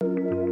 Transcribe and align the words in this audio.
Thank 0.00 0.18
you. 0.18 0.45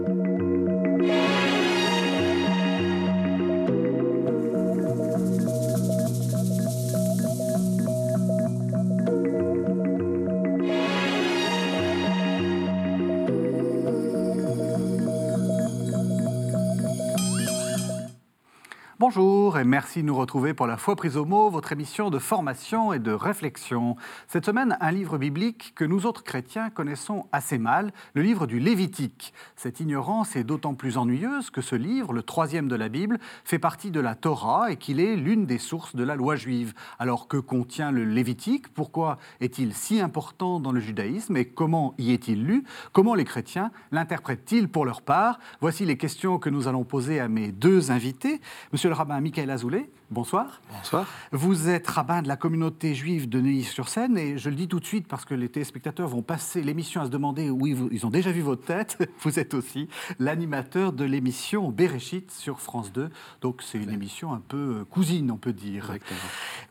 Bonjour 19.07 19.59
et 19.59 19.65
merci 19.65 20.01
de 20.01 20.07
nous 20.07 20.17
retrouver 20.17 20.55
pour 20.55 20.67
la 20.67 20.79
foi 20.79 20.97
prise 20.97 21.19
au 21.19 21.27
mot, 21.27 21.51
votre 21.51 21.73
émission 21.73 22.09
de 22.09 22.19
formation 22.19 22.95
et 22.95 22.99
de 22.99 23.13
réflexion. 23.13 23.97
Cette 24.29 24.47
semaine, 24.47 24.79
un 24.81 24.93
livre 24.93 25.19
biblique 25.19 25.75
que 25.75 25.85
nous 25.85 26.07
autres 26.07 26.25
chrétiens 26.25 26.71
connaissons 26.71 27.27
assez 27.31 27.59
mal, 27.59 27.93
le 28.15 28.23
livre 28.23 28.47
du 28.47 28.61
Lévitique. 28.61 29.35
Cette 29.57 29.79
ignorance 29.79 30.37
est 30.37 30.45
d'autant 30.45 30.73
plus 30.73 30.97
ennuyeuse 30.97 31.51
que 31.51 31.61
ce 31.61 31.77
livre, 31.77 32.15
le 32.15 32.23
troisième 32.23 32.67
de 32.67 32.77
la 32.77 32.89
Bible, 32.89 33.19
fait 33.45 33.59
partie 33.59 33.91
de 33.91 34.01
la 34.01 34.15
Torah 34.15 34.73
et 34.73 34.77
qu'il 34.77 35.01
est 35.01 35.17
l'une 35.17 35.45
des 35.45 35.59
sources 35.59 35.95
de 35.95 36.03
la 36.03 36.17
loi 36.17 36.35
juive. 36.35 36.73
Alors 36.99 37.29
que 37.29 37.37
contient 37.37 37.91
le 37.91 38.07
Lévitique? 38.07 38.73
Pourquoi 38.73 39.19
est-il 39.43 39.75
si 39.75 40.01
important 40.01 40.61
dans 40.61 40.73
le 40.73 40.81
judaïsme 40.81 41.37
et 41.37 41.45
comment 41.45 41.93
y 41.99 42.13
est-il 42.13 42.43
lu? 42.43 42.65
Comment 42.95 43.15
les 43.15 43.27
chrétiens 43.27 43.71
l'interprètent-ils 43.93 44.67
pour 44.67 44.87
leur 44.87 45.03
part? 45.03 45.41
Voici 45.61 45.85
les 45.85 45.99
questions 45.99 46.39
que 46.39 46.49
nous 46.49 46.69
allons 46.69 46.85
poser 46.85 47.21
à 47.21 47.29
mes 47.29 47.53
deux 47.53 47.91
invités. 47.91 48.41
Monsieur 48.73 48.94
le 48.95 48.99
rabbin 48.99 49.21
Michael 49.21 49.51
Azoulay, 49.51 49.91
bonsoir. 50.13 50.63
Bonsoir. 50.71 51.09
Vous 51.33 51.69
êtes 51.69 51.89
rabbin 51.89 52.23
de 52.23 52.29
la 52.29 52.37
communauté 52.37 52.95
juive 52.95 53.29
de 53.29 53.41
Neuilly-sur-Seine 53.41 54.17
et 54.17 54.39
je 54.39 54.49
le 54.49 54.55
dis 54.55 54.69
tout 54.69 54.79
de 54.79 54.85
suite 54.85 55.09
parce 55.09 55.25
que 55.25 55.35
les 55.35 55.49
téléspectateurs 55.49 56.07
vont 56.07 56.23
passer 56.23 56.63
l'émission 56.63 57.01
à 57.01 57.07
se 57.07 57.11
demander, 57.11 57.51
oui, 57.51 57.77
ils 57.91 58.07
ont 58.07 58.11
déjà 58.11 58.31
vu 58.31 58.41
votre 58.41 58.65
tête, 58.65 58.97
vous 59.23 59.41
êtes 59.41 59.53
aussi 59.55 59.89
l'animateur 60.21 60.93
de 60.93 61.05
l'émission 61.05 61.71
Bereshit 61.71 62.31
sur 62.31 62.61
France 62.61 62.93
2. 62.93 63.11
Donc 63.41 63.63
c'est 63.63 63.79
une 63.79 63.91
émission 63.91 64.33
un 64.33 64.43
peu 64.47 64.85
cousine, 64.89 65.33
on 65.33 65.39
peut 65.39 65.53
dire. 65.53 65.91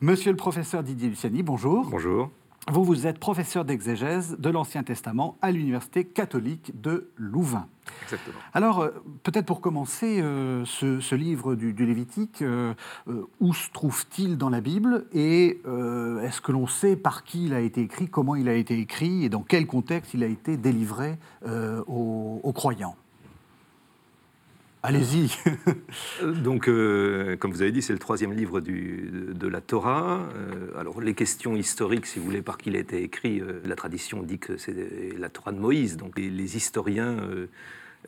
Monsieur 0.00 0.30
le 0.30 0.38
professeur 0.38 0.82
Didier 0.82 1.10
Luciani, 1.10 1.42
bonjour. 1.42 1.90
Bonjour. 1.90 2.30
Vous, 2.70 2.82
vous 2.82 3.06
êtes 3.06 3.18
professeur 3.18 3.66
d'exégèse 3.66 4.36
de 4.38 4.48
l'Ancien 4.48 4.82
Testament 4.82 5.36
à 5.42 5.50
l'Université 5.50 6.04
catholique 6.04 6.80
de 6.80 7.10
Louvain. 7.16 7.66
Exactement. 8.04 8.38
Alors, 8.54 8.80
euh, 8.80 8.90
peut-être 9.22 9.44
pour 9.44 9.60
commencer, 9.60 10.22
euh, 10.22 10.64
ce, 10.64 11.14
livre 11.14 11.56
du, 11.56 11.74
Lévitique, 11.74 12.40
euh, 12.40 12.72
où 13.38 13.52
se 13.52 13.70
trouve-t-il 13.70 14.38
dans 14.38 14.48
la 14.48 14.62
Bible 14.62 15.06
Et 15.12 15.60
est-ce 16.22 16.40
que 16.40 16.52
l'on 16.52 16.66
sait 16.66 16.96
par 16.96 17.24
qui 17.24 17.46
il 17.46 17.54
a 17.54 17.60
été 17.60 17.82
écrit, 17.82 18.08
comment 18.08 18.34
il 18.34 18.48
a 18.48 18.54
été 18.54 18.78
écrit 18.78 19.24
et 19.24 19.28
dans 19.28 19.42
quel 19.42 19.66
contexte 19.66 20.14
il 20.14 20.22
a 20.22 20.26
été 20.26 20.56
délivré 20.56 21.18
aux 21.86 22.52
croyants? 22.54 22.96
Allez-y. 24.86 25.30
Donc, 26.22 26.68
euh, 26.68 27.38
comme 27.38 27.52
vous 27.52 27.62
avez 27.62 27.72
dit, 27.72 27.80
c'est 27.80 27.94
le 27.94 27.98
troisième 27.98 28.34
livre 28.34 28.60
de, 28.60 29.48
la 29.48 29.62
Torah. 29.62 30.28
Euh, 30.36 30.78
alors, 30.78 31.00
les 31.00 31.14
questions 31.14 31.56
historiques, 31.56 32.04
si 32.04 32.18
vous 32.18 32.26
voulez, 32.26 32.42
par 32.42 32.58
qui 32.58 32.68
il 32.68 32.76
a 32.76 32.80
été 32.80 33.02
écrit, 33.02 33.40
euh, 33.40 33.62
la 33.64 33.76
tradition 33.76 34.22
dit 34.22 34.38
que 34.38 34.58
c'est 34.58 34.74
la 35.16 35.30
Torah 35.30 35.52
de 35.52 35.58
Moïse. 35.58 35.96
Donc, 35.96 36.18
les 36.18 36.56
historiens 36.58 37.16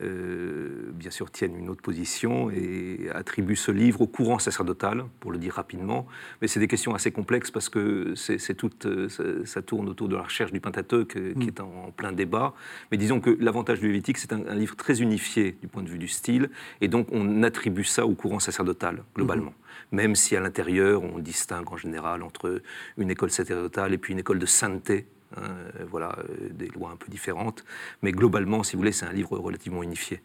euh, 0.01 0.91
bien 0.93 1.11
sûr, 1.11 1.31
tiennent 1.31 1.57
une 1.57 1.69
autre 1.69 1.81
position 1.81 2.51
et 2.51 3.09
attribuent 3.13 3.55
ce 3.55 3.71
livre 3.71 4.01
au 4.01 4.07
courant 4.07 4.39
sacerdotal, 4.39 5.05
pour 5.19 5.31
le 5.31 5.37
dire 5.37 5.53
rapidement. 5.53 6.07
Mais 6.41 6.47
c'est 6.47 6.59
des 6.59 6.67
questions 6.67 6.93
assez 6.93 7.11
complexes 7.11 7.51
parce 7.51 7.69
que 7.69 8.13
c'est 8.15 8.53
tout, 8.53 8.71
euh, 8.85 9.09
ça, 9.45 9.61
tourne 9.61 9.89
autour 9.89 10.07
de 10.07 10.15
la 10.15 10.23
recherche 10.23 10.51
du 10.51 10.59
Pentateuque 10.59 11.17
euh, 11.17 11.33
qui 11.33 11.45
mm. 11.45 11.49
est 11.49 11.59
en, 11.61 11.91
plein 11.95 12.11
débat. 12.11 12.53
Mais 12.91 12.97
disons 12.97 13.19
que 13.19 13.35
l'avantage 13.39 13.79
du 13.79 13.87
Lévitique, 13.87 14.17
c'est 14.17 14.33
un, 14.33 14.55
livre 14.55 14.75
très 14.75 15.01
unifié 15.01 15.57
du 15.61 15.67
point 15.67 15.83
de 15.83 15.89
vue 15.89 15.99
du 15.99 16.07
style, 16.07 16.49
et 16.81 16.87
donc 16.87 17.07
on 17.11 17.43
attribue 17.43 17.83
ça 17.83 18.05
au 18.05 18.13
courant 18.13 18.39
sacerdotal, 18.39 19.03
globalement. 19.15 19.51
Mm-hmm. 19.51 19.95
Même 19.95 20.15
si 20.15 20.35
à 20.35 20.41
l'intérieur, 20.41 21.03
on 21.03 21.19
distingue 21.19 21.71
en 21.71 21.77
général 21.77 22.23
entre 22.23 22.61
une 22.97 23.09
école 23.09 23.29
sacerdotale 23.29 23.93
et 23.93 23.97
puis 23.97 24.13
une 24.13 24.19
école 24.19 24.39
de 24.39 24.45
sainteté, 24.45 25.07
Euh, 25.37 25.69
voilà, 25.89 26.15
euh, 26.19 26.49
des 26.51 26.67
lois 26.67 26.91
un 26.91 26.95
peu 26.95 27.09
différentes. 27.09 27.65
Mais 28.01 28.13
globalement, 28.13 28.63
si 28.63 28.73
vous 28.73 28.79
voulez, 28.79 28.93
c'est 28.93 29.05
un 29.05 29.11
livre 29.11 29.37
relativement 29.37 29.83
unifié. 29.83 30.21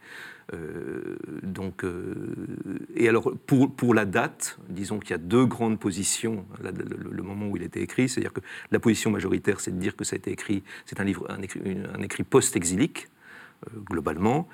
Euh, 0.55 1.17
donc, 1.43 1.85
et 2.95 3.09
alors, 3.09 3.33
pour, 3.47 3.75
pour, 3.75 3.95
la 3.95 4.05
date, 4.05 4.59
disons 4.69 5.01
qu'il 5.01 5.11
y 5.11 5.15
a 5.15 5.19
deux 5.19 5.45
grandes 5.45 5.81
positions, 5.81 6.47
le, 6.63 7.23
moment 7.23 7.49
où 7.49 7.57
il 7.57 7.63
a 7.63 7.67
été 7.67 7.83
écrit, 7.83 8.09
c'est-à-dire 8.09 8.33
que 8.33 8.41
la 8.71 8.79
position 8.79 9.11
majoritaire, 9.11 9.61
c'est 9.61 9.73
de 9.73 9.81
dire 9.81 9.97
que 9.97 10.05
ça 10.05 10.15
a 10.15 10.19
été 10.19 10.31
écrit, 10.31 10.63
c'est 10.87 11.01
un 11.01 11.05
livre, 11.05 11.27
un 11.31 12.03
écrit 12.03 12.23
post-exilique, 12.23 13.09
globalement, 13.89 14.49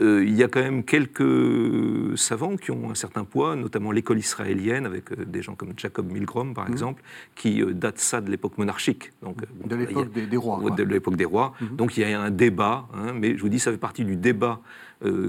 euh, 0.00 0.24
il 0.24 0.34
y 0.34 0.42
a 0.42 0.48
quand 0.48 0.60
même 0.60 0.82
quelques 0.82 2.16
savants 2.16 2.56
qui 2.56 2.70
ont 2.70 2.90
un 2.90 2.94
certain 2.94 3.24
poids, 3.24 3.54
notamment 3.54 3.92
l'école 3.92 4.18
israélienne, 4.18 4.86
avec 4.86 5.12
euh, 5.12 5.24
des 5.26 5.42
gens 5.42 5.54
comme 5.54 5.74
Jacob 5.76 6.10
Milgrom, 6.10 6.54
par 6.54 6.66
mhm. 6.66 6.72
exemple, 6.72 7.02
qui 7.34 7.62
euh, 7.62 7.74
date 7.74 7.98
ça 7.98 8.20
de 8.20 8.30
l'époque 8.30 8.56
monarchique. 8.56 9.12
Donc, 9.22 9.38
de 9.66 9.76
l'époque 9.76 10.10
des, 10.12 10.36
rois. 10.36 10.70
De 10.70 10.82
l'époque 10.82 11.16
des 11.16 11.24
rois. 11.24 11.52
Donc 11.72 11.96
il 11.96 12.08
y 12.08 12.12
a 12.12 12.20
un 12.20 12.30
débat, 12.30 12.86
hein, 12.94 13.12
mais 13.12 13.36
je 13.36 13.42
vous 13.42 13.48
dis, 13.48 13.58
ça 13.58 13.70
fait 13.70 13.78
partie 13.78 14.04
du 14.04 14.16
débat 14.16 14.60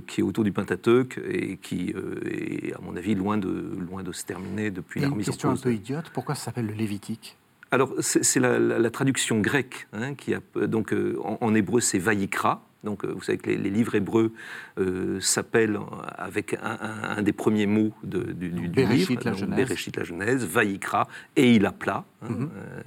qui 0.06 0.20
est 0.20 0.24
autour 0.24 0.44
du 0.44 0.52
Pentateuque 0.52 1.18
et 1.26 1.56
qui 1.56 1.94
est, 2.26 2.74
à 2.74 2.82
mon 2.82 2.98
avis, 2.98 3.16
loin 3.16 3.38
de, 3.38 3.72
loin 3.90 4.04
de 4.04 4.12
se 4.12 4.26
terminer 4.26 4.70
depuis 4.70 5.00
la 5.00 5.08
remise 5.08 5.30
en 5.30 5.32
cause. 5.32 5.44
Une 5.44 5.50
question 5.50 5.50
un 5.52 5.56
peu 5.56 5.74
idiote, 5.74 6.10
pourquoi 6.14 6.36
ça 6.36 6.46
s'appelle 6.46 6.68
le 6.68 6.74
Lévitique? 6.74 7.38
Alors, 7.72 7.94
c'est 8.02 8.42
la, 8.42 8.90
traduction 8.90 9.40
grecque, 9.40 9.88
hein, 9.94 10.14
qui 10.14 10.34
a, 10.34 10.42
donc 10.68 10.94
en, 11.24 11.38
en 11.40 11.56
hébreu 11.56 11.80
c'est 11.80 12.00
Vaïkra, 12.00 12.66
donc, 12.84 13.06
euh, 13.06 13.12
vous 13.14 13.22
savez 13.22 13.38
que 13.38 13.50
les, 13.50 13.70
livres 13.70 13.96
hébreux 13.96 14.34
euh, 14.80 15.20
s'appellent 15.20 15.80
avec 16.18 16.58
un, 16.62 17.22
des 17.22 17.34
premiers 17.34 17.68
mots 17.68 17.94
de, 18.04 18.20
du, 18.20 18.50
du, 18.50 18.86
livre, 18.86 19.14
la 19.24 19.34
Genèse. 19.34 19.58
Bereshit, 19.58 19.96
la 19.96 20.04
Genèse, 20.04 20.46
Vaïkra, 20.46 21.08
et 21.36 21.54
il 21.54 21.66
appela. 21.66 22.06
Hein, 22.24 22.30
mhm. 22.30 22.50
euh, 22.56 22.82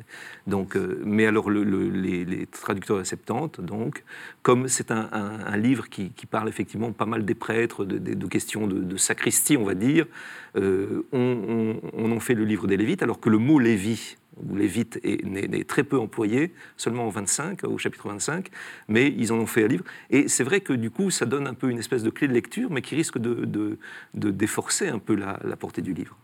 donc, 0.46 0.76
mais 1.04 1.26
alors, 1.26 1.48
les, 1.50 2.46
traducteurs 2.46 2.98
de 2.98 3.04
Septante, 3.04 3.60
donc, 3.60 4.04
comme 4.42 4.68
c'est 4.68 4.90
un, 4.90 5.56
livre 5.56 5.88
qui, 5.88 6.10
parle 6.28 6.48
effectivement 6.48 6.90
pas 6.92 7.06
mal 7.06 7.24
des 7.24 7.34
prêtres, 7.34 7.84
de, 7.84 8.26
questions 8.26 8.66
de, 8.66 8.96
sacristie, 8.96 9.56
on 9.56 9.64
va 9.64 9.74
dire, 9.74 10.06
on, 10.56 11.76
on, 11.92 12.12
en 12.12 12.20
fait 12.20 12.34
le 12.34 12.44
livre 12.44 12.66
des 12.66 12.76
Lévites, 12.76 13.02
alors 13.02 13.20
que 13.20 13.28
le 13.28 13.38
mot 13.38 13.58
Lévi, 13.58 14.16
où 14.36 14.56
Lévite 14.56 15.00
est, 15.02 15.68
très 15.68 15.84
peu 15.84 15.98
employé, 15.98 16.52
seulement 16.76 17.06
au 17.06 17.10
25, 17.10 17.64
au 17.64 17.78
chapitre 17.78 18.08
25, 18.08 18.48
mais 18.88 19.08
ils 19.16 19.32
en 19.32 19.36
ont 19.36 19.46
fait 19.46 19.64
un 19.64 19.68
livre. 19.68 19.84
Et 20.10 20.28
c'est 20.28 20.44
vrai 20.44 20.60
que 20.60 20.72
du 20.72 20.90
coup, 20.90 21.10
ça 21.10 21.26
donne 21.26 21.46
un 21.46 21.54
peu 21.54 21.70
une 21.70 21.78
espèce 21.78 22.02
de 22.02 22.10
clé 22.10 22.28
de 22.28 22.32
lecture, 22.32 22.70
mais 22.70 22.82
qui 22.82 22.94
risque 22.94 23.18
de, 23.18 23.78
déforcer 24.14 24.88
un 24.88 24.98
peu 24.98 25.14
la, 25.14 25.56
portée 25.56 25.82
du 25.82 25.94
livre. 25.94 26.16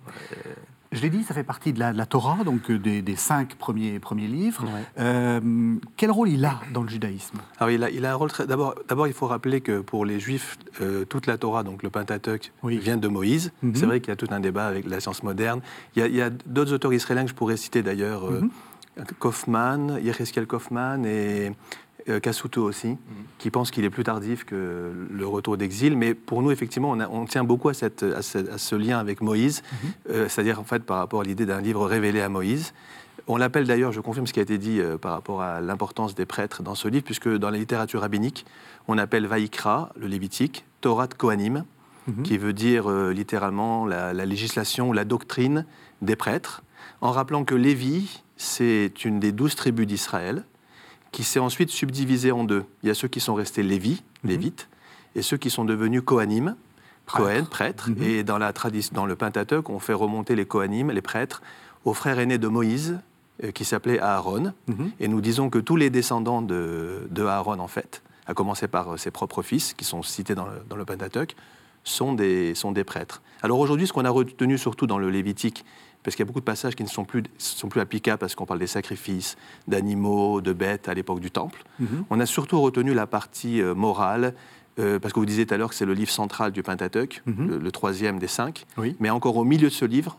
Je 0.92 1.02
l'ai 1.02 1.10
dit, 1.10 1.22
ça 1.22 1.34
fait 1.34 1.44
partie 1.44 1.72
de 1.72 1.78
la, 1.78 2.06
Torah, 2.06 2.42
donc 2.42 2.68
euh, 2.68 2.78
des, 2.78 3.16
cinq 3.16 3.54
premiers, 3.54 4.00
premiers 4.00 4.26
livres. 4.26 4.64
Euh, 4.98 5.76
quel 5.96 6.10
rôle 6.10 6.30
il 6.30 6.44
a 6.44 6.60
dans 6.72 6.82
le 6.82 6.88
judaïsme? 6.88 7.38
Alors, 7.58 7.70
il 7.70 7.84
a, 7.84 7.90
il 7.90 8.04
a 8.04 8.10
un 8.10 8.14
rôle 8.16 8.30
très. 8.30 8.44
D'abord, 8.44 8.74
il 9.06 9.12
faut 9.12 9.28
rappeler 9.28 9.60
que 9.60 9.80
pour 9.80 10.04
les 10.04 10.18
Juifs, 10.18 10.58
euh, 10.80 11.04
toute 11.04 11.28
la 11.28 11.38
Torah, 11.38 11.62
donc 11.62 11.84
le 11.84 11.90
Pentateuch, 11.90 12.52
vient 12.64 12.96
de 12.96 13.06
Moïse. 13.06 13.52
Mhm. 13.62 13.76
C'est 13.76 13.86
vrai 13.86 14.00
qu'il 14.00 14.08
y 14.08 14.12
a 14.12 14.16
tout 14.16 14.26
un 14.30 14.40
débat 14.40 14.66
avec 14.66 14.84
la 14.84 14.98
science 14.98 15.22
moderne. 15.22 15.60
Il 15.94 16.04
y 16.14 16.20
a, 16.20 16.30
d'autres 16.30 16.72
auteurs 16.72 16.92
israéliens 16.92 17.22
que 17.22 17.30
je 17.30 17.36
pourrais 17.36 17.56
citer 17.56 17.82
d'ailleurs. 17.82 18.28
Mhm. 18.28 18.50
Kaufman, 19.20 19.98
Yechiel 20.02 20.46
Kaufman 20.46 21.04
et 21.04 21.52
euh, 22.10 22.20
Kasuto 22.20 22.62
aussi, 22.62 22.88
mhm. 22.88 22.98
qui 23.38 23.50
pense 23.50 23.70
qu'il 23.70 23.84
est 23.84 23.90
plus 23.90 24.04
tardif 24.04 24.44
que 24.44 24.92
le 25.10 25.26
retour 25.26 25.56
d'exil. 25.56 25.96
Mais 25.96 26.14
pour 26.14 26.42
nous, 26.42 26.50
effectivement, 26.50 26.90
on, 26.90 27.24
tient 27.26 27.44
beaucoup 27.44 27.68
à, 27.68 27.74
cette, 27.74 28.02
à, 28.02 28.22
ce, 28.22 28.74
lien 28.74 28.98
avec 28.98 29.20
Moïse, 29.20 29.62
mhm. 29.62 29.90
euh, 30.10 30.28
c'est-à-dire 30.28 30.60
en 30.60 30.64
fait 30.64 30.82
par 30.82 30.98
rapport 30.98 31.20
à 31.20 31.24
l'idée 31.24 31.46
d'un 31.46 31.60
livre 31.60 31.86
révélé 31.86 32.20
à 32.20 32.28
Moïse. 32.28 32.72
On 33.26 33.36
l'appelle 33.36 33.66
d'ailleurs, 33.66 33.92
je 33.92 34.00
confirme 34.00 34.26
ce 34.26 34.32
qui 34.32 34.40
a 34.40 34.42
été 34.42 34.58
dit 34.58 34.80
euh, 34.80 34.98
par 34.98 35.12
rapport 35.12 35.42
à 35.42 35.60
l'importance 35.60 36.14
des 36.14 36.26
prêtres 36.26 36.62
dans 36.62 36.74
ce 36.74 36.88
livre, 36.88 37.04
puisque 37.04 37.28
dans 37.28 37.50
la 37.50 37.58
littérature 37.58 38.00
rabbinique, 38.00 38.44
on 38.88 38.98
appelle 38.98 39.26
Vaïkra, 39.26 39.92
le 39.96 40.06
Lévitique, 40.06 40.64
Torah 40.80 41.06
Kohanim, 41.06 41.64
mhm. 42.06 42.22
qui 42.22 42.38
veut 42.38 42.52
dire 42.52 42.90
littéralement 42.90 43.86
la, 43.86 44.12
la 44.12 44.26
législation 44.26 44.88
ou 44.88 44.92
la 44.92 45.04
doctrine 45.04 45.66
des 46.02 46.16
prêtres, 46.16 46.62
en 47.00 47.12
rappelant 47.12 47.44
que 47.44 47.54
Lévi, 47.54 48.22
c'est 48.36 49.04
une 49.04 49.20
des 49.20 49.32
douze 49.32 49.54
tribus 49.54 49.86
d'Israël, 49.86 50.44
qui 51.12 51.24
s'est 51.24 51.40
ensuite 51.40 51.70
subdivisé 51.70 52.32
en 52.32 52.44
deux. 52.44 52.64
Il 52.82 52.88
y 52.88 52.90
a 52.90 52.94
ceux 52.94 53.08
qui 53.08 53.20
sont 53.20 53.34
restés 53.34 53.62
Lévi, 53.62 54.02
mhm. 54.22 54.30
Lévites, 54.30 54.68
et 55.14 55.22
ceux 55.22 55.36
qui 55.36 55.50
sont 55.50 55.64
devenus 55.64 56.02
Kohanim, 56.04 56.56
Kohen, 57.06 57.46
prêtres. 57.46 57.90
Mhm. 57.90 58.02
Et 58.02 58.22
dans, 58.22 58.38
la 58.38 58.52
dans 58.92 59.06
le 59.06 59.16
Pentateuque, 59.16 59.70
on 59.70 59.78
fait 59.78 59.94
remonter 59.94 60.36
les 60.36 60.46
Kohanim, 60.46 60.90
les 60.90 61.02
prêtres, 61.02 61.42
au 61.84 61.94
frère 61.94 62.18
aîné 62.18 62.38
de 62.38 62.48
Moïse, 62.48 62.98
euh, 63.42 63.50
qui 63.50 63.64
s'appelait 63.64 63.98
Aaron. 63.98 64.52
Mhm. 64.68 64.90
Et 65.00 65.08
nous 65.08 65.20
disons 65.20 65.50
que 65.50 65.58
tous 65.58 65.76
les 65.76 65.90
descendants 65.90 66.42
de, 66.42 67.24
Aaron, 67.26 67.58
en 67.58 67.68
fait, 67.68 68.02
à 68.26 68.34
commencer 68.34 68.68
par 68.68 68.94
euh, 68.94 68.96
ses 68.96 69.10
propres 69.10 69.42
fils, 69.42 69.74
qui 69.74 69.84
sont 69.84 70.02
cités 70.02 70.34
dans 70.34 70.46
le, 70.46 70.62
dans 70.68 70.76
le 70.76 70.84
Pentateuque, 70.84 71.34
sont 71.84 72.12
des, 72.12 72.54
sont 72.54 72.72
des 72.72 72.84
prêtres. 72.84 73.22
Alors 73.42 73.58
aujourd'hui, 73.58 73.86
ce 73.86 73.92
qu'on 73.92 74.04
a 74.04 74.10
retenu 74.10 74.58
surtout 74.58 74.86
dans 74.86 74.98
le 74.98 75.10
Lévitique, 75.10 75.64
parce 76.02 76.16
qu'il 76.16 76.22
y 76.24 76.26
a 76.26 76.28
beaucoup 76.28 76.40
de 76.40 76.44
passages 76.44 76.74
qui 76.76 76.82
ne 76.82 76.88
sont 76.88 77.04
plus, 77.04 77.22
sont 77.38 77.68
plus 77.68 77.80
applicables 77.80 78.18
parce 78.18 78.34
qu'on 78.34 78.46
parle 78.46 78.60
des 78.60 78.66
sacrifices, 78.66 79.36
d'animaux, 79.68 80.40
de 80.40 80.52
bêtes 80.52 80.88
à 80.88 80.94
l'époque 80.94 81.20
du 81.20 81.30
Temple. 81.30 81.62
Mhm. 81.78 82.04
On 82.10 82.20
a 82.20 82.26
surtout 82.26 82.60
retenu 82.60 82.94
la 82.94 83.06
partie 83.06 83.60
euh, 83.62 83.74
morale, 83.74 84.34
parce 85.02 85.12
que 85.12 85.18
vous 85.20 85.26
disiez 85.26 85.44
tout 85.44 85.52
à 85.52 85.58
l'heure 85.58 85.68
que 85.68 85.74
c'est 85.74 85.84
le 85.84 85.92
livre 85.92 86.10
central 86.10 86.52
du 86.52 86.62
Pentateuch, 86.62 87.20
Mhm. 87.26 87.48
le, 87.48 87.58
le 87.58 87.72
troisième 87.72 88.18
des 88.18 88.28
cinq. 88.28 88.64
Oui. 88.78 88.96
Mais 88.98 89.10
encore 89.10 89.36
au 89.36 89.44
milieu 89.44 89.68
de 89.68 89.72
ce 89.74 89.84
livre, 89.84 90.16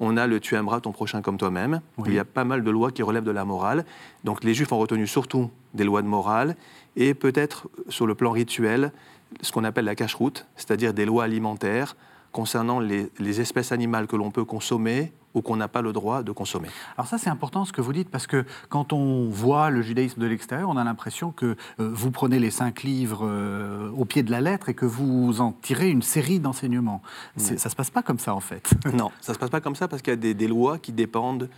on 0.00 0.18
a 0.18 0.26
le 0.26 0.38
tu 0.38 0.54
aimeras 0.54 0.80
ton 0.80 0.92
prochain 0.92 1.22
comme 1.22 1.38
toi-même. 1.38 1.80
Oui. 1.96 2.08
Il 2.10 2.14
y 2.14 2.18
a 2.18 2.24
pas 2.26 2.44
mal 2.44 2.62
de 2.62 2.70
lois 2.70 2.90
qui 2.90 3.02
relèvent 3.02 3.24
de 3.24 3.30
la 3.30 3.46
morale. 3.46 3.86
Donc 4.24 4.44
les 4.44 4.52
Juifs 4.52 4.70
ont 4.70 4.78
retenu 4.78 5.06
surtout 5.06 5.50
des 5.72 5.84
lois 5.84 6.02
de 6.02 6.08
morale 6.08 6.56
et 6.96 7.14
peut-être 7.14 7.68
sur 7.88 8.06
le 8.06 8.14
plan 8.14 8.32
rituel, 8.32 8.92
ce 9.40 9.52
qu'on 9.52 9.64
appelle 9.64 9.84
la 9.84 9.94
cache-route, 9.94 10.46
c'est-à-dire 10.56 10.94
des 10.94 11.04
lois 11.04 11.24
alimentaires 11.24 11.96
concernant 12.32 12.80
les, 12.80 13.10
les 13.18 13.40
espèces 13.40 13.72
animales 13.72 14.06
que 14.06 14.16
l'on 14.16 14.30
peut 14.30 14.44
consommer 14.44 15.12
ou 15.34 15.42
qu'on 15.42 15.56
n'a 15.56 15.68
pas 15.68 15.82
le 15.82 15.92
droit 15.92 16.22
de 16.22 16.32
consommer. 16.32 16.68
Alors 16.96 17.06
ça, 17.06 17.18
c'est 17.18 17.30
important 17.30 17.64
ce 17.64 17.72
que 17.72 17.80
vous 17.80 17.92
dites, 17.92 18.10
parce 18.10 18.26
que 18.26 18.44
quand 18.68 18.92
on 18.92 19.28
voit 19.28 19.70
le 19.70 19.82
judaïsme 19.82 20.20
de 20.20 20.26
l'extérieur, 20.26 20.68
on 20.68 20.76
a 20.76 20.84
l'impression 20.84 21.30
que 21.30 21.46
euh, 21.46 21.90
vous 21.92 22.10
prenez 22.10 22.38
les 22.38 22.50
cinq 22.50 22.82
livres 22.82 23.22
euh, 23.22 23.90
au 23.96 24.04
pied 24.04 24.22
de 24.22 24.30
la 24.30 24.40
lettre 24.40 24.68
et 24.68 24.74
que 24.74 24.84
vous 24.84 25.40
en 25.40 25.52
tirez 25.52 25.90
une 25.90 26.02
série 26.02 26.40
d'enseignements. 26.40 27.02
Ça 27.36 27.52
ne 27.52 27.58
se 27.58 27.76
passe 27.76 27.90
pas 27.90 28.02
comme 28.02 28.18
ça, 28.18 28.34
en 28.34 28.40
fait. 28.40 28.70
Non, 28.92 29.10
ça 29.20 29.32
ne 29.32 29.34
se 29.34 29.38
passe 29.38 29.50
pas 29.50 29.60
comme 29.60 29.74
ça 29.74 29.88
parce 29.88 30.02
qu'il 30.02 30.12
y 30.12 30.14
a 30.14 30.16
des, 30.16 30.34
des 30.34 30.48
lois 30.48 30.78
qui 30.78 30.92
dépendent 30.92 31.48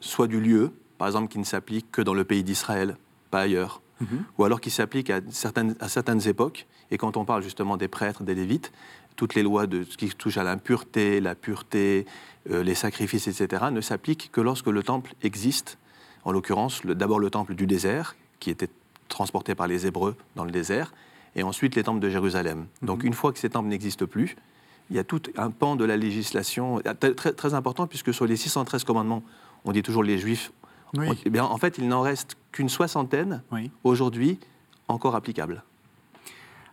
soit 0.00 0.28
du 0.28 0.40
lieu, 0.40 0.72
par 0.96 1.08
exemple 1.08 1.28
qui 1.28 1.38
ne 1.38 1.44
s'appliquent 1.44 1.90
que 1.90 2.02
dans 2.02 2.14
le 2.14 2.24
pays 2.24 2.44
d'Israël, 2.44 2.96
pas 3.30 3.40
ailleurs, 3.40 3.80
ou 4.38 4.44
alors 4.44 4.60
qui 4.60 4.70
s'appliquent 4.70 5.10
à 5.10 5.20
certaines, 5.30 5.76
à 5.80 5.88
certaines 5.88 6.26
époques. 6.28 6.66
Et 6.90 6.98
quand 6.98 7.16
on 7.16 7.24
parle 7.24 7.42
justement 7.42 7.76
des 7.76 7.88
prêtres, 7.88 8.22
des 8.22 8.34
lévites, 8.34 8.72
toutes 9.16 9.34
les 9.34 9.42
lois 9.42 9.66
de 9.66 9.84
ce 9.84 9.96
qui 9.96 10.08
touche 10.08 10.36
à 10.36 10.44
l'impureté, 10.44 11.20
la 11.20 11.34
pureté, 11.34 12.04
euh, 12.50 12.62
les 12.62 12.74
sacrifices, 12.74 13.28
etc., 13.28 13.66
ne 13.70 13.80
s'appliquent 13.80 14.30
que 14.32 14.40
lorsque 14.40 14.66
le 14.66 14.82
temple 14.82 15.14
existe. 15.22 15.78
En 16.24 16.32
l'occurrence, 16.32 16.84
d'abord 16.84 17.18
le 17.20 17.30
temple 17.30 17.54
du 17.54 17.66
désert, 17.66 18.16
qui 18.40 18.50
était 18.50 18.68
transporté 19.08 19.54
par 19.54 19.68
les 19.68 19.86
Hébreux 19.86 20.16
dans 20.36 20.44
le 20.44 20.50
désert, 20.50 20.92
et 21.36 21.42
ensuite 21.42 21.74
les 21.76 21.84
temples 21.84 22.00
de 22.00 22.10
Jérusalem. 22.10 22.66
Donc 22.82 23.04
une 23.04 23.12
fois 23.14 23.32
que 23.32 23.38
ces 23.38 23.50
temples 23.50 23.68
n'existent 23.68 24.06
plus, 24.06 24.36
il 24.90 24.96
y 24.96 24.98
a 24.98 25.04
tout 25.04 25.22
un 25.36 25.50
pan 25.50 25.76
de 25.76 25.84
la 25.84 25.96
législation 25.96 26.80
très, 27.00 27.14
très- 27.14 27.32
très 27.32 27.54
important, 27.54 27.86
puisque 27.86 28.12
sur 28.12 28.26
les 28.26 28.36
613 28.36 28.84
commandements, 28.84 29.22
on 29.64 29.72
dit 29.72 29.82
toujours 29.82 30.02
les 30.02 30.18
Juifs. 30.18 30.52
Oui. 30.96 31.08
Eh 31.24 31.30
bien, 31.30 31.44
en 31.44 31.56
fait, 31.56 31.78
il 31.78 31.88
n'en 31.88 32.00
reste 32.02 32.36
qu'une 32.52 32.68
soixantaine 32.68 33.42
Oui. 33.52 33.70
aujourd'hui 33.84 34.38
encore 34.88 35.14
applicables. 35.16 35.62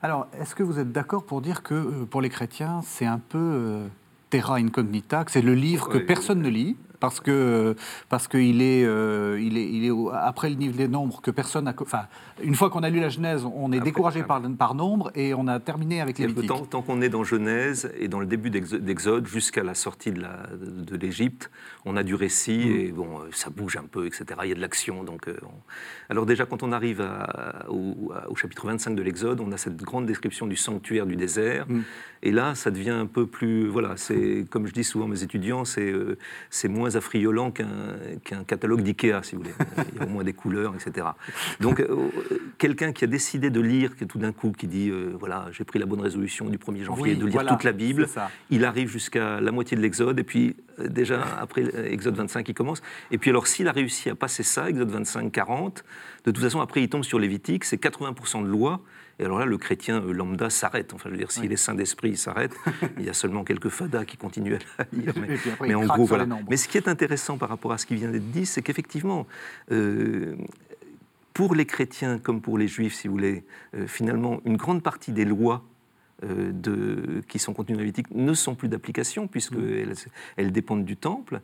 Alors, 0.01 0.27
est-ce 0.39 0.56
que 0.56 0.63
vous 0.63 0.79
êtes 0.79 0.91
d'accord 0.91 1.23
pour 1.25 1.41
dire 1.41 1.62
que 1.63 1.73
euh, 1.75 2.06
pour 2.06 2.21
les 2.21 2.29
chrétiens, 2.29 2.81
c'est 2.83 3.06
un 3.06 3.19
peu 3.19 3.38
euh, 3.39 3.88
terra 4.29 4.56
incognita, 4.56 5.23
que 5.25 5.31
c'est 5.31 5.41
le 5.41 5.53
livre 5.53 5.89
que 5.89 5.97
Oui. 6.00 6.03
personne 6.06 6.41
ne 6.41 6.50
lit 6.50 6.75
parce 7.01 7.19
que 7.19 7.75
parce 8.07 8.30
qu'il 8.30 8.62
est, 8.62 8.86
euh, 8.86 9.38
il 9.42 9.57
est, 9.57 9.68
il 9.69 9.86
est 9.86 9.92
après 10.13 10.50
le 10.50 10.56
livre 10.56 10.77
des 10.77 10.88
nombres 10.88 11.19
que 11.21 11.31
personne 11.31 11.68
a. 11.68 11.74
co- 11.74 11.83
Enfin, 11.83 12.03
une 12.42 12.56
fois 12.56 12.69
qu'on 12.69 12.83
a 12.83 12.89
lu 12.89 13.01
la 13.01 13.09
Genèse, 13.09 13.44
on 13.44 13.71
est 13.74 13.77
Après, 13.77 13.89
découragé 13.89 14.24
par, 14.24 14.42
par 14.57 14.74
nombre 14.75 15.12
et 15.15 15.33
on 15.33 15.48
a 15.48 15.59
terminé 15.59 16.00
avec 16.00 16.18
les 16.19 16.33
Tant, 16.48 16.65
tant 16.65 16.81
qu'on 16.81 17.01
est 17.01 17.09
dans 17.09 17.24
Genèse 17.25 17.92
et 18.00 18.07
dans 18.07 18.19
le 18.21 18.25
début 18.25 18.50
d'Exo- 18.50 18.77
d'Exode 18.77 19.27
jusqu'à 19.27 19.63
la 19.63 19.74
sortie 19.74 20.12
de 20.12 20.95
l'Égypte, 20.95 21.51
on 21.86 21.98
a 21.98 22.03
du 22.03 22.15
récit 22.15 22.59
Mm. 22.65 22.80
et 22.80 22.92
bon, 22.92 23.19
euh, 23.19 23.30
ça 23.31 23.50
bouge 23.50 23.75
un 23.77 23.83
peu, 23.83 24.06
etc. 24.06 24.25
Il 24.44 24.50
y 24.50 24.51
a 24.51 24.56
de 24.56 24.62
l'action. 24.62 25.03
Donc, 25.03 25.27
euh, 25.27 25.36
on- 25.44 25.50
alors 26.09 26.25
déjà, 26.25 26.45
quand 26.45 26.62
on 26.63 26.71
arrive 26.71 27.01
à- 27.01 27.65
au, 27.69 28.36
chapitre 28.36 28.68
25 28.68 28.95
de 28.95 29.01
l'Exode, 29.01 29.39
on 29.42 29.51
a 29.51 29.57
cette 29.57 29.77
grande 29.77 30.06
description 30.06 30.45
du 30.48 30.56
sanctuaire 30.56 31.06
du 31.07 31.15
désert. 31.15 31.65
Mm. 31.68 31.81
Et 32.24 32.31
là, 32.31 32.53
ça 32.56 32.69
devient 32.69 32.92
un 32.92 33.07
peu 33.07 33.25
plus, 33.25 33.68
voilà, 33.68 33.98
c'est 33.98 34.45
comme 34.51 34.68
je 34.68 34.74
dis 34.74 34.83
souvent 34.83 35.06
à 35.06 35.07
mes 35.09 35.24
étudiants, 35.24 35.65
c'est 35.65 35.92
euh, 35.92 36.18
c'est 36.51 36.68
moins 36.68 36.90
affriolant 36.97 37.51
qu'un 37.51 38.43
catalogue 38.45 38.81
d'IKEA, 38.81 39.21
si 39.23 39.35
vous 39.35 39.41
voulez. 39.41 39.53
Il 39.93 39.99
y 39.99 40.01
a 40.01 40.05
au 40.05 40.09
moins 40.09 40.23
des 40.23 40.33
couleurs, 40.33 40.73
etc. 40.75 41.07
Donc, 41.59 41.79
euh, 41.79 42.09
quelqu'un 42.57 42.91
qui 42.91 43.03
a 43.03 43.07
décidé 43.07 43.49
de 43.49 43.59
lire, 43.59 43.95
qui 43.95 44.05
tout 44.05 44.19
d'un 44.19 44.31
coup, 44.31 44.51
qui 44.51 44.67
dit, 44.67 44.89
euh, 44.89 45.13
voilà, 45.19 45.47
j'ai 45.51 45.63
pris 45.63 45.79
la 45.79 45.85
bonne 45.85 46.01
résolution 46.01 46.49
du 46.49 46.57
1er 46.57 46.83
janvier 46.83 47.03
Oui, 47.03 47.15
de 47.15 47.25
lire 47.25 47.33
voilà, 47.33 47.51
toute 47.51 47.63
la 47.63 47.71
Bible, 47.71 48.07
il 48.49 48.65
arrive 48.65 48.89
jusqu'à 48.89 49.41
la 49.41 49.51
moitié 49.51 49.77
de 49.77 49.81
l'Exode, 49.81 50.19
et 50.19 50.23
puis 50.23 50.55
euh, 50.79 50.88
déjà, 50.88 51.23
après 51.39 51.63
euh, 51.63 51.91
Exode 51.91 52.15
25, 52.15 52.47
il 52.49 52.53
commence. 52.53 52.81
Et 53.11 53.17
puis 53.17 53.29
alors, 53.29 53.47
s'il 53.47 53.67
a 53.67 53.71
réussi 53.71 54.09
à 54.09 54.15
passer 54.15 54.43
ça, 54.43 54.69
Exode 54.69 54.89
25, 54.89 55.31
40, 55.31 55.83
de 56.25 56.31
toute 56.31 56.43
façon, 56.43 56.61
après, 56.61 56.83
il 56.83 56.89
tombe 56.89 57.03
sur 57.03 57.19
Lévitique, 57.19 57.63
c'est 57.63 57.81
80% 57.81 58.43
de 58.43 58.47
loi. 58.47 58.81
Et 59.21 59.25
alors 59.25 59.39
là, 59.39 59.45
le 59.45 59.57
chrétien 59.57 60.01
euh, 60.01 60.12
lambda 60.12 60.50
s'arrête. 60.50 60.94
Enfin, 60.94 61.09
je 61.09 61.12
veux 61.12 61.18
dire, 61.19 61.31
s'il 61.31 61.51
est 61.51 61.57
saint 61.57 61.75
d'esprit, 61.75 62.09
il 62.09 62.18
s'arrête. 62.18 62.53
il 62.97 63.06
y 63.06 63.09
a 63.09 63.13
seulement 63.13 63.44
quelques 63.44 63.69
fadas 63.69 64.03
qui 64.03 64.18
continuent 64.18 64.56
à 64.56 64.83
la 64.83 64.88
lire. 64.91 65.13
Mais, 65.21 65.38
après, 65.53 65.73
en 65.75 65.85
gros, 65.85 66.06
voilà. 66.06 66.27
Mais 66.50 66.57
ce 66.57 66.68
qui 66.68 66.77
est 66.77 66.88
intéressant 66.88 67.38
par 67.38 67.50
rapport 67.50 67.71
à 67.71 67.77
ce 67.77 67.85
qui 67.85 67.95
vient 67.95 68.09
d'être 68.09 68.31
dit, 68.31 68.47
c'est 68.47 68.63
qu'effectivement, 68.63 69.27
euh, 69.71 70.35
pour 71.33 71.53
les 71.56 71.65
chrétiens 71.65 72.18
comme 72.18 72.41
pour 72.41 72.57
les 72.57 72.68
juifs, 72.68 72.95
si 72.95 73.07
vous 73.07 73.13
voulez, 73.13 73.44
euh, 73.75 73.88
finalement, 73.88 74.41
une 74.45 74.57
grande 74.57 74.81
partie 74.81 75.12
des 75.12 75.25
lois 75.25 75.63
euh, 76.24 76.51
de, 76.51 77.24
qui 77.27 77.39
sont 77.39 77.53
contenues 77.53 77.75
dans 77.75 77.81
Lévitique 77.81 78.12
ne 78.12 78.33
sont 78.33 78.56
plus 78.56 78.69
d'application, 78.69 79.27
puisqu'elles 79.27 79.95
elles 80.38 80.51
dépendent 80.51 80.85
du 80.85 80.97
temple. 80.97 81.41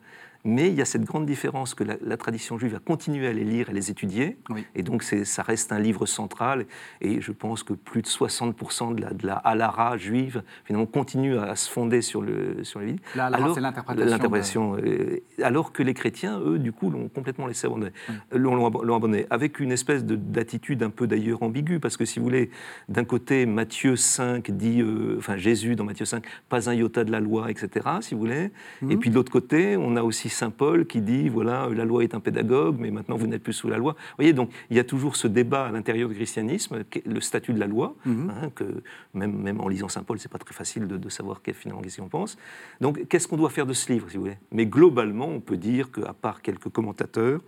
Mais 0.49 0.69
il 0.69 0.75
y 0.75 0.81
a 0.81 0.85
cette 0.85 1.03
grande 1.03 1.25
différence 1.25 1.73
que 1.75 1.83
la, 1.83 1.95
la 2.01 2.15
tradition 2.15 2.57
juive 2.57 2.73
a 2.75 2.79
continué 2.79 3.27
à 3.27 3.33
les 3.33 3.44
lire 3.44 3.69
et 3.69 3.73
les 3.73 3.91
étudier. 3.91 4.38
Oui. 4.49 4.65
Et 4.75 4.81
donc, 4.81 5.03
ça 5.03 5.44
reste 5.44 5.73
un 5.73 5.79
livre 5.79 6.05
central. 6.05 6.65
Et 7.01 7.19
je 7.19 7.33
pense 7.33 7.63
que 7.63 7.73
plus 7.73 8.01
de 8.01 8.07
60% 8.07 8.95
de 8.95 9.01
la, 9.01 9.09
de 9.11 9.27
la 9.27 9.35
halara 9.35 9.97
juive, 9.97 10.44
finalement, 10.63 10.85
continue 10.85 11.38
à, 11.38 11.55
se 11.57 11.69
fonder 11.69 12.01
sur, 12.01 12.21
le, 12.21 12.63
sur 12.63 12.79
les 12.79 12.95
La 13.13 13.25
halara, 13.25 13.53
c'est 13.53 13.59
l'interprétation 13.59 14.09
l'interprétation, 14.09 14.77
euh, 14.77 15.19
alors 15.44 15.73
que 15.73 15.83
les 15.83 15.94
chrétiens, 15.94 16.39
eux, 16.39 16.59
du 16.59 16.71
coup, 16.71 16.89
l'ont 16.89 17.09
complètement 17.09 17.45
laissé 17.45 17.67
abandonner. 17.67 17.91
L'ont 18.31 18.55
l'ont 18.55 18.67
ab- 18.67 18.83
l'ont 18.85 18.95
abandonné. 18.95 19.25
Avec 19.29 19.59
une 19.59 19.73
espèce 19.73 20.05
de- 20.05 20.15
d'attitude 20.15 20.81
un 20.81 20.89
peu 20.89 21.07
d'ailleurs 21.07 21.44
ambiguë. 21.44 21.79
Parce 21.81 21.97
que 21.97 22.05
si 22.05 22.19
vous 22.19 22.25
voulez, 22.25 22.51
d'un 22.88 23.03
côté, 23.03 23.45
Matthieu 23.45 23.97
5 23.97 24.49
dit, 24.51 24.81
euh, 24.81 25.15
enfin 25.17 25.35
Jésus 25.35 25.75
dans 25.75 25.83
Matthieu 25.83 26.05
5, 26.05 26.23
pas 26.47 26.69
un 26.69 26.73
iota 26.73 27.03
de 27.03 27.11
la 27.11 27.19
loi, 27.19 27.51
etc., 27.51 27.85
si 27.99 28.13
vous 28.15 28.21
voulez. 28.21 28.51
Mhm. 28.81 28.91
Et 28.91 28.97
puis 28.97 29.09
de 29.09 29.15
l'autre 29.15 29.31
côté, 29.31 29.75
on 29.75 29.95
a 29.97 30.03
aussi 30.03 30.29
Saint 30.38 30.51
Paul 30.51 30.86
qui 30.86 31.01
dit, 31.01 31.30
voilà, 31.30 31.68
la 31.74 31.84
loi 31.84 32.04
est 32.04 32.13
un 32.13 32.19
pédagogue, 32.19 32.78
mais 32.80 32.92
maintenant 32.92 33.16
vous 33.16 33.28
n'êtes 33.28 33.42
plus 33.44 33.54
sous 33.54 33.68
la 33.68 33.78
loi. 33.78 33.94
Vous 33.94 34.16
voyez, 34.18 34.34
donc 34.34 34.51
il 34.69 34.78
y 34.78 34.80
a 34.80 34.84
toujours 34.84 35.16
ce 35.16 35.28
débat 35.28 35.66
à 35.66 35.72
l'intérieur 35.72 36.07
du 36.10 36.16
christianisme, 36.16 36.84
le 37.06 37.22
statut 37.22 37.54
de 37.54 37.60
la 37.60 37.68
loi, 37.68 37.95
Mhm. 38.06 38.30
hein, 38.30 38.50
que 38.54 38.63
même, 39.13 39.36
même 39.36 39.60
en 39.60 39.68
lisant 39.68 39.89
Saint 39.89 40.04
Paul, 40.04 40.19
c'est 40.19 40.31
pas 40.31 40.38
très 40.38 40.54
facile 40.54 40.88
de, 40.88 40.98
de 40.98 41.10
savoir 41.10 41.42
finalement 41.54 41.81
qu'est-ce 41.81 42.00
qu'on 42.00 42.07
pense. 42.10 42.38
Donc 42.81 43.07
qu'est-ce 43.07 43.28
qu'on 43.28 43.38
doit 43.38 43.50
faire 43.50 43.66
de 43.66 43.74
ce 43.74 43.92
livre, 43.92 44.07
si 44.10 44.18
vous 44.18 44.24
voulez? 44.24 44.38
Mais 44.51 44.66
globalement, 44.68 45.28
on 45.28 45.39
peut 45.39 45.57
dire 45.57 45.92
qu'à 45.92 46.13
part 46.13 46.42
quelques 46.42 46.69
commentateurs, 46.69 47.42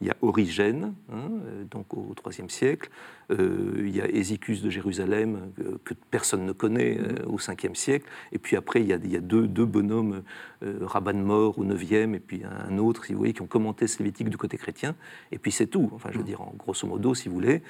il 0.00 0.06
y 0.06 0.10
a 0.10 0.16
Origène, 0.22 0.94
hein, 1.12 1.30
euh, 1.46 1.64
donc 1.64 1.92
au 1.94 2.14
IIIe 2.26 2.48
siècle. 2.48 2.90
Euh, 3.30 3.74
il 3.78 3.94
y 3.94 4.00
a 4.00 4.08
Hésicus 4.08 4.62
de 4.62 4.70
Jérusalem, 4.70 5.52
euh, 5.60 5.76
que 5.84 5.94
personne 6.10 6.46
ne 6.46 6.52
connaît, 6.52 6.98
euh, 6.98 7.26
au 7.26 7.36
Ve 7.36 7.74
siècle. 7.74 8.06
Et 8.32 8.38
puis 8.38 8.56
après, 8.56 8.80
il 8.80 8.88
y 8.88 8.92
a, 8.92 8.96
il 8.96 9.12
y 9.12 9.16
a 9.16 9.20
deux, 9.20 9.46
deux 9.46 9.66
bonhommes, 9.66 10.22
Rabban 10.62 11.14
Mor 11.14 11.58
au 11.58 11.64
IXe, 11.64 11.92
et 11.92 12.20
puis 12.20 12.42
un 12.44 12.76
autre, 12.78 13.04
si 13.04 13.12
vous 13.12 13.18
voyez, 13.18 13.32
qui 13.32 13.42
ont 13.42 13.46
commenté 13.46 13.86
ce 13.86 13.98
Lévitique 13.98 14.28
du 14.28 14.36
côté 14.36 14.56
chrétien. 14.58 14.94
Et 15.32 15.38
puis 15.38 15.52
c'est 15.52 15.66
tout. 15.66 15.90
Enfin, 15.94 16.10
je 16.12 16.18
veux 16.18 16.24
dire, 16.24 16.40
en 16.40 16.52
grosso 16.58 16.86
modo, 16.86 17.14
si 17.14 17.28
vous 17.28 17.34
voulez, 17.34 17.62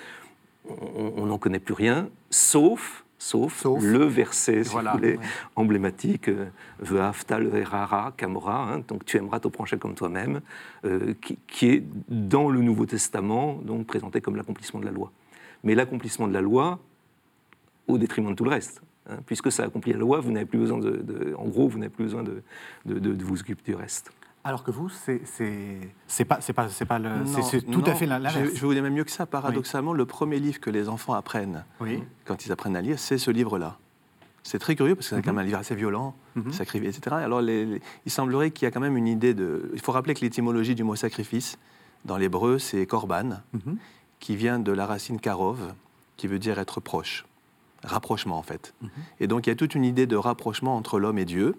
on 0.68 1.26
n'en 1.26 1.38
connaît 1.38 1.60
plus 1.60 1.75
rien, 1.75 2.08
sauf, 2.30 3.04
sauf, 3.20 3.60
Sauf. 3.60 3.82
le 3.84 4.04
verset, 4.06 4.64
si 4.64 4.70
Voilà, 4.72 4.92
vous 4.92 4.98
voulez, 4.98 5.16
ouais. 5.18 5.24
emblématique, 5.54 6.28
euh, 6.28 6.46
erara 7.54 8.12
kamora, 8.16 8.72
hein, 8.72 8.82
donc 8.88 9.04
tu 9.04 9.18
aimeras 9.18 9.38
ton 9.40 9.50
prochain 9.50 9.76
comme 9.76 9.94
toi-même, 9.94 10.40
euh, 10.86 11.12
qui, 11.20 11.38
qui 11.46 11.66
est 11.68 11.84
dans 12.08 12.48
le 12.48 12.62
Nouveau 12.62 12.86
Testament, 12.86 13.60
donc 13.62 13.86
présenté 13.86 14.20
comme 14.22 14.36
l'accomplissement 14.36 14.80
de 14.80 14.86
la 14.86 14.90
loi. 14.90 15.12
Mais 15.64 15.74
l'accomplissement 15.74 16.26
de 16.28 16.32
la 16.32 16.40
loi 16.40 16.78
au 17.86 17.98
détriment 17.98 18.30
de 18.30 18.34
tout 18.34 18.44
le 18.44 18.50
reste. 18.50 18.80
hein, 19.08 19.18
puisque 19.26 19.52
ça 19.52 19.64
accomplit 19.64 19.92
la 19.92 19.98
loi, 19.98 20.20
vous 20.20 20.30
n'avez 20.32 20.46
plus 20.46 20.58
besoin 20.58 20.78
de, 20.78 20.90
de- 20.90 21.34
en 21.36 21.46
gros, 21.48 21.68
vous 21.68 21.78
n'avez 21.78 21.90
plus 21.90 22.04
besoin 22.04 22.22
de, 22.22 22.42
de- 22.86 22.98
de- 22.98 23.12
de 23.14 23.24
vous 23.24 23.38
occuper 23.40 23.62
du 23.72 23.74
reste. 23.74 24.10
Alors 24.42 24.64
que 24.64 24.70
vous, 24.70 24.88
c'est 24.88 25.18
pas 26.26 26.38
c'est 26.40 26.52
pas 26.54 26.68
c'est 26.68 26.85
pas 26.87 26.99
le 26.99 27.11
c'est- 27.26 27.61
tout 27.61 27.80
non, 27.80 27.87
à 27.87 27.94
fait 27.94 28.06
l'inverse. 28.06 28.35
Je, 28.35 28.56
je 28.56 28.66
vous 28.66 28.73
dis 28.73 28.80
même 28.80 28.94
mieux 28.94 29.04
que 29.04 29.11
ça. 29.11 29.26
Paradoxalement, 29.26 29.92
le 29.92 30.06
premier 30.06 30.38
livre 30.38 30.61
que 30.61 30.70
les 30.70 30.88
enfants 30.88 31.12
apprennent 31.12 31.64
Oui. 31.80 32.02
quand 32.25 32.47
ils 32.47 32.52
apprennent 32.52 32.76
à 32.76 32.80
lire, 32.80 32.99
c'est 32.99 33.18
ce 33.18 33.30
livre-là. 33.30 33.76
C'est 34.42 34.59
très 34.59 34.75
curieux 34.75 34.94
parce 34.94 35.11
que 35.11 35.16
c'est 35.16 35.23
quand 35.23 35.32
même 35.35 35.40
un 35.40 35.47
livre 35.47 35.59
assez 35.59 35.75
violent, 35.75 36.14
Mhm. 36.37 36.52
sacrifié, 36.52 36.88
etc. 36.88 37.14
Alors, 37.16 37.42
les- 37.42 37.66
les- 37.66 37.82
il 38.06 38.11
semblerait 38.11 38.50
qu'il 38.50 38.64
y 38.64 38.68
a 38.68 38.70
quand 38.70 38.80
même 38.80 38.97
une 38.97 39.06
idée 39.09 39.35
de. 39.35 39.70
Il 39.75 39.80
faut 39.82 39.92
rappeler 39.92 40.14
que 40.14 40.20
l'étymologie 40.23 40.75
du 40.75 40.85
mot 40.85 40.97
sacrifice, 40.97 41.59
dans 42.06 42.16
l'hébreu, 42.16 42.59
c'est 42.59 42.87
korban, 42.87 43.42
Mhm. 43.52 43.76
qui 44.20 44.37
vient 44.37 44.59
de 44.59 44.73
la 44.73 44.87
racine 44.87 45.20
karov, 45.20 45.75
qui 46.16 46.26
veut 46.26 46.38
dire 46.38 46.59
être 46.59 46.80
proche, 46.80 47.26
rapprochement 47.85 48.38
en 48.38 48.42
fait. 48.42 48.73
Mhm. 48.80 48.88
Et 49.20 49.26
donc, 49.26 49.47
il 49.47 49.50
y 49.50 49.52
a 49.52 49.56
toute 49.56 49.75
une 49.75 49.85
idée 49.85 50.06
de 50.06 50.16
rapprochement 50.16 50.75
entre 50.76 50.99
l'homme 50.99 51.18
et 51.18 51.26
Dieu. 51.26 51.54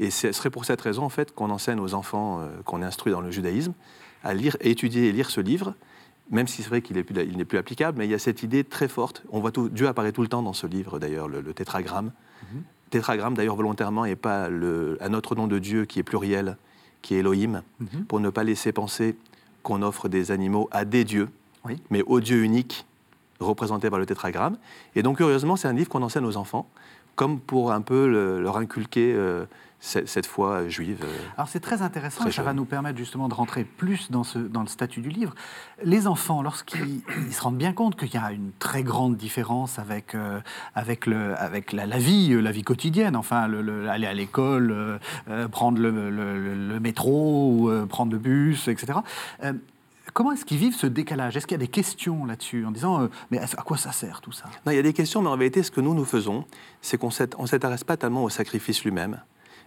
Et 0.00 0.10
ce 0.10 0.32
serait 0.32 0.50
pour 0.50 0.64
cette 0.64 0.80
raison 0.80 1.02
en 1.04 1.08
fait 1.08 1.34
qu'on 1.34 1.50
enseigne 1.50 1.80
aux 1.80 1.94
enfants 1.94 2.40
euh, 2.40 2.48
qu'on 2.64 2.82
instruit 2.82 3.12
dans 3.12 3.20
le 3.20 3.30
judaïsme 3.30 3.72
à 4.24 4.34
lire, 4.34 4.56
à 4.62 4.66
étudier 4.66 5.08
et 5.08 5.12
lire 5.12 5.30
ce 5.30 5.40
livre 5.40 5.74
même 6.30 6.46
si 6.46 6.62
c'est 6.62 6.68
vrai 6.68 6.82
qu'il 6.82 6.96
n'est 6.96 7.44
plus, 7.44 7.56
applicable, 7.58 7.96
mais 7.98 8.06
il 8.06 8.10
y 8.10 8.14
a 8.14 8.18
cette 8.18 8.42
idée 8.42 8.62
très 8.62 8.86
forte. 8.86 9.22
On 9.30 9.40
voit 9.40 9.50
tout, 9.50 9.70
Dieu 9.70 9.88
apparaît 9.88 10.12
tout 10.12 10.20
le 10.20 10.28
temps 10.28 10.42
dans 10.42 10.52
ce 10.52 10.66
livre, 10.66 10.98
d'ailleurs, 10.98 11.26
le, 11.26 11.40
le 11.40 11.54
tétragramme. 11.54 12.12
Mhm. 12.52 12.62
Tétragramme, 12.90 13.32
d'ailleurs, 13.34 13.56
volontairement, 13.56 14.04
et 14.04 14.14
pas 14.14 14.50
le, 14.50 14.98
un 15.00 15.14
autre 15.14 15.34
nom 15.34 15.46
de 15.46 15.58
Dieu 15.58 15.86
qui 15.86 15.98
est 15.98 16.02
pluriel, 16.02 16.58
qui 17.00 17.14
est 17.14 17.20
Elohim, 17.20 17.62
Mhm. 17.80 18.04
pour 18.04 18.20
ne 18.20 18.28
pas 18.28 18.44
laisser 18.44 18.72
penser 18.72 19.16
qu'on 19.62 19.80
offre 19.80 20.10
des 20.10 20.30
animaux 20.30 20.68
à 20.70 20.84
des 20.84 21.04
dieux, 21.04 21.30
Oui. 21.64 21.80
mais 21.88 22.02
au 22.02 22.20
Dieu 22.20 22.42
unique, 22.44 22.84
représenté 23.40 23.88
par 23.88 23.98
le 23.98 24.04
tétragramme. 24.04 24.58
Et 24.96 25.02
donc, 25.02 25.16
curieusement, 25.16 25.56
c'est 25.56 25.68
un 25.68 25.72
livre 25.72 25.88
qu'on 25.88 26.02
enseigne 26.02 26.26
aux 26.26 26.36
enfants, 26.36 26.68
comme 27.16 27.40
pour 27.40 27.72
un 27.72 27.80
peu 27.80 28.06
leur 28.38 28.58
inculquer 28.58 29.14
euh, 29.16 29.46
cette 29.80 30.26
foi 30.26 30.68
juive. 30.68 31.04
Euh, 31.04 31.16
Alors 31.36 31.48
c'est 31.48 31.60
très 31.60 31.82
intéressant 31.82 32.26
et 32.26 32.32
ça 32.32 32.42
va 32.42 32.52
nous 32.52 32.64
permettre 32.64 32.98
justement 32.98 33.28
de 33.28 33.34
rentrer 33.34 33.64
plus 33.64 34.10
dans, 34.10 34.24
ce, 34.24 34.38
dans 34.38 34.62
le 34.62 34.66
statut 34.66 35.00
du 35.00 35.08
livre. 35.08 35.34
Les 35.84 36.06
enfants, 36.06 36.42
lorsqu'ils 36.42 37.02
se 37.30 37.40
rendent 37.40 37.58
bien 37.58 37.72
compte 37.72 37.96
qu'il 37.96 38.12
y 38.12 38.16
a 38.16 38.32
une 38.32 38.50
très 38.58 38.82
grande 38.82 39.16
différence 39.16 39.78
avec, 39.78 40.14
euh, 40.14 40.40
avec, 40.74 41.06
le, 41.06 41.36
avec 41.38 41.72
la, 41.72 41.86
vie, 41.98 42.40
la 42.40 42.52
vie 42.52 42.62
quotidienne, 42.62 43.16
enfin 43.16 43.46
le, 43.46 43.88
aller 43.88 44.06
à 44.06 44.14
l'école, 44.14 44.98
prendre 45.52 45.80
le, 45.80 46.80
métro, 46.80 47.52
ou, 47.52 47.86
prendre 47.86 48.12
le 48.12 48.18
bus, 48.18 48.68
etc. 48.68 48.98
Comment 50.18 50.32
est-ce 50.32 50.44
qu'ils 50.44 50.58
vivent 50.58 50.74
ce 50.74 50.86
décalage? 50.86 51.36
Est-ce 51.36 51.46
qu'il 51.46 51.54
y 51.54 51.60
a 51.60 51.64
des 51.64 51.68
questions 51.68 52.24
là-dessus 52.24 52.64
en 52.64 52.70
disant 52.70 53.02
euh, 53.02 53.08
mais 53.30 53.38
à 53.38 53.46
quoi 53.62 53.76
ça 53.76 53.92
sert 53.92 54.20
tout 54.20 54.32
ça? 54.32 54.46
Non, 54.66 54.72
il 54.72 54.74
y 54.76 54.78
a 54.78 54.82
des 54.82 54.92
questions, 54.92 55.22
mais 55.22 55.28
en 55.28 55.36
vérité, 55.36 55.62
ce 55.62 55.70
que 55.70 55.80
nous 55.80 55.94
nous 55.94 56.04
faisons, 56.04 56.44
c'est 56.80 56.98
qu'on 56.98 57.08
ne 57.08 57.46
s'intéresse 57.46 57.84
pas 57.84 57.96
tellement 57.96 58.24
au 58.24 58.28
sacrifice 58.28 58.82
lui-même, 58.84 59.20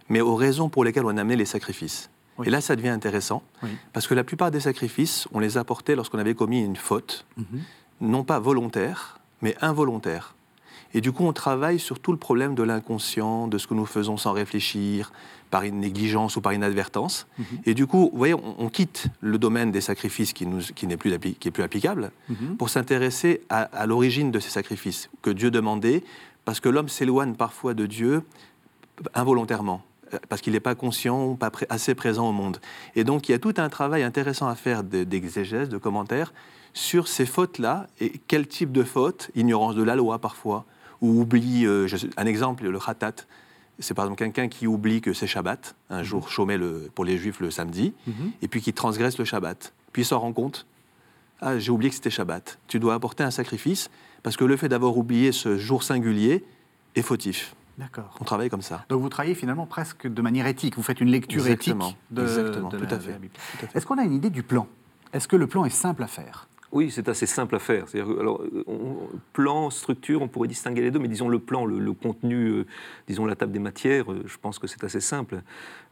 mais 0.08 0.20
aux 0.20 0.34
raisons 0.34 0.68
pour 0.68 0.84
lesquelles 0.84 1.04
on 1.04 1.16
a 1.16 1.20
amené 1.20 1.36
les 1.36 1.44
sacrifices. 1.44 2.10
Et 2.44 2.50
là, 2.50 2.60
ça 2.60 2.76
devient 2.76 2.88
intéressant, 2.88 3.42
parce 3.92 4.06
que 4.06 4.14
la 4.14 4.24
plupart 4.24 4.50
des 4.50 4.60
sacrifices, 4.60 5.28
on 5.32 5.38
les 5.38 5.58
apportait 5.58 5.94
lorsqu'on 5.94 6.18
avait 6.18 6.34
commis 6.34 6.64
une 6.64 6.76
faute, 6.76 7.26
mhm. 7.36 7.60
non 8.00 8.24
pas 8.24 8.38
volontaire, 8.38 9.18
mais 9.42 9.54
involontaire. 9.60 10.34
Et 10.94 11.00
du 11.00 11.12
coup, 11.12 11.24
on 11.24 11.32
travaille 11.32 11.78
sur 11.78 12.00
tout 12.00 12.12
le 12.12 12.18
problème 12.18 12.54
de 12.54 12.62
l'inconscient, 12.62 13.48
de 13.48 13.58
ce 13.58 13.66
que 13.66 13.74
nous 13.74 13.86
faisons 13.86 14.16
sans 14.16 14.32
réfléchir, 14.32 15.12
par 15.50 15.62
une 15.64 15.80
négligence 15.80 16.36
ou 16.36 16.40
par 16.40 16.54
inadvertance. 16.54 17.26
Mhm. 17.38 17.44
Et 17.66 17.74
du 17.74 17.86
coup, 17.86 18.08
vous 18.10 18.18
voyez, 18.18 18.34
on, 18.34 18.68
quitte 18.70 19.06
le 19.20 19.38
domaine 19.38 19.70
des 19.70 19.82
sacrifices 19.82 20.32
qui, 20.32 20.46
n'est 20.46 20.96
plus, 20.96 21.18
qui 21.38 21.48
est 21.48 21.50
plus 21.50 21.62
applicable 21.62 22.10
mhm. 22.28 22.56
pour 22.56 22.70
s'intéresser 22.70 23.42
à, 23.50 23.86
l'origine 23.86 24.30
de 24.30 24.40
ces 24.40 24.50
sacrifices 24.50 25.10
que 25.20 25.30
Dieu 25.30 25.50
demandait, 25.50 26.02
parce 26.44 26.60
que 26.60 26.68
l'homme 26.68 26.88
s'éloigne 26.88 27.34
parfois 27.34 27.74
de 27.74 27.86
Dieu 27.86 28.22
involontairement 29.14 29.82
parce 30.28 30.42
qu'il 30.42 30.52
n'est 30.52 30.60
pas 30.60 30.74
conscient 30.74 31.24
ou 31.24 31.34
pas 31.34 31.50
assez 31.68 31.94
présent 31.94 32.28
au 32.28 32.32
monde. 32.32 32.58
Et 32.96 33.04
donc, 33.04 33.28
il 33.28 33.32
y 33.32 33.34
a 33.34 33.38
tout 33.38 33.54
un 33.56 33.68
travail 33.68 34.02
intéressant 34.02 34.48
à 34.48 34.54
faire 34.54 34.82
d'exégèse, 34.84 35.68
de, 35.68 35.78
commentaires, 35.78 36.32
sur 36.74 37.08
ces 37.08 37.26
fautes-là, 37.26 37.86
et 38.00 38.12
quel 38.28 38.46
type 38.46 38.72
de 38.72 38.82
faute, 38.82 39.30
ignorance 39.34 39.74
de 39.74 39.82
la 39.82 39.94
loi 39.94 40.18
parfois, 40.18 40.64
ou 41.00 41.20
oubli, 41.20 41.66
euh, 41.66 41.86
un 42.16 42.26
exemple, 42.26 42.64
le 42.66 42.78
khatat, 42.78 43.26
c'est 43.78 43.94
par 43.94 44.04
exemple 44.04 44.18
quelqu'un 44.18 44.48
qui 44.48 44.66
oublie 44.66 45.00
que 45.00 45.12
c'est 45.12 45.26
Shabbat, 45.26 45.74
un 45.90 45.98
mhm. 45.98 46.04
jour 46.04 46.28
chômé 46.28 46.56
le, 46.56 46.90
pour 46.94 47.04
les 47.04 47.18
Juifs 47.18 47.40
le 47.40 47.50
samedi, 47.50 47.92
mhm. 48.06 48.32
et 48.40 48.48
puis 48.48 48.60
qui 48.60 48.72
transgresse 48.72 49.18
le 49.18 49.24
Shabbat. 49.24 49.72
Puis 49.92 50.02
il 50.02 50.04
s'en 50.04 50.20
rend 50.20 50.32
compte. 50.32 50.66
Ah, 51.40 51.58
j'ai 51.58 51.72
oublié 51.72 51.90
que 51.90 51.96
c'était 51.96 52.10
Shabbat. 52.10 52.58
Tu 52.68 52.78
dois 52.78 52.94
apporter 52.94 53.24
un 53.24 53.30
sacrifice, 53.30 53.90
parce 54.22 54.36
que 54.36 54.44
le 54.44 54.56
fait 54.56 54.68
d'avoir 54.68 54.96
oublié 54.96 55.32
ce 55.32 55.58
jour 55.58 55.82
singulier 55.82 56.44
est 56.94 57.02
fautif. 57.02 57.54
D'accord. 57.78 58.16
On 58.20 58.24
travaille 58.24 58.50
comme 58.50 58.62
ça. 58.62 58.84
Donc 58.88 59.00
vous 59.00 59.08
travaillez 59.08 59.34
finalement 59.34 59.66
presque 59.66 60.06
de 60.06 60.22
manière 60.22 60.46
éthique. 60.46 60.76
Vous 60.76 60.82
faites 60.82 61.00
une 61.00 61.10
lecture 61.10 61.46
éthique 61.46 61.76
de, 62.10 62.22
Exactement, 62.22 62.68
tout, 62.68 62.76
à 62.90 62.98
fait. 62.98 63.18
Est-ce 63.74 63.86
qu'on 63.86 63.98
a 63.98 64.04
une 64.04 64.12
idée 64.12 64.30
du 64.30 64.42
plan? 64.42 64.66
Est-ce 65.12 65.28
que 65.28 65.36
le 65.36 65.46
plan 65.46 65.64
est 65.64 65.70
simple 65.70 66.02
à 66.02 66.06
faire? 66.06 66.48
Oui, 66.72 66.90
c'est 66.90 67.10
assez 67.10 67.26
simple 67.26 67.54
à 67.56 67.58
faire. 67.58 67.84
Alors, 67.94 68.42
plan, 69.34 69.68
structure, 69.68 70.22
on 70.22 70.28
pourrait 70.28 70.48
distinguer 70.48 70.80
les 70.80 70.90
deux, 70.90 70.98
mais 70.98 71.08
disons 71.08 71.28
le 71.28 71.38
plan, 71.38 71.66
le, 71.66 71.92
contenu, 71.92 72.48
euh, 72.48 72.66
disons 73.06 73.26
la 73.26 73.36
table 73.36 73.52
des 73.52 73.58
matières, 73.58 74.10
euh, 74.10 74.22
je 74.24 74.38
pense 74.38 74.58
que 74.58 74.66
c'est 74.66 74.82
assez 74.82 75.00
simple. 75.00 75.42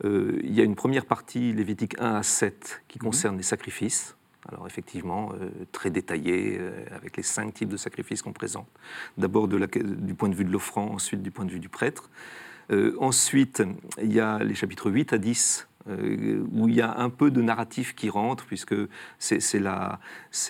Euh, 0.05 0.41
il 0.43 0.55
y 0.55 0.61
a 0.63 0.65
une 0.65 0.77
première 0.77 1.05
partie, 1.05 1.53
Lévitique 1.53 2.01
1 2.01 2.15
à 2.15 2.23
7, 2.23 2.83
qui 2.89 2.99
mhm. 2.99 3.05
concerne 3.05 3.37
les 3.37 3.43
sacrifices. 3.43 4.17
Alors 4.49 4.67
effectivement, 4.67 5.33
très 5.71 5.91
détaillé, 5.91 6.59
avec 6.93 7.17
les 7.17 7.23
cinq 7.23 7.53
types 7.53 7.69
de 7.69 7.77
sacrifices 7.77 8.23
qu'on 8.23 8.33
présente. 8.33 8.69
D'abord 9.19 9.49
du 9.49 10.15
point 10.15 10.29
de 10.29 10.35
vue 10.35 10.45
de 10.45 10.51
l'offrant, 10.51 10.91
ensuite 10.93 11.23
du 11.23 11.31
point 11.31 11.45
de 11.45 11.51
vue 11.51 11.61
du 11.61 11.69
prêtre. 11.69 12.09
ensuite, 12.99 13.63
il 14.01 14.13
y 14.13 14.19
a 14.19 14.39
les 14.43 14.55
chapitres 14.55 14.91
8 14.91 15.13
à 15.13 15.19
10 15.19 15.69
euh, 15.89 16.45
où 16.53 16.69
il 16.69 16.75
y 16.75 16.83
a 16.83 16.99
un 16.99 17.09
peu 17.09 17.31
de 17.31 17.41
narratif 17.41 17.95
qui 17.95 18.11
rentre, 18.11 18.45
puisque 18.45 18.75
c'est 19.19 19.59
la, 19.59 19.99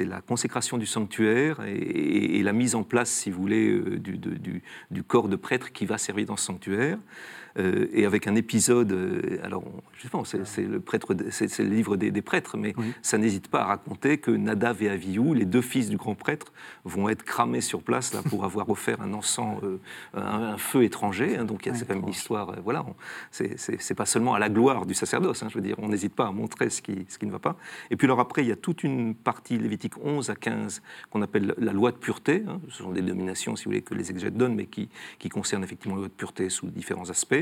la, 0.01 0.21
consécration 0.23 0.77
du 0.77 0.87
sanctuaire 0.87 1.61
et, 1.65 2.43
la 2.43 2.53
mise 2.53 2.75
en 2.75 2.83
place, 2.83 3.11
si 3.11 3.31
vous 3.31 3.41
voulez, 3.41 3.71
euh, 3.71 3.99
du, 3.99 4.19
du, 4.19 4.63
du, 4.91 5.03
corps 5.05 5.29
de 5.29 5.37
prêtre 5.37 5.71
qui 5.71 5.87
va 5.87 5.99
servir 5.99 6.27
dans 6.27 6.37
ce 6.37 6.47
sanctuaire. 6.47 6.99
Euh, 7.59 7.87
et 7.93 8.05
avec 8.05 8.27
un 8.27 8.35
épisode. 8.35 8.93
Euh, 8.93 9.39
alors, 9.43 9.65
justement, 9.99 10.25
c'est 10.25 10.63
le, 10.63 10.81
prêtre, 10.81 11.15
c'est 11.31 11.59
le 11.59 11.69
livre 11.69 11.97
des, 11.97 12.23
prêtres, 12.23 12.57
mais 12.57 12.75
ça 13.03 13.19
n'hésite 13.19 13.49
pas 13.49 13.63
à 13.63 13.65
raconter 13.67 14.19
que 14.19 14.31
Nadav 14.31 14.83
et 14.83 14.91
Avihu, 14.91 15.35
les 15.35 15.45
deux 15.45 15.63
fils 15.63 15.89
du 15.89 15.97
grand 15.97 16.15
prêtre, 16.15 16.53
vont 16.85 17.09
être 17.09 17.23
cramés 17.23 17.61
sur 17.61 17.83
place 17.83 18.13
là, 18.15 18.21
pour 18.29 18.45
avoir 18.45 18.69
offert 18.69 19.01
un 19.01 19.13
encens, 19.15 19.59
euh, 19.63 19.79
un, 20.15 20.57
feu 20.59 20.85
étranger. 20.85 21.37
Hein, 21.37 21.45
donc, 21.45 21.63
c'est 21.65 21.87
quand 21.87 21.95
même 21.95 22.05
une 22.05 22.11
histoire. 22.11 22.57
voilà, 22.63 22.85
c'est 23.31 23.95
pas 23.95 24.07
seulement 24.07 24.35
à 24.35 24.39
la 24.39 24.49
gloire 24.49 24.87
du 24.87 24.95
sacerdoce. 24.95 25.43
Hein, 25.43 25.49
je 25.51 25.55
veux 25.55 25.65
dire, 25.65 25.77
on 25.79 25.89
n'hésite 25.89 26.15
pas 26.15 26.27
à 26.27 26.33
montrer 26.33 26.71
ce 26.71 26.83
qui, 26.83 27.07
ce 27.09 27.19
qui 27.19 27.27
ne 27.27 27.33
va 27.33 27.39
pas. 27.39 27.57
Et 27.91 27.97
puis, 27.97 28.07
alors 28.07 28.21
après, 28.21 28.43
il 28.43 28.49
y 28.49 28.53
a 28.53 28.57
toute 28.57 28.85
une 28.85 29.15
partie 29.15 29.59
Lévitique 29.59 29.95
11 30.03 30.31
à 30.31 30.37
15 30.37 30.83
qu'on 31.11 31.23
appelle 31.23 31.55
la 31.59 31.73
loi 31.73 31.91
de 31.91 31.97
pureté. 31.97 32.45
Hein. 32.47 32.61
ce 32.69 32.83
sont 32.83 32.93
des 32.93 33.03
dominations, 33.03 33.57
si 33.57 33.65
vous 33.65 33.71
voulez, 33.71 33.83
que 33.83 33.95
les 33.95 34.11
exégètes 34.11 34.37
donnent, 34.37 34.55
mais 34.55 34.67
qui, 34.67 34.89
qui 35.19 35.29
concernent 35.29 35.65
effectivement 35.65 35.97
la 35.97 36.03
loi 36.03 36.09
de 36.09 36.15
pureté 36.15 36.49
sous 36.49 36.69
différents 36.69 37.11
aspects. 37.11 37.40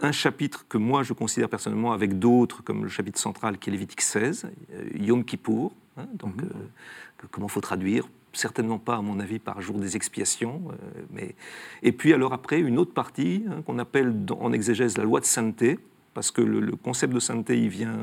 Un 0.00 0.12
chapitre 0.12 0.66
que 0.68 0.76
moi 0.76 1.02
je 1.02 1.12
considère 1.12 1.48
personnellement 1.48 1.92
avec 1.92 2.18
d'autres, 2.18 2.62
comme 2.62 2.82
le 2.82 2.90
chapitre 2.90 3.18
central 3.18 3.58
qui 3.58 3.70
est 3.70 3.72
Lévitique 3.72 4.00
16, 4.00 4.48
euh, 4.72 4.88
Yom 4.94 5.24
Kippour, 5.24 5.74
hein, 5.96 6.06
donc 6.14 6.36
mhm. 6.36 6.50
euh, 6.50 7.26
comment 7.30 7.48
faut 7.48 7.60
traduire? 7.60 8.08
Certainement 8.32 8.78
pas, 8.78 8.96
à 8.96 9.00
mon 9.00 9.20
avis, 9.20 9.38
par 9.38 9.60
jour 9.60 9.78
des 9.78 9.94
expiations. 9.94 10.62
Euh, 10.70 11.02
mais... 11.12 11.36
Et 11.84 11.92
puis, 11.92 12.12
alors 12.12 12.32
après, 12.32 12.58
une 12.58 12.78
autre 12.78 12.92
partie 12.92 13.44
hein, 13.48 13.62
qu'on 13.62 13.78
appelle 13.78 14.12
en 14.40 14.52
exégèse 14.52 14.98
la 14.98 15.04
loi 15.04 15.20
de 15.20 15.24
sainteté, 15.24 15.78
parce 16.14 16.32
que 16.32 16.42
le, 16.42 16.74
concept 16.74 17.12
de 17.12 17.20
sainteté, 17.20 17.60
il 17.60 17.68
vient 17.68 17.96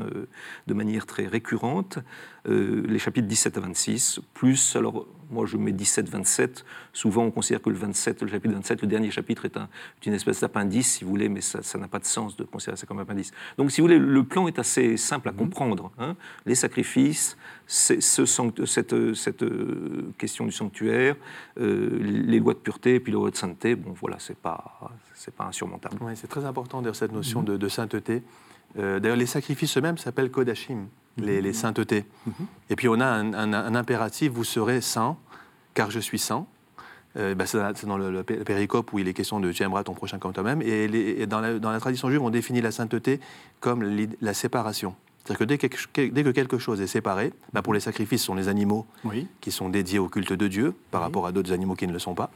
de 0.66 0.74
manière 0.74 1.06
très 1.06 1.26
récurrente. 1.26 1.98
les 2.44 2.98
chapitres 2.98 3.26
17 3.26 3.56
à 3.56 3.60
26, 3.60 4.20
plus, 4.34 4.76
alors 4.76 5.06
moi, 5.32 5.46
je 5.46 5.56
mets 5.56 5.72
17-27. 5.72 6.64
Souvent, 6.92 7.24
on 7.24 7.30
considère 7.30 7.62
que 7.62 7.70
le 7.70 7.76
27, 7.76 8.22
le 8.22 8.28
chapitre 8.28 8.54
27, 8.54 8.82
le 8.82 8.88
dernier 8.88 9.10
chapitre, 9.10 9.44
est, 9.46 9.56
un, 9.56 9.68
une 10.06 10.12
espèce 10.12 10.40
d'appendice, 10.40 10.92
si 10.92 11.04
vous 11.04 11.10
voulez, 11.10 11.28
mais 11.28 11.40
ça 11.40 11.78
n'a 11.78 11.88
pas 11.88 11.98
de 11.98 12.04
sens 12.04 12.36
de 12.36 12.44
considérer 12.44 12.76
ça 12.76 12.86
comme 12.86 12.98
appendice. 12.98 13.32
Donc, 13.56 13.72
si 13.72 13.80
vous 13.80 13.86
voulez, 13.86 13.98
le 13.98 14.24
plan 14.24 14.46
est 14.46 14.58
assez 14.58 14.96
simple 14.96 15.28
à 15.28 15.32
mhm. 15.32 15.38
comprendre. 15.38 15.90
Hein. 15.98 16.16
Les 16.46 16.54
sacrifices, 16.54 17.36
ce, 17.66 18.00
cette, 18.00 19.14
cette, 19.14 19.42
euh, 19.42 20.12
question 20.18 20.44
du 20.44 20.52
sanctuaire, 20.52 21.16
euh, 21.58 21.98
les 22.00 22.38
lois 22.38 22.54
de 22.54 22.58
pureté, 22.58 22.96
et 22.96 23.00
puis 23.00 23.12
les 23.12 23.18
lois 23.18 23.30
de 23.30 23.36
sainteté, 23.36 23.74
bon, 23.74 23.94
voilà, 23.98 24.16
c'est 24.18 24.36
pas, 24.36 24.78
pas 25.36 25.44
insurmontable. 25.44 25.96
Oui, 26.00 26.12
c'est 26.16 26.28
très 26.28 26.44
important, 26.44 26.82
d'ailleurs, 26.82 26.96
cette 26.96 27.12
notion 27.12 27.40
mhm. 27.42 27.56
de, 27.58 27.68
sainteté. 27.68 28.22
Euh, 28.78 29.00
d'ailleurs, 29.00 29.16
les 29.16 29.26
sacrifices 29.26 29.76
eux-mêmes 29.76 29.98
s'appellent 29.98 30.30
Kodashim 30.30 30.86
les, 31.18 31.40
les 31.40 31.52
saintetés. 31.52 32.04
Mhm. 32.26 32.46
Et 32.70 32.76
puis 32.76 32.88
on 32.88 33.00
a 33.00 33.06
un, 33.06 33.74
impératif, 33.74 34.32
vous 34.32 34.44
serez 34.44 34.80
saint, 34.80 35.16
car 35.74 35.90
je 35.90 36.00
suis 36.00 36.18
saint. 36.18 36.46
Euh, 37.18 37.34
ben, 37.34 37.46
c'est 37.46 37.84
dans 37.86 37.98
le, 37.98 38.22
péricope 38.22 38.92
où 38.92 38.98
il 38.98 39.06
est 39.06 39.12
question 39.12 39.38
de 39.38 39.52
tu 39.52 39.62
aimeras 39.62 39.84
ton 39.84 39.92
prochain 39.92 40.18
comme 40.18 40.32
toi-même. 40.32 40.62
Et, 40.62 41.26
dans, 41.26 41.40
la, 41.40 41.80
tradition 41.80 42.08
juive, 42.08 42.22
on 42.22 42.30
définit 42.30 42.62
la 42.62 42.72
sainteté 42.72 43.20
comme 43.60 44.06
la 44.20 44.34
séparation. 44.34 44.94
C'est-à-dire 45.24 45.38
que 45.38 45.44
dès 45.44 45.58
que, 45.58 46.08
dès 46.08 46.24
que, 46.24 46.30
quelque 46.30 46.58
chose 46.58 46.80
est 46.80 46.86
séparé, 46.86 47.32
ben, 47.52 47.62
pour 47.62 47.74
les 47.74 47.80
sacrifices, 47.80 48.22
ce 48.22 48.26
sont 48.26 48.34
les 48.34 48.48
animaux 48.48 48.86
qui 49.40 49.50
sont 49.50 49.68
dédiés 49.68 49.98
au 49.98 50.08
culte 50.08 50.32
de 50.32 50.48
Dieu 50.48 50.74
par 50.90 51.02
rapport 51.02 51.26
à 51.26 51.32
d'autres 51.32 51.52
animaux 51.52 51.74
qui 51.74 51.86
ne 51.86 51.92
le 51.92 51.98
sont 51.98 52.14
pas. 52.14 52.30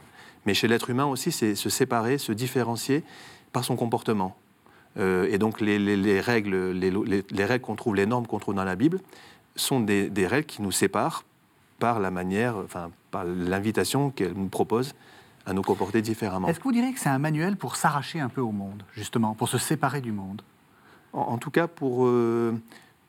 Mais 0.45 0.53
chez 0.53 0.67
l'être 0.67 0.89
humain 0.89 1.05
aussi, 1.05 1.31
c'est 1.31 1.55
se 1.55 1.69
séparer, 1.69 2.17
se 2.17 2.31
différencier 2.31 3.03
par 3.51 3.65
son 3.65 3.75
comportement. 3.75 4.37
Euh, 4.97 5.27
et 5.29 5.37
donc 5.37 5.61
les, 5.61 6.21
règles, 6.21 6.71
les, 6.71 7.45
règles 7.45 7.63
qu'on 7.63 7.75
trouve, 7.75 7.95
les 7.95 8.05
normes 8.05 8.27
qu'on 8.27 8.39
trouve 8.39 8.55
dans 8.55 8.63
la 8.63 8.75
Bible, 8.75 8.99
sont 9.55 9.79
des, 9.79 10.27
règles 10.27 10.45
qui 10.45 10.61
nous 10.61 10.71
séparent 10.71 11.23
par 11.79 11.99
la 11.99 12.11
manière, 12.11 12.57
enfin, 12.57 12.89
par 13.11 13.23
l'invitation 13.23 14.09
qu'elle 14.09 14.33
nous 14.33 14.47
propose 14.47 14.95
à 15.45 15.53
nous 15.53 15.61
comporter 15.61 16.01
différemment. 16.01 16.47
Est-ce 16.47 16.59
que 16.59 16.63
vous 16.63 16.71
diriez 16.71 16.93
que 16.93 16.99
c'est 16.99 17.09
un 17.09 17.19
manuel 17.19 17.55
pour 17.55 17.75
s'arracher 17.75 18.19
un 18.19 18.29
peu 18.29 18.41
au 18.41 18.51
monde, 18.51 18.83
justement, 18.93 19.33
pour 19.33 19.47
se 19.47 19.57
séparer 19.57 20.01
du 20.01 20.11
monde? 20.11 20.41
En, 21.13 21.37
tout 21.37 21.51
cas, 21.51 21.67
pour 21.67 22.05
euh, 22.05 22.53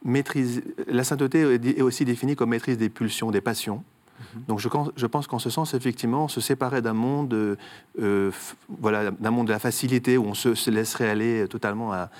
maîtriser. 0.04 0.62
La 0.86 1.04
sainteté 1.04 1.40
est 1.40 1.82
aussi 1.82 2.04
définie 2.04 2.36
comme 2.36 2.50
maîtrise 2.50 2.78
des 2.78 2.88
pulsions, 2.88 3.30
des 3.30 3.40
passions. 3.40 3.82
Mhm. 4.18 4.42
Donc 4.48 4.58
je, 4.60 5.06
pense 5.06 5.26
qu'en 5.26 5.38
ce 5.38 5.50
sens, 5.50 5.74
effectivement, 5.74 6.28
se 6.28 6.40
séparer 6.40 6.82
d'un 6.82 6.92
monde, 6.92 7.32
euh, 7.34 7.56
euh, 8.00 8.30
voilà, 8.68 9.10
d'un 9.10 9.30
monde 9.30 9.46
de 9.46 9.52
la 9.52 9.58
facilité 9.58 10.18
où 10.18 10.24
on 10.24 10.34
se, 10.34 10.70
laisserait 10.70 11.08
aller 11.08 11.46
totalement 11.48 11.92
à, 11.92 12.10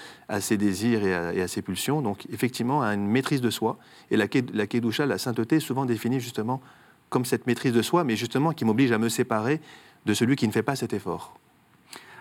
ses 0.40 0.56
désirs 0.56 1.04
et 1.04 1.42
à, 1.42 1.48
ses 1.48 1.62
pulsions. 1.62 2.02
Donc 2.02 2.26
effectivement, 2.30 2.82
à 2.82 2.94
une 2.94 3.06
maîtrise 3.06 3.40
de 3.40 3.50
soi. 3.50 3.78
Et 4.10 4.16
la, 4.16 4.26
la 4.52 4.66
kedusha, 4.66 5.06
la 5.06 5.18
sainteté, 5.18 5.56
est 5.56 5.60
souvent 5.60 5.86
définie 5.86 6.20
justement 6.20 6.60
comme 7.08 7.24
cette 7.24 7.46
maîtrise 7.46 7.72
de 7.72 7.82
soi, 7.82 8.04
mais 8.04 8.16
justement 8.16 8.52
qui 8.52 8.64
m'oblige 8.64 8.92
à 8.92 8.98
me 8.98 9.08
séparer 9.08 9.60
de 10.06 10.14
celui 10.14 10.36
qui 10.36 10.46
ne 10.46 10.52
fait 10.52 10.62
pas 10.62 10.76
cet 10.76 10.92
effort. 10.92 11.34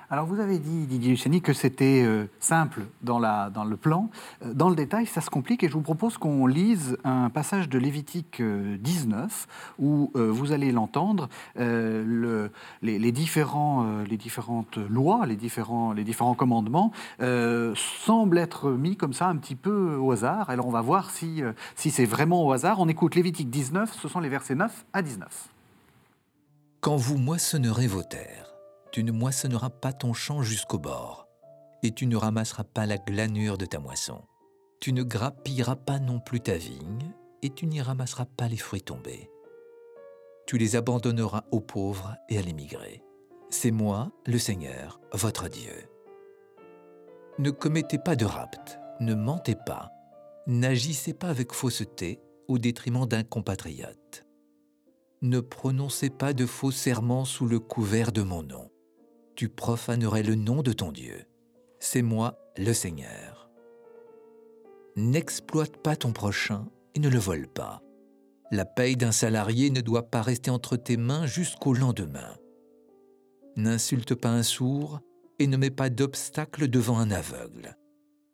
Alors 0.09 0.25
vous 0.25 0.39
avez 0.39 0.57
dit, 0.57 0.87
Didier 0.87 1.09
Luciani, 1.11 1.41
que 1.41 1.51
c'était 1.51 2.01
euh, 2.05 2.27
simple 2.39 2.83
dans, 3.01 3.19
la, 3.19 3.49
dans 3.49 3.65
le 3.65 3.75
plan. 3.75 4.09
Euh, 4.41 4.53
dans 4.53 4.69
le 4.69 4.75
détail, 4.75 5.05
ça 5.05 5.19
se 5.19 5.29
complique 5.29 5.63
et 5.63 5.67
je 5.67 5.73
vous 5.73 5.81
propose 5.81 6.17
qu'on 6.17 6.47
lise 6.47 6.97
un 7.03 7.29
passage 7.29 7.67
de 7.67 7.77
Lévitique 7.77 8.41
19 8.41 9.47
euh, 9.81 9.83
où 9.83 10.11
vous 10.15 10.53
allez 10.53 10.71
l'entendre. 10.71 11.27
Le, 11.57 12.51
les, 12.81 13.11
différents, 13.11 14.01
les 14.09 14.15
différentes 14.15 14.77
lois, 14.77 15.25
les 15.25 15.35
différents, 15.35 15.91
les 15.91 16.05
différents 16.05 16.35
commandements 16.35 16.93
semblent 17.19 18.37
être 18.37 18.71
mis 18.71 18.95
comme 18.95 19.13
ça 19.13 19.27
un 19.27 19.35
petit 19.35 19.55
peu 19.55 19.97
au 19.97 20.11
hasard. 20.11 20.49
Alors 20.49 20.67
on 20.67 20.71
va 20.71 20.81
voir 20.81 21.09
si, 21.09 21.41
si 21.75 21.91
c'est 21.91 22.05
vraiment 22.05 22.45
au 22.45 22.51
hasard. 22.53 22.79
On 22.79 22.87
écoute 22.87 23.15
Lévitique 23.15 23.49
19, 23.49 23.93
ce 23.93 24.07
sont 24.07 24.21
les 24.21 24.29
versets 24.29 24.55
9 24.55 24.85
à 24.93 25.01
19. 25.01 25.49
Quand 26.79 26.95
vous 26.95 27.17
moissonnerez 27.17 27.87
vos 27.87 28.03
terres, 28.03 28.46
tu 28.97 29.03
ne 29.03 29.11
moissonneras 29.11 29.69
pas 29.69 29.93
ton 29.93 30.11
champ 30.11 30.41
jusqu'au 30.41 30.79
bord, 30.79 31.27
et 31.83 31.91
tu 31.91 32.07
ne 32.07 32.15
ramasseras 32.15 32.63
pas 32.63 32.87
la 32.87 32.97
glanure 32.97 33.59
de 33.59 33.67
ta 33.67 33.77
moisson. 33.77 34.23
Tu 34.79 34.91
ne 34.91 35.03
grappilleras 35.03 35.75
pas 35.75 35.99
non 35.99 36.19
plus 36.19 36.39
ta 36.39 36.57
vigne, 36.57 37.13
et 37.43 37.51
tu 37.51 37.67
n'y 37.67 37.79
ramasseras 37.79 38.25
pas 38.25 38.47
les 38.47 38.57
fruits 38.57 38.81
tombés. 38.81 39.29
Tu 40.47 40.57
les 40.57 40.75
abandonneras 40.75 41.43
aux 41.51 41.59
pauvres 41.59 42.15
et 42.27 42.39
à 42.39 42.41
l'émigré. 42.41 43.03
C'est 43.51 43.69
moi, 43.69 44.11
le 44.25 44.39
Seigneur, 44.39 44.99
votre 45.13 45.47
Dieu. 45.47 45.75
Ne 47.37 47.51
commettez 47.51 47.99
pas 47.99 48.15
de 48.15 48.25
rapt, 48.25 48.79
ne 48.99 49.13
mentez 49.13 49.57
pas, 49.63 49.91
n'agissez 50.47 51.13
pas 51.13 51.29
avec 51.29 51.53
fausseté 51.53 52.19
au 52.47 52.57
détriment 52.57 53.05
d'un 53.05 53.21
compatriote. 53.21 54.25
Ne 55.21 55.39
prononcez 55.39 56.09
pas 56.09 56.33
de 56.33 56.47
faux 56.47 56.71
serments 56.71 57.25
sous 57.25 57.45
le 57.45 57.59
couvert 57.59 58.11
de 58.11 58.23
mon 58.23 58.41
nom 58.41 58.71
tu 59.38 59.50
profanerais 59.50 60.24
le 60.24 60.34
nom 60.34 60.63
de 60.63 60.74
ton 60.74 60.91
Dieu. 60.91 61.24
C'est 61.79 62.01
moi, 62.01 62.39
le 62.58 62.74
Seigneur. 62.74 63.51
N'exploite 64.96 65.77
pas 65.77 65.96
ton 65.96 66.12
prochain 66.12 66.65
et 66.96 67.00
ne 67.00 67.08
le 67.08 67.20
vole 67.20 67.48
pas. 67.48 67.84
La 68.51 68.65
paye 68.65 68.98
d'un 68.98 69.12
salarié 69.12 69.70
ne 69.70 69.82
doit 69.82 70.10
pas 70.10 70.24
rester 70.24 70.50
entre 70.50 70.75
tes 70.75 70.98
mains 70.98 71.27
jusqu'au 71.27 71.74
lendemain. 71.74 72.36
N'insulte 73.58 74.15
pas 74.15 74.29
un 74.29 74.41
sourd 74.41 75.01
et 75.38 75.46
ne 75.46 75.58
mets 75.58 75.70
pas 75.70 75.91
d'obstacle 75.91 76.67
devant 76.67 76.98
un 76.98 77.12
aveugle. 77.12 77.77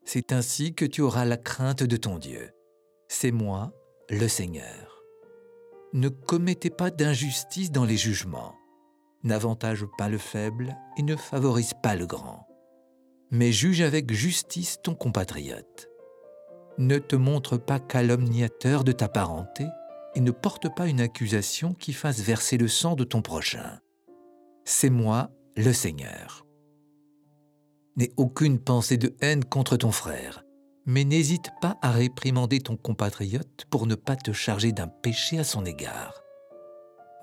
C'est 0.05 0.31
ainsi 0.31 0.73
que 0.73 0.85
tu 0.85 1.01
auras 1.01 1.25
la 1.25 1.37
crainte 1.37 1.83
de 1.83 1.97
ton 1.97 2.17
Dieu. 2.17 2.51
C'est 3.09 3.31
moi, 3.31 3.73
le 4.09 4.29
Seigneur. 4.29 5.03
Ne 5.91 6.07
commettez 6.07 6.69
pas 6.69 6.91
d'injustice 6.91 7.71
dans 7.71 7.85
les 7.85 7.97
jugements 7.97 8.55
n'avantage 9.23 9.85
pas 9.97 10.09
le 10.09 10.17
faible 10.17 10.77
et 10.97 11.03
ne 11.03 11.15
favorise 11.15 11.73
pas 11.81 11.95
le 11.95 12.05
grand. 12.05 12.47
Mais 13.31 13.51
juge 13.51 13.81
avec 13.81 14.13
justice 14.13 14.79
ton 14.83 14.95
compatriote. 14.95 15.89
Ne 16.77 16.97
te 16.97 17.15
montre 17.15 17.57
pas 17.57 17.79
calomniateur 17.79 18.83
de 18.83 18.91
ta 18.91 19.07
parenté 19.07 19.65
et 20.15 20.21
ne 20.21 20.31
porte 20.31 20.73
pas 20.75 20.87
une 20.87 21.01
accusation 21.01 21.73
qui 21.73 21.93
fasse 21.93 22.19
verser 22.19 22.57
le 22.57 22.67
sang 22.67 22.95
de 22.95 23.03
ton 23.03 23.21
prochain. 23.21 23.79
C'est 24.65 24.89
moi, 24.89 25.31
le 25.55 25.73
Seigneur. 25.73 26.45
N'aie 27.95 28.11
aucune 28.17 28.59
pensée 28.59 28.97
de 28.97 29.15
haine 29.21 29.43
contre 29.43 29.77
ton 29.77 29.91
frère, 29.91 30.43
mais 30.85 31.03
n'hésite 31.03 31.49
pas 31.61 31.77
à 31.81 31.91
réprimander 31.91 32.59
ton 32.59 32.75
compatriote 32.75 33.65
pour 33.69 33.87
ne 33.87 33.95
pas 33.95 34.15
te 34.15 34.31
charger 34.31 34.71
d'un 34.71 34.87
péché 34.87 35.37
à 35.37 35.43
son 35.43 35.65
égard. 35.65 36.22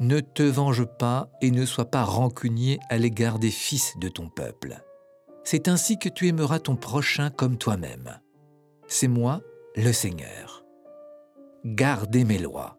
Ne 0.00 0.21
te 0.21 0.42
venge 0.42 0.87
pas 0.87 1.30
et 1.42 1.50
ne 1.50 1.66
sois 1.66 1.90
pas 1.90 2.04
rancunier 2.04 2.80
à 2.88 2.97
l'égard 2.97 3.38
des 3.38 3.50
fils 3.50 3.99
de 3.99 4.09
ton 4.09 4.30
peuple. 4.30 4.80
C'est 5.45 5.69
ainsi 5.69 5.99
que 5.99 6.09
tu 6.09 6.26
aimeras 6.26 6.59
ton 6.59 6.75
prochain 6.75 7.28
comme 7.28 7.59
toi-même. 7.59 8.19
C'est 8.87 9.09
moi, 9.09 9.42
le 9.76 9.92
Seigneur. 9.92 10.64
Gardez 11.66 12.25
mes 12.25 12.38
lois. 12.38 12.78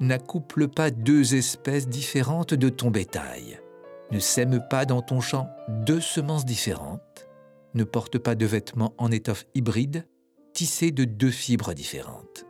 N'accouple 0.00 0.68
pas 0.68 0.90
deux 0.90 1.34
espèces 1.34 1.88
différentes 1.88 2.52
de 2.52 2.68
ton 2.68 2.90
bétail. 2.90 3.58
Ne 4.10 4.18
sème 4.18 4.60
pas 4.68 4.84
dans 4.84 5.00
ton 5.00 5.22
champ 5.22 5.48
deux 5.66 6.00
semences 6.00 6.44
différentes. 6.44 7.26
Ne 7.72 7.84
porte 7.84 8.18
pas 8.18 8.34
de 8.34 8.44
vêtements 8.44 8.92
en 8.98 9.10
étoffe 9.10 9.46
hybride, 9.54 10.06
tissés 10.52 10.90
de 10.90 11.04
deux 11.04 11.30
fibres 11.30 11.72
différentes. 11.72 12.44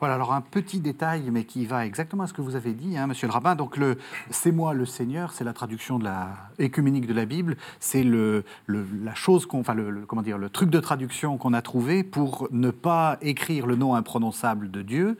Voilà, 0.00 0.14
alors 0.14 0.32
un 0.32 0.40
petit 0.40 0.78
détail, 0.78 1.28
mais 1.32 1.42
qui 1.42 1.66
va 1.66 1.84
exactement 1.84 2.22
à 2.22 2.26
ce 2.28 2.32
que 2.32 2.40
vous 2.40 2.54
avez 2.54 2.72
dit, 2.72 2.96
hein, 2.96 3.08
monsieur 3.08 3.26
le 3.26 3.32
rabbin. 3.32 3.56
Donc, 3.56 3.76
le 3.76 3.98
C'est 4.30 4.52
moi 4.52 4.72
le 4.72 4.86
Seigneur, 4.86 5.32
c'est 5.32 5.42
la 5.42 5.52
traduction 5.52 5.98
de 5.98 6.04
la 6.04 6.36
écuménique 6.60 7.08
de 7.08 7.14
la 7.14 7.24
Bible. 7.24 7.56
C'est 7.80 8.04
le, 8.04 8.44
la 8.68 9.14
chose 9.16 9.44
qu'on, 9.44 9.58
enfin, 9.58 9.74
le, 9.74 10.06
comment 10.06 10.22
dire, 10.22 10.38
le 10.38 10.50
truc 10.50 10.70
de 10.70 10.78
traduction 10.78 11.36
qu'on 11.36 11.52
a 11.52 11.62
trouvé 11.62 12.04
pour 12.04 12.46
ne 12.52 12.70
pas 12.70 13.18
écrire 13.22 13.66
le 13.66 13.74
nom 13.74 13.96
imprononçable 13.96 14.70
de 14.70 14.82
Dieu, 14.82 15.18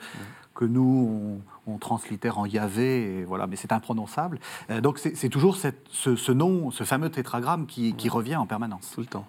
que 0.54 0.64
nous, 0.64 1.40
on 1.40 1.40
translitère 1.76 2.38
en 2.38 2.46
Yahvé, 2.46 3.18
et 3.18 3.24
voilà, 3.24 3.46
mais 3.46 3.56
c'est 3.56 3.72
imprononçable. 3.72 4.38
Euh, 4.70 4.80
donc 4.80 4.98
c'est 4.98 5.28
toujours 5.28 5.56
ce, 5.56 6.32
nom, 6.32 6.70
ce 6.70 6.84
fameux 6.84 7.10
tétragramme 7.10 7.66
qui, 7.66 8.08
revient 8.08 8.36
en 8.36 8.46
permanence. 8.46 8.92
Tout 8.94 9.00
le 9.00 9.06
temps. 9.06 9.26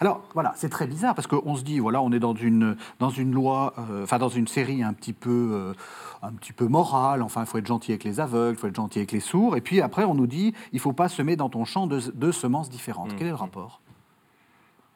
Alors 0.00 0.22
voilà, 0.34 0.52
c'est 0.56 0.68
très 0.68 0.86
bizarre 0.86 1.14
parce 1.14 1.26
qu'on 1.26 1.56
se 1.56 1.62
dit, 1.62 1.80
voilà, 1.80 2.00
on 2.00 2.12
est 2.12 2.20
dans 2.20 2.34
une, 2.34 2.76
dans 3.00 3.10
une 3.10 3.32
loi, 3.32 3.74
euh, 3.90 4.04
enfin 4.04 4.18
dans 4.18 4.28
une 4.28 4.46
série 4.46 4.82
un 4.82 4.92
petit 4.92 5.12
peu, 5.12 5.50
euh, 5.52 5.72
un 6.22 6.32
petit 6.32 6.52
peu 6.52 6.66
morale. 6.66 7.22
Enfin, 7.22 7.40
il 7.40 7.46
faut 7.46 7.58
être 7.58 7.66
gentil 7.66 7.90
avec 7.90 8.04
les 8.04 8.20
aveugles, 8.20 8.56
il 8.56 8.60
faut 8.60 8.68
être 8.68 8.76
gentil 8.76 8.98
avec 9.00 9.12
les 9.12 9.20
sourds. 9.20 9.56
Et 9.56 9.60
puis 9.60 9.80
après, 9.80 10.04
on 10.04 10.14
nous 10.14 10.26
dit, 10.26 10.54
il 10.72 10.76
ne 10.76 10.80
faut 10.80 10.92
pas 10.92 11.08
semer 11.08 11.34
dans 11.34 11.48
ton 11.48 11.64
champ 11.64 11.86
deux, 11.86 12.32
semences 12.32 12.70
différentes. 12.70 13.12
Mmh. 13.12 13.16
Quel 13.16 13.26
est 13.26 13.30
le 13.30 13.36
rapport? 13.36 13.80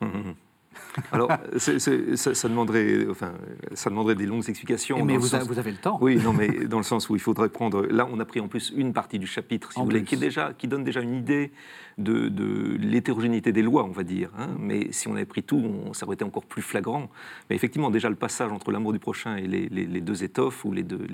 Mmh, 0.00 0.34
alors, 1.12 1.30
ça, 1.56 2.48
demanderait, 2.48 3.06
enfin, 3.10 3.32
ça 3.74 3.90
demanderait 3.90 4.14
des 4.14 4.26
longues 4.26 4.48
explications. 4.48 5.04
mais 5.04 5.16
vous, 5.16 5.34
avez 5.34 5.70
le 5.70 5.76
temps. 5.76 5.98
Oui, 6.00 6.16
non, 6.16 6.32
mais 6.32 6.48
dans 6.66 6.78
le 6.78 6.84
sens 6.84 7.08
où 7.08 7.14
il 7.14 7.20
faudrait 7.20 7.48
prendre. 7.48 7.86
Là, 7.86 8.06
on 8.10 8.20
a 8.20 8.24
pris 8.24 8.40
en 8.40 8.48
plus 8.48 8.72
une 8.74 8.92
partie 8.92 9.18
du 9.18 9.26
chapitre, 9.26 9.72
si 9.72 9.78
vous 9.78 9.84
voulez, 9.84 10.04
qui, 10.04 10.14
est 10.14 10.18
déjà, 10.18 10.52
qui 10.52 10.68
donne 10.68 10.84
déjà 10.84 11.00
une 11.00 11.14
idée 11.14 11.52
de, 11.98 12.76
l'hétérogénéité 12.78 13.52
des 13.52 13.62
lois, 13.62 13.84
on 13.84 13.90
va 13.90 14.02
dire. 14.02 14.30
Hein. 14.38 14.48
Mais 14.58 14.92
si 14.92 15.08
on 15.08 15.14
avait 15.14 15.24
pris 15.24 15.42
tout, 15.42 15.62
ça 15.92 16.06
aurait 16.06 16.14
été 16.14 16.24
encore 16.24 16.44
plus 16.44 16.62
flagrant. 16.62 17.10
Mais 17.48 17.56
effectivement, 17.56 17.90
déjà, 17.90 18.08
le 18.08 18.16
passage 18.16 18.52
entre 18.52 18.70
l'amour 18.70 18.92
du 18.92 18.98
prochain 18.98 19.36
et 19.36 19.46
les, 19.46 20.00
deux 20.00 20.24
étoffes 20.24 20.64
ou 20.64 20.72
les 20.72 20.82
deux, 20.82 21.06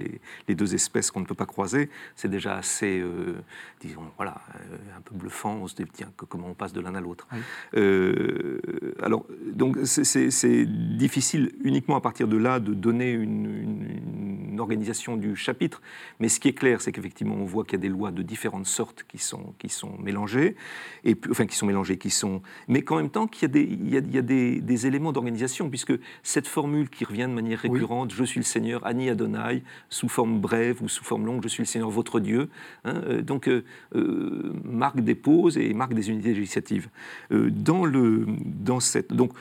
les, 0.48 0.54
deux 0.54 0.74
espèces 0.74 1.10
qu'on 1.10 1.20
ne 1.20 1.26
peut 1.26 1.34
pas 1.34 1.46
croiser, 1.46 1.90
c'est 2.16 2.28
déjà 2.28 2.56
assez, 2.56 3.00
euh, 3.00 3.34
disons, 3.80 4.02
voilà, 4.16 4.40
euh, 4.54 4.76
un 4.96 5.00
peu 5.00 5.14
bluffant. 5.14 5.58
On 5.62 5.68
se 5.68 5.74
dit, 5.74 5.84
tiens, 5.92 6.10
comment 6.28 6.48
on 6.48 6.54
passe 6.54 6.72
de 6.72 6.80
l'un 6.80 6.94
à 6.94 7.00
l'autre. 7.00 7.28
Euh, 7.74 8.60
alors, 9.02 9.26
donc, 9.52 9.78
c'est 9.84 10.66
difficile 10.96 11.52
uniquement 11.62 11.96
à 11.96 12.00
partir 12.00 12.28
de 12.28 12.36
là 12.36 12.60
de 12.60 12.74
donner 12.74 13.12
une, 13.12 14.48
une, 14.50 14.60
organisation 14.60 15.16
du 15.16 15.36
chapitre. 15.36 15.80
Mais 16.18 16.28
ce 16.28 16.40
qui 16.40 16.48
est 16.48 16.52
clair, 16.52 16.80
c'est 16.80 16.90
qu'effectivement, 16.90 17.36
on 17.36 17.44
voit 17.44 17.62
qu'il 17.62 17.74
y 17.74 17.76
a 17.76 17.82
des 17.82 17.88
lois 17.88 18.10
de 18.10 18.22
différentes 18.22 18.66
sortes 18.66 19.04
qui 19.06 19.18
sont, 19.18 19.54
qui 19.58 19.68
sont 19.68 19.96
mélangées 19.98 20.56
et 21.04 21.16
enfin 21.30 21.46
qui 21.46 21.56
sont 21.56 21.66
mélangés, 21.66 21.96
qui 21.98 22.10
sont, 22.10 22.42
mais 22.66 22.82
qu'en 22.82 22.96
même 22.96 23.10
temps 23.10 23.26
qu'il 23.26 23.42
y 23.42 23.44
a 23.46 23.48
des, 23.48 23.62
il 23.62 23.88
y 23.90 23.96
a, 23.96 24.00
il 24.00 24.14
y 24.14 24.18
a 24.18 24.22
des, 24.22 24.60
des, 24.60 24.86
éléments 24.86 25.12
d'organisation, 25.12 25.68
puisque 25.68 25.94
cette 26.22 26.46
formule 26.46 26.88
qui 26.88 27.04
revient 27.04 27.22
de 27.22 27.34
manière 27.34 27.60
récurrente, 27.60 28.12
je 28.12 28.24
suis 28.24 28.40
le 28.40 28.44
Seigneur, 28.44 28.86
Ani 28.86 29.10
Adonai, 29.10 29.62
sous 29.88 30.08
forme 30.08 30.40
brève 30.40 30.82
ou 30.82 30.88
sous 30.88 31.04
forme 31.04 31.26
longue, 31.26 31.42
je 31.42 31.48
suis 31.48 31.62
le 31.62 31.66
Seigneur, 31.66 31.90
votre 31.90 32.20
Dieu, 32.20 32.48
hein, 32.84 33.02
euh, 33.06 33.22
donc 33.22 33.48
euh, 33.48 33.64
euh, 33.94 34.52
marque 34.64 35.00
des 35.00 35.14
pauses 35.14 35.58
et 35.58 35.74
marque 35.74 35.94
des 35.94 36.10
unités 36.10 36.34
législatives. 36.34 36.88
dans 37.30 37.84
le, 37.84 38.26
dans 38.44 38.80
cette, 38.80 39.12
donc 39.12 39.32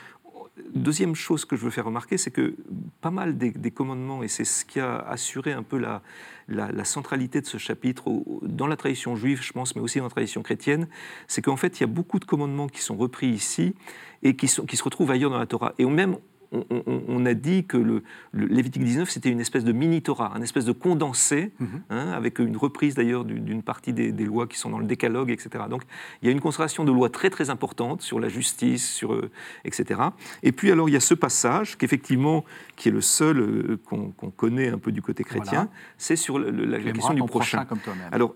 Deuxième 0.74 1.16
chose 1.16 1.46
que 1.46 1.56
je 1.56 1.64
veux 1.64 1.70
faire 1.70 1.86
remarquer, 1.86 2.18
c'est 2.18 2.32
que 2.32 2.56
pas 3.00 3.12
mal 3.12 3.38
des, 3.38 3.72
commandements, 3.72 4.24
et 4.24 4.28
c'est 4.28 4.44
ce 4.44 4.66
qui 4.66 4.80
a 4.80 4.98
assuré 4.98 5.54
un 5.54 5.64
peu 5.64 5.78
la, 5.78 6.02
la, 6.48 6.86
centralité 6.86 7.42
de 7.42 7.46
ce 7.46 7.58
chapitre 7.58 8.10
dans 8.42 8.68
la 8.68 8.78
tradition 8.78 9.16
juive, 9.16 9.42
je 9.42 9.52
pense, 9.52 9.76
mais 9.76 9.82
aussi 9.82 9.98
dans 10.00 10.06
la 10.06 10.10
tradition 10.10 10.42
chrétienne, 10.42 10.88
c'est 11.28 11.42
qu'en 11.42 11.58
fait, 11.58 11.80
il 11.80 11.82
y 11.82 11.84
a 11.84 11.88
beaucoup 11.88 12.20
de 12.20 12.26
commandements 12.26 12.68
qui 12.68 12.82
sont 12.82 12.96
repris 12.96 13.28
ici 13.28 13.76
et 14.24 14.36
qui, 14.36 14.48
se 14.48 14.84
retrouvent 14.84 15.12
ailleurs 15.12 15.30
dans 15.30 15.40
la 15.40 15.46
Torah. 15.46 15.74
Et 15.78 15.86
même, 15.86 16.18
on, 16.52 17.26
a 17.26 17.34
dit 17.34 17.66
que 17.66 17.78
le, 17.78 18.04
Lévitique 18.34 18.84
19, 18.84 19.10
c'était 19.10 19.30
une 19.30 19.40
espèce 19.40 19.64
de 19.64 19.72
mini-Torah, 19.72 20.34
une 20.36 20.44
espèce 20.44 20.66
de 20.66 20.72
condensé, 20.72 21.52
mhm. 21.60 21.82
hein, 21.90 22.12
avec 22.12 22.40
une 22.40 22.58
reprise 22.58 22.96
d'ailleurs 22.96 23.26
d'une 23.26 23.64
partie 23.64 23.94
des, 23.94 24.12
lois 24.26 24.48
qui 24.48 24.58
sont 24.58 24.70
dans 24.70 24.80
le 24.80 24.86
décalogue, 24.86 25.30
etc. 25.32 25.66
Donc 25.70 25.84
il 26.22 26.28
y 26.28 26.30
a 26.30 26.32
une 26.32 26.42
concentration 26.42 26.84
de 26.84 26.92
lois 26.92 27.10
très 27.10 27.30
très 27.30 27.50
importante 27.50 28.02
sur 28.02 28.20
la 28.20 28.30
justice, 28.30 28.90
sur, 28.90 29.14
euh, 29.14 29.30
etc. 29.66 30.02
Et 30.44 30.52
puis 30.52 30.72
alors 30.72 30.90
il 30.90 30.94
y 30.94 30.98
a 30.98 31.02
ce 31.02 31.14
passage, 31.14 31.78
qu'effectivement, 31.78 32.46
qui 32.76 32.90
est 32.90 32.92
le 32.92 33.02
seul 33.02 33.40
euh, 33.40 33.80
qu'on 33.86 34.12
connaît 34.32 34.70
un 34.70 34.78
peu 34.78 34.92
du 34.92 35.02
côté 35.02 35.24
chrétien, 35.24 35.70
c'est 35.98 36.16
sur 36.16 36.40
la, 36.40 36.80
question 36.80 37.14
du 37.14 37.24
prochain. 37.24 37.66
comme 37.66 37.80
toi 37.80 37.94
alors 38.12 38.36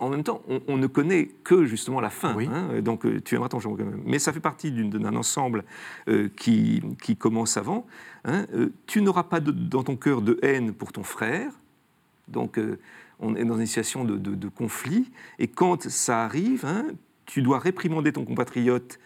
en 0.00 0.08
même 0.08 0.22
temps, 0.22 0.42
on, 0.66 0.76
ne 0.76 0.86
connaît 0.86 1.26
que 1.44 1.64
justement 1.64 2.00
la 2.00 2.10
fin. 2.10 2.36
Hein, 2.38 2.80
donc 2.80 3.04
euh, 3.04 3.20
tu 3.20 3.34
aimeras 3.34 3.48
ton 3.48 3.58
quand 3.58 3.76
même. 3.76 4.02
Mais 4.04 4.18
ça 4.18 4.32
fait 4.32 4.40
partie 4.40 4.70
d'un 4.70 5.16
ensemble 5.16 5.64
euh, 6.08 6.28
qui, 6.36 6.82
qui, 7.02 7.16
commence 7.16 7.56
avant. 7.56 7.86
Hein, 8.24 8.46
euh, 8.54 8.70
tu 8.86 9.02
n'auras 9.02 9.24
pas 9.24 9.40
dans 9.40 9.82
ton 9.82 9.96
cœur 9.96 10.22
de 10.22 10.38
haine 10.42 10.72
pour 10.72 10.92
ton 10.92 11.02
frère. 11.02 11.52
Donc 12.28 12.60
on 13.20 13.34
est 13.34 13.44
dans 13.44 13.58
une 13.58 13.66
situation 13.66 14.04
de, 14.04 14.48
conflit, 14.48 15.10
et 15.38 15.48
quand 15.48 15.88
ça 15.88 16.24
arrive, 16.24 16.64
hein, 16.66 16.84
tu 17.24 17.40
dois 17.40 17.58
réprimander 17.58 18.12
ton 18.12 18.24
compatriote 18.24 18.98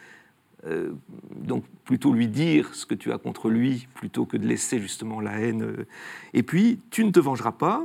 donc 1.36 1.64
plutôt 1.84 2.12
lui 2.12 2.28
dire 2.28 2.72
ce 2.72 2.86
que 2.86 2.94
tu 2.94 3.10
as 3.10 3.18
contre 3.18 3.50
lui 3.50 3.88
plutôt 3.94 4.26
que 4.26 4.36
de 4.36 4.46
laisser 4.46 4.78
justement 4.78 5.20
la 5.20 5.40
haine. 5.40 5.86
Et 6.34 6.44
puis, 6.44 6.80
tu 6.90 7.04
ne 7.04 7.10
te 7.10 7.18
vengeras 7.18 7.52
pas, 7.52 7.84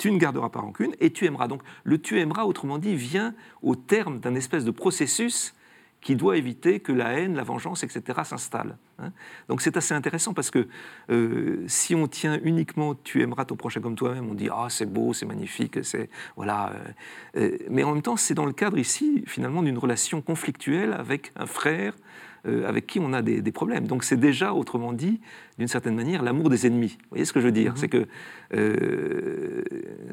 tu 0.00 0.10
ne 0.10 0.16
garderas 0.16 0.48
pas 0.48 0.60
rancune 0.60 0.94
et 0.98 1.10
tu 1.12 1.26
aimeras. 1.26 1.46
Donc 1.46 1.62
le 1.84 2.00
tu 2.00 2.18
aimeras, 2.20 2.44
autrement 2.44 2.78
dit, 2.78 2.96
vient 2.96 3.34
au 3.60 3.76
terme 3.76 4.18
d'un 4.18 4.34
espèce 4.34 4.64
de 4.64 4.70
processus 4.70 5.54
qui 6.00 6.16
doit 6.16 6.38
éviter 6.38 6.80
que 6.80 6.90
la 6.90 7.12
haine, 7.12 7.34
la 7.34 7.42
vengeance, 7.42 7.84
etc. 7.84 8.20
s'installe. 8.24 8.78
Hein. 8.98 9.12
Donc 9.50 9.60
c'est 9.60 9.76
assez 9.76 9.92
intéressant 9.92 10.32
parce 10.32 10.50
que 10.50 10.66
euh, 11.10 11.62
si 11.66 11.94
on 11.94 12.08
tient 12.08 12.40
uniquement 12.42 12.94
tu 12.94 13.20
aimeras 13.20 13.44
ton 13.44 13.56
prochain 13.56 13.82
comme 13.82 13.94
toi-même, 13.94 14.30
on 14.30 14.32
dit 14.32 14.48
ah 14.50 14.68
c'est 14.70 14.90
beau, 14.90 15.12
c'est 15.12 15.26
magnifique, 15.26 15.84
c'est 15.84 16.08
voilà. 16.34 16.72
mais 17.68 17.82
en 17.82 17.92
même 17.92 18.00
temps 18.00 18.16
c'est 18.16 18.32
dans 18.32 18.46
le 18.46 18.54
cadre 18.54 18.78
ici 18.78 19.22
finalement 19.26 19.62
d'une 19.62 19.76
relation 19.76 20.22
conflictuelle 20.22 20.94
avec 20.94 21.32
un 21.36 21.44
frère, 21.44 21.92
euh, 22.46 22.68
avec 22.68 22.86
qui 22.86 23.00
on 23.00 23.12
a 23.12 23.22
des, 23.22 23.52
problèmes. 23.52 23.86
Donc 23.86 24.04
c'est 24.04 24.16
déjà, 24.16 24.54
autrement 24.54 24.92
dit, 24.92 25.20
d'une 25.58 25.68
certaine 25.68 25.94
manière, 25.94 26.22
l'amour 26.22 26.50
des 26.50 26.66
ennemis. 26.66 26.96
Vous 27.02 27.08
voyez 27.10 27.24
ce 27.24 27.32
que 27.32 27.40
je 27.40 27.46
veux 27.46 27.52
dire? 27.52 27.72
Mhm. 27.72 27.76
C'est 27.76 27.88
que 27.88 28.06
euh, 28.54 29.62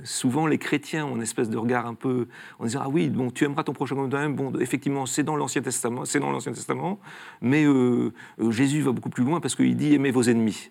souvent 0.04 0.48
les 0.48 0.58
chrétiens 0.58 1.06
ont 1.06 1.16
une 1.16 1.22
espèce 1.22 1.50
de 1.50 1.58
regard 1.58 1.86
un 1.86 1.94
peu 1.94 2.28
en 2.60 2.66
disant 2.66 2.82
ah 2.84 2.90
oui, 2.90 3.10
bon, 3.10 3.32
tu 3.32 3.46
aimeras 3.46 3.64
ton 3.64 3.74
prochain 3.74 3.96
comme 3.96 4.10
toi-même. 4.10 4.36
Bon, 4.36 4.54
effectivement, 4.60 5.06
c'est 5.06 5.24
dans 5.24 5.36
l'Ancien 5.36 5.62
Testament, 5.62 6.06
c'est 6.06 6.20
dans 6.20 6.32
l'Ancien 6.32 6.52
Testament, 6.52 7.00
mais 7.42 7.66
euh, 7.66 8.12
Jésus 8.50 8.82
va 8.82 8.92
beaucoup 8.92 9.10
plus 9.10 9.24
loin 9.24 9.40
parce 9.40 9.56
qu'il 9.56 9.76
dit 9.76 9.94
aimez 9.94 10.12
vos 10.12 10.24
ennemis. 10.24 10.70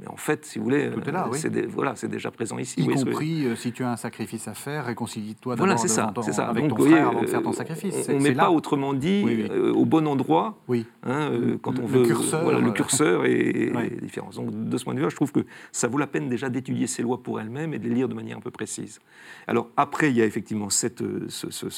Mais 0.00 0.06
en 0.06 0.16
fait, 0.16 0.44
si 0.44 0.58
vous 0.58 0.64
voulez, 0.64 0.86
euh, 0.86 1.32
c'est 1.32 1.66
voilà, 1.66 1.94
déjà 2.04 2.30
présent 2.30 2.56
ici. 2.58 2.80
Y 2.80 2.86
compris 2.86 3.46
euh, 3.46 3.56
si 3.56 3.72
tu 3.72 3.82
as 3.82 3.90
un 3.90 3.96
sacrifice 3.96 4.46
à 4.46 4.54
faire, 4.54 4.86
réconcilie-toi 4.86 5.56
voilà, 5.56 5.76
c'est 5.76 5.88
ça, 5.88 6.14
c'est 6.22 6.32
ça. 6.32 6.46
avec 6.46 6.68
ton 6.68 6.76
frère 6.76 7.08
avant 7.08 7.22
de 7.22 7.26
faire 7.26 7.42
ton 7.42 7.52
sacrifice. 7.52 8.08
On 8.08 8.20
n'est 8.20 8.32
pas 8.32 8.50
autrement 8.50 8.94
dit 8.94 9.24
euh, 9.26 9.72
au 9.72 9.84
bon 9.84 10.06
endroit 10.06 10.58
oui. 10.68 10.86
Hein, 11.02 11.30
quand 11.62 11.80
on 11.80 11.86
veut. 11.86 12.04
Curseur, 12.04 12.44
voilà, 12.44 12.60
le 12.60 12.70
curseur 12.70 13.24
est, 13.26 13.72
différent. 14.00 14.30
Donc 14.36 14.68
de 14.68 14.78
ce 14.78 14.84
point 14.84 14.94
de 14.94 15.00
vue, 15.00 15.10
je 15.10 15.16
trouve 15.16 15.32
que 15.32 15.44
ça 15.72 15.88
vaut 15.88 15.98
la 15.98 16.06
peine 16.06 16.28
déjà 16.28 16.48
d'étudier 16.48 16.86
ces 16.86 17.02
lois 17.02 17.20
pour 17.20 17.40
elles-mêmes 17.40 17.74
et 17.74 17.80
de 17.80 17.88
les 17.88 17.94
lire 17.94 18.08
de 18.08 18.14
manière 18.14 18.36
un 18.36 18.40
peu 18.40 18.52
précise. 18.52 19.00
Alors 19.48 19.68
après, 19.76 20.10
il 20.10 20.16
y 20.16 20.22
a 20.22 20.26
effectivement 20.26 20.70
cette, 20.70 21.02
ce, 21.28 21.50
ce, 21.50 21.68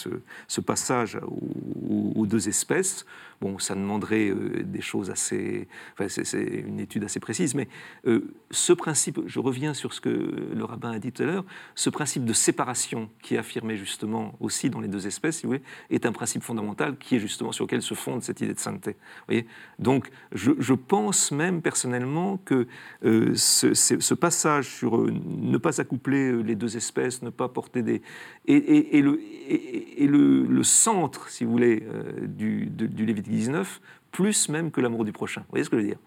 ce, 0.46 0.60
passage 0.60 1.18
aux, 1.26 2.12
aux 2.16 2.26
deux 2.26 2.48
espèces. 2.48 3.06
Bon, 3.40 3.58
ça 3.58 3.74
demanderait 3.74 4.28
euh, 4.28 4.62
des 4.62 4.82
choses 4.82 5.10
assez. 5.10 5.66
Enfin, 5.94 6.08
c'est 6.08 6.42
une 6.42 6.78
étude 6.78 7.04
assez 7.04 7.20
précise, 7.20 7.54
mais 7.54 7.68
euh, 8.10 8.34
ce 8.50 8.72
principe, 8.72 9.20
je 9.26 9.38
reviens 9.38 9.74
sur 9.74 9.92
ce 9.92 10.00
que 10.00 10.08
le 10.08 10.64
rabbin 10.64 10.90
a 10.90 10.98
dit 10.98 11.12
tout 11.12 11.22
à 11.22 11.26
l'heure, 11.26 11.44
ce 11.76 11.88
principe 11.88 12.24
de 12.24 12.32
séparation 12.32 13.08
qui 13.22 13.36
est 13.36 13.38
affirmé 13.38 13.76
justement 13.76 14.34
aussi 14.40 14.70
dans 14.70 14.80
les 14.80 14.88
deux 14.88 15.06
espèces, 15.06 15.36
si 15.36 15.42
vous 15.44 15.50
voulez, 15.50 15.62
est 15.90 16.04
un 16.04 16.12
principe 16.12 16.42
fondamental 16.42 16.96
qui 16.98 17.16
est 17.16 17.20
justement 17.20 17.52
sur 17.52 17.66
lequel 17.66 17.80
se 17.80 17.94
fonde 17.94 18.22
cette 18.22 18.40
idée 18.40 18.52
de 18.52 18.58
sainteté. 18.58 18.92
Vous 18.92 19.24
voyez? 19.28 19.46
Donc, 19.78 20.10
je, 20.32 20.72
pense 20.74 21.30
même 21.30 21.62
personnellement 21.62 22.38
que 22.38 22.66
euh, 23.04 23.34
ce, 23.36 24.14
passage 24.14 24.68
sur 24.68 24.98
ne 25.06 25.56
pas 25.58 25.80
accoupler 25.80 26.42
les 26.42 26.56
deux 26.56 26.76
espèces, 26.76 27.22
ne 27.22 27.30
pas 27.30 27.48
porter 27.48 27.82
des. 27.82 28.02
et, 28.46 29.00
le, 29.02 30.62
centre, 30.64 31.28
si 31.28 31.44
vous 31.44 31.52
voulez, 31.52 31.84
du, 32.22 32.66
du 32.66 33.06
Lévitique 33.06 33.32
19, 33.32 33.80
plus 34.10 34.48
même 34.48 34.70
que 34.70 34.80
l'amour 34.80 35.04
du 35.04 35.12
prochain. 35.12 35.42
Vous 35.42 35.50
voyez 35.50 35.64
ce 35.64 35.70
que 35.70 35.76
je 35.76 35.82
veux 35.82 35.88
dire? 35.88 35.98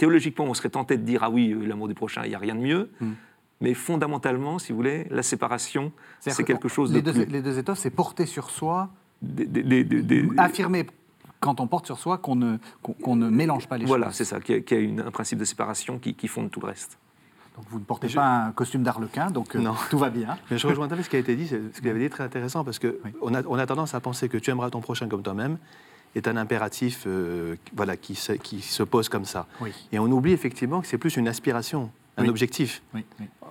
Théologiquement, 0.00 0.46
on 0.46 0.54
serait 0.54 0.70
tenté 0.70 0.96
de 0.96 1.02
dire 1.02 1.22
ah 1.22 1.28
oui, 1.28 1.54
l'amour 1.66 1.86
du 1.86 1.92
prochain, 1.92 2.22
il 2.24 2.30
n'y 2.30 2.34
a 2.34 2.38
rien 2.38 2.54
de 2.54 2.60
mieux. 2.60 2.88
Hmm. 3.02 3.10
Mais 3.60 3.74
fondamentalement, 3.74 4.58
si 4.58 4.72
vous 4.72 4.76
voulez, 4.76 5.06
la 5.10 5.22
séparation, 5.22 5.92
c'est 6.20 6.42
quelque 6.42 6.68
chose 6.68 6.90
les 6.90 7.02
de. 7.02 7.12
Deux, 7.12 7.24
Les 7.26 7.42
deux 7.42 7.58
étoffes, 7.58 7.80
c'est 7.80 7.90
porter 7.90 8.24
sur 8.24 8.48
soi, 8.48 8.88
affirmer 10.38 10.86
quand 11.38 11.60
on 11.60 11.66
porte 11.66 11.84
sur 11.84 11.98
soi 11.98 12.16
qu'on 12.16 12.34
ne, 12.34 13.28
mélange 13.28 13.68
pas 13.68 13.76
les 13.76 13.84
voilà, 13.84 14.06
choses. 14.06 14.10
Voilà, 14.10 14.12
c'est 14.12 14.24
ça, 14.24 14.40
qu'il 14.64 14.96
y 14.96 15.00
a, 15.00 15.06
un 15.06 15.10
principe 15.10 15.38
de 15.38 15.44
séparation 15.44 15.98
qui, 15.98 16.14
qui 16.14 16.28
fonde 16.28 16.50
tout 16.50 16.60
le 16.60 16.68
reste. 16.68 16.96
Donc 17.58 17.66
vous 17.68 17.78
ne 17.78 17.84
portez 17.84 18.08
pas 18.08 18.46
un 18.46 18.52
costume 18.52 18.82
d'arlequin, 18.82 19.30
donc 19.30 19.54
euh, 19.54 19.62
tout 19.90 19.98
va 19.98 20.08
bien. 20.08 20.38
Mais 20.50 20.56
je 20.56 20.66
rejoins 20.66 20.88
tout 20.88 21.02
ce 21.02 21.10
qui 21.10 21.16
a 21.16 21.18
été 21.18 21.36
dit, 21.36 21.46
ce 21.46 21.78
qu'il 21.78 21.90
avait 21.90 22.00
dit 22.00 22.08
très 22.08 22.24
intéressant, 22.24 22.64
parce 22.64 22.78
qu'on 22.78 23.34
a, 23.34 23.42
on 23.46 23.58
a 23.58 23.66
tendance 23.66 23.92
à 23.92 24.00
penser 24.00 24.30
que 24.30 24.38
tu 24.38 24.50
aimeras 24.50 24.70
ton 24.70 24.80
prochain 24.80 25.08
comme 25.08 25.22
toi-même, 25.22 25.58
est 26.14 26.28
un 26.28 26.36
impératif 26.36 27.04
euh, 27.06 27.56
voilà, 27.74 27.96
qui, 27.96 28.14
se, 28.14 28.32
qui 28.32 28.60
se 28.62 28.82
pose 28.82 29.08
comme 29.08 29.24
ça. 29.24 29.46
Et 29.92 29.98
on 29.98 30.06
oublie 30.06 30.32
effectivement 30.32 30.80
que 30.80 30.86
c'est 30.86 30.98
plus 30.98 31.16
une 31.16 31.28
aspiration, 31.28 31.90
un 32.16 32.28
objectif. 32.28 32.82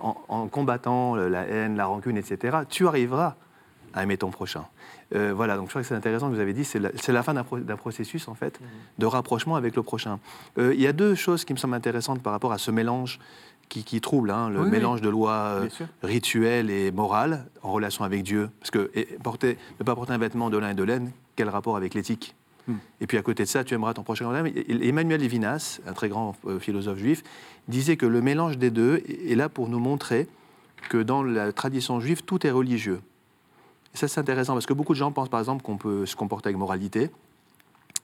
En, 0.00 0.48
combattant 0.48 1.14
la 1.14 1.42
haine, 1.42 1.76
la 1.76 1.86
rancune, 1.86 2.16
etc., 2.16 2.58
tu 2.68 2.86
arriveras 2.86 3.36
à 3.92 4.02
aimer 4.02 4.16
ton 4.16 4.30
prochain. 4.30 4.64
Euh, 5.14 5.32
voilà, 5.34 5.56
donc 5.56 5.66
je 5.66 5.70
crois 5.70 5.82
que 5.82 5.88
c'est 5.88 5.94
intéressant 5.94 6.28
que 6.28 6.34
vous 6.34 6.40
avez 6.40 6.52
dit, 6.52 6.64
c'est 6.64 6.78
la, 6.78 7.22
fin 7.22 7.34
d'un 7.34 7.76
processus, 7.76 8.28
en 8.28 8.34
fait, 8.34 8.60
de 8.98 9.06
rapprochement 9.06 9.56
avec 9.56 9.74
le 9.74 9.82
prochain. 9.82 10.20
Euh, 10.58 10.72
il 10.74 10.80
y 10.80 10.86
a 10.86 10.92
deux 10.92 11.14
choses 11.14 11.44
qui 11.44 11.52
me 11.52 11.58
semblent 11.58 11.74
intéressantes 11.74 12.22
par 12.22 12.32
rapport 12.32 12.52
à 12.52 12.58
ce 12.58 12.70
mélange 12.70 13.18
qui, 13.68 13.84
qui 13.84 14.00
trouble, 14.00 14.30
hein, 14.30 14.50
le 14.50 14.64
mélange 14.64 15.00
de 15.00 15.08
lois 15.08 15.62
rituelles 16.02 16.70
et 16.70 16.90
morales 16.92 17.46
en 17.62 17.72
relation 17.72 18.04
avec 18.04 18.22
Dieu. 18.22 18.50
Parce 18.60 18.70
que 18.70 18.90
porter, 19.22 19.58
ne 19.78 19.84
pas 19.84 19.94
porter 19.94 20.12
un 20.12 20.18
vêtement 20.18 20.50
de 20.50 20.58
lin 20.58 20.70
et 20.70 20.74
de 20.74 20.82
laine, 20.82 21.10
quel 21.36 21.48
rapport 21.48 21.76
avec 21.76 21.94
l'éthique? 21.94 22.34
Et 23.00 23.06
puis 23.06 23.16
à 23.16 23.22
côté 23.22 23.44
de 23.44 23.48
ça, 23.48 23.64
tu 23.64 23.74
aimeras 23.74 23.94
ton 23.94 24.02
prochain 24.02 24.24
grand 24.24 24.44
Emmanuel 24.44 25.20
Levinas, 25.20 25.80
un 25.86 25.92
très 25.92 26.08
grand 26.08 26.36
euh, 26.46 26.58
philosophe 26.58 26.98
juif, 26.98 27.22
disait 27.68 27.96
que 27.96 28.06
le 28.06 28.20
mélange 28.20 28.58
des 28.58 28.70
deux 28.70 29.02
est 29.06 29.34
là 29.34 29.48
pour 29.48 29.68
nous 29.68 29.78
montrer 29.78 30.26
que 30.88 30.98
dans 30.98 31.22
la 31.22 31.52
tradition 31.52 32.00
juive, 32.00 32.22
tout 32.22 32.46
est 32.46 32.50
religieux. 32.50 33.00
Et 33.94 33.96
ça, 33.96 34.08
c'est 34.08 34.20
intéressant 34.20 34.54
parce 34.54 34.66
que 34.66 34.72
beaucoup 34.72 34.92
de 34.92 34.98
gens 34.98 35.12
pensent 35.12 35.28
par 35.28 35.40
exemple 35.40 35.62
qu'on 35.62 35.76
peut 35.76 36.06
se 36.06 36.16
comporter 36.16 36.48
avec 36.48 36.58
moralité. 36.58 37.10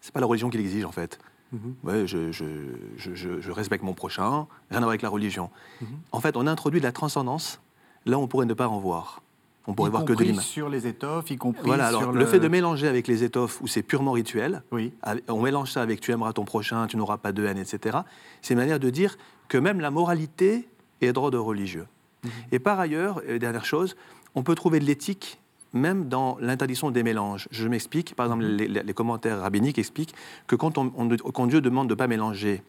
C'est 0.01 0.13
pas 0.13 0.21
la 0.21 0.27
religion 0.27 0.51
qui 0.51 0.59
l'exige 0.59 0.85
en 0.85 0.93
fait. 0.93 1.19
Mm-hmm. 1.55 1.89
ouais, 1.89 2.07
je, 2.07 2.33
je, 2.33 3.15
je, 3.15 3.51
respecte 3.53 3.85
mon 3.85 3.95
prochain, 3.95 4.47
rien 4.71 4.79
à 4.79 4.81
voir 4.81 4.89
avec 4.89 5.03
la 5.03 5.09
religion. 5.09 5.49
Mm-hmm. 5.81 5.87
En 6.13 6.21
fait, 6.21 6.37
on 6.37 6.47
introduit 6.47 6.81
de 6.81 6.85
la 6.85 6.93
transcendance 6.93 7.61
là 8.05 8.19
où 8.19 8.23
on 8.23 8.27
pourrait 8.27 8.47
ne 8.47 8.55
pas 8.55 8.69
en 8.69 8.79
voir. 8.79 9.23
On 9.67 9.75
pourrait 9.75 9.91
voir 9.91 10.05
que 10.05 10.13
de 10.13 10.23
l'image. 10.23 10.45
sur 10.45 10.69
les 10.69 10.87
étoffes, 10.87 11.31
y 11.31 11.37
compris 11.37 11.67
voilà, 11.67 11.89
alors, 11.89 12.03
sur 12.03 12.13
le... 12.13 12.27
fait 12.27 12.39
de 12.39 12.49
mélanger 12.49 12.87
avec 12.87 13.09
les 13.09 13.25
étoffes 13.25 13.61
où 13.61 13.67
c'est 13.67 13.83
purement 13.83 14.13
rituel, 14.13 14.63
oui. 14.71 14.93
on 15.29 15.43
mélange 15.43 15.73
ça 15.73 15.83
avec 15.83 16.01
tu 16.01 16.13
aimeras 16.13 16.33
ton 16.33 16.45
prochain, 16.45 16.87
tu 16.87 16.97
n'auras 16.97 17.17
pas 17.19 17.33
de 17.33 17.45
haine, 17.45 17.59
etc. 17.59 17.99
C'est 18.43 18.55
une 18.55 18.61
manière 18.61 18.79
de 18.79 18.91
dire 18.91 19.19
que 19.49 19.59
même 19.59 19.81
la 19.81 19.91
moralité 19.91 20.69
est 21.01 21.13
droit 21.13 21.31
religieux. 21.31 21.87
Mhm. 22.25 22.31
Et 22.53 22.59
par 22.59 22.79
ailleurs, 22.79 23.23
dernière 23.41 23.65
chose, 23.65 23.97
on 24.35 24.43
peut 24.43 24.55
trouver 24.55 24.79
de 24.79 24.85
l'éthique 24.85 25.41
même 25.73 26.09
dans 26.09 26.39
l'interdiction 26.41 26.91
des 26.91 27.03
mélanges. 27.03 27.49
Je 27.51 27.69
m'explique, 27.69 28.15
par 28.15 28.27
exemple, 28.27 28.45
mhm. 28.45 28.83
les, 28.85 28.95
commentaires 28.95 29.41
rabbiniques 29.41 29.79
expliquent 29.79 30.15
que 30.47 30.57
quand, 30.57 30.79
on, 30.79 30.91
quand 30.91 31.47
Dieu 31.47 31.61
demande 31.61 31.89
de 31.89 31.95
ne 31.95 31.99
pas 31.99 32.07
mélanger 32.07 32.63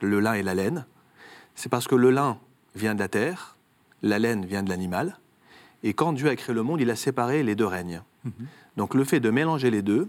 le 0.00 0.20
lin 0.20 0.34
et 0.34 0.42
la 0.42 0.54
laine, 0.54 0.86
c'est 1.54 1.68
parce 1.68 1.86
que 1.86 1.94
le 1.94 2.10
lin 2.10 2.38
vient 2.74 2.94
de 2.94 3.00
la 3.00 3.08
terre, 3.08 3.56
la 4.02 4.18
laine 4.18 4.44
vient 4.44 4.62
de 4.62 4.68
l'animal, 4.68 5.18
et 5.84 5.92
quand 5.92 6.14
Dieu 6.14 6.28
a 6.28 6.34
créé 6.34 6.54
le 6.54 6.62
monde, 6.62 6.80
il 6.80 6.90
a 6.90 6.96
séparé 6.96 7.44
les 7.44 7.54
deux 7.54 7.66
règnes. 7.66 8.02
Mhm. 8.24 8.32
Donc 8.76 8.94
le 8.94 9.04
fait 9.04 9.20
de 9.20 9.30
mélanger 9.30 9.70
les 9.70 9.82
deux 9.82 10.08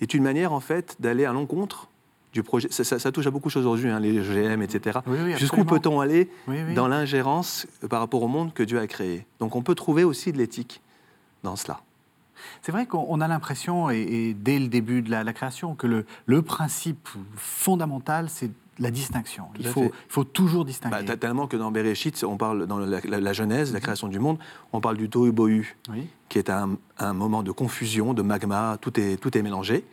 est 0.00 0.14
une 0.14 0.24
manière 0.24 0.52
en 0.52 0.60
fait 0.60 0.96
d'aller 0.98 1.26
à 1.26 1.32
l'encontre 1.32 1.88
du 2.32 2.42
projet. 2.42 2.68
Ça, 2.70 3.12
touche 3.12 3.26
à 3.26 3.30
beaucoup 3.30 3.48
de 3.48 3.52
choses 3.52 3.66
aujourd'hui, 3.66 3.90
hein, 3.90 4.00
les 4.00 4.14
GM, 4.22 4.62
etc. 4.62 5.00
Jusqu'où 5.36 5.64
peut-on 5.64 6.00
aller 6.00 6.30
dans 6.74 6.88
l'ingérence 6.88 7.66
par 7.88 8.00
rapport 8.00 8.22
au 8.22 8.28
monde 8.28 8.54
que 8.54 8.62
Dieu 8.62 8.78
a 8.78 8.86
créé? 8.86 9.26
Donc 9.40 9.56
on 9.56 9.62
peut 9.62 9.74
trouver 9.74 10.04
aussi 10.04 10.32
de 10.32 10.38
l'éthique 10.38 10.80
dans 11.42 11.56
cela. 11.56 11.80
C'est 12.62 12.72
vrai 12.72 12.86
qu'on 12.86 13.20
a 13.20 13.28
l'impression, 13.28 13.90
et, 13.90 14.34
dès 14.38 14.58
le 14.58 14.68
début 14.68 15.02
de 15.02 15.10
la, 15.10 15.32
création, 15.32 15.74
que 15.74 15.86
le, 15.86 16.06
le 16.24 16.40
principe 16.40 17.08
fondamental, 17.36 18.30
c'est 18.30 18.50
la 18.78 18.90
distinction. 18.90 19.44
Il 19.58 19.66
faut, 20.08 20.24
toujours 20.24 20.64
distinguer. 20.64 21.04
Bah, 21.04 21.16
tellement 21.16 21.46
que 21.46 21.56
dans 21.56 21.70
Bereshit, 21.70 22.24
on 22.24 22.36
parle 22.36 22.66
dans 22.66 22.78
la, 22.78 23.32
Genèse, 23.32 23.72
la 23.72 23.78
mhm. 23.78 23.82
création 23.82 24.08
du 24.08 24.18
monde, 24.18 24.38
on 24.72 24.80
parle 24.80 24.96
du 24.96 25.08
tohu 25.08 25.32
bohu, 25.32 25.76
qui 26.28 26.38
est 26.38 26.50
un, 26.50 26.78
moment 27.12 27.42
de 27.42 27.52
confusion, 27.52 28.14
de 28.14 28.22
magma, 28.22 28.78
tout 28.80 28.98
est, 28.98 29.16
tout 29.16 29.36
est 29.36 29.42
mélangé. 29.42 29.84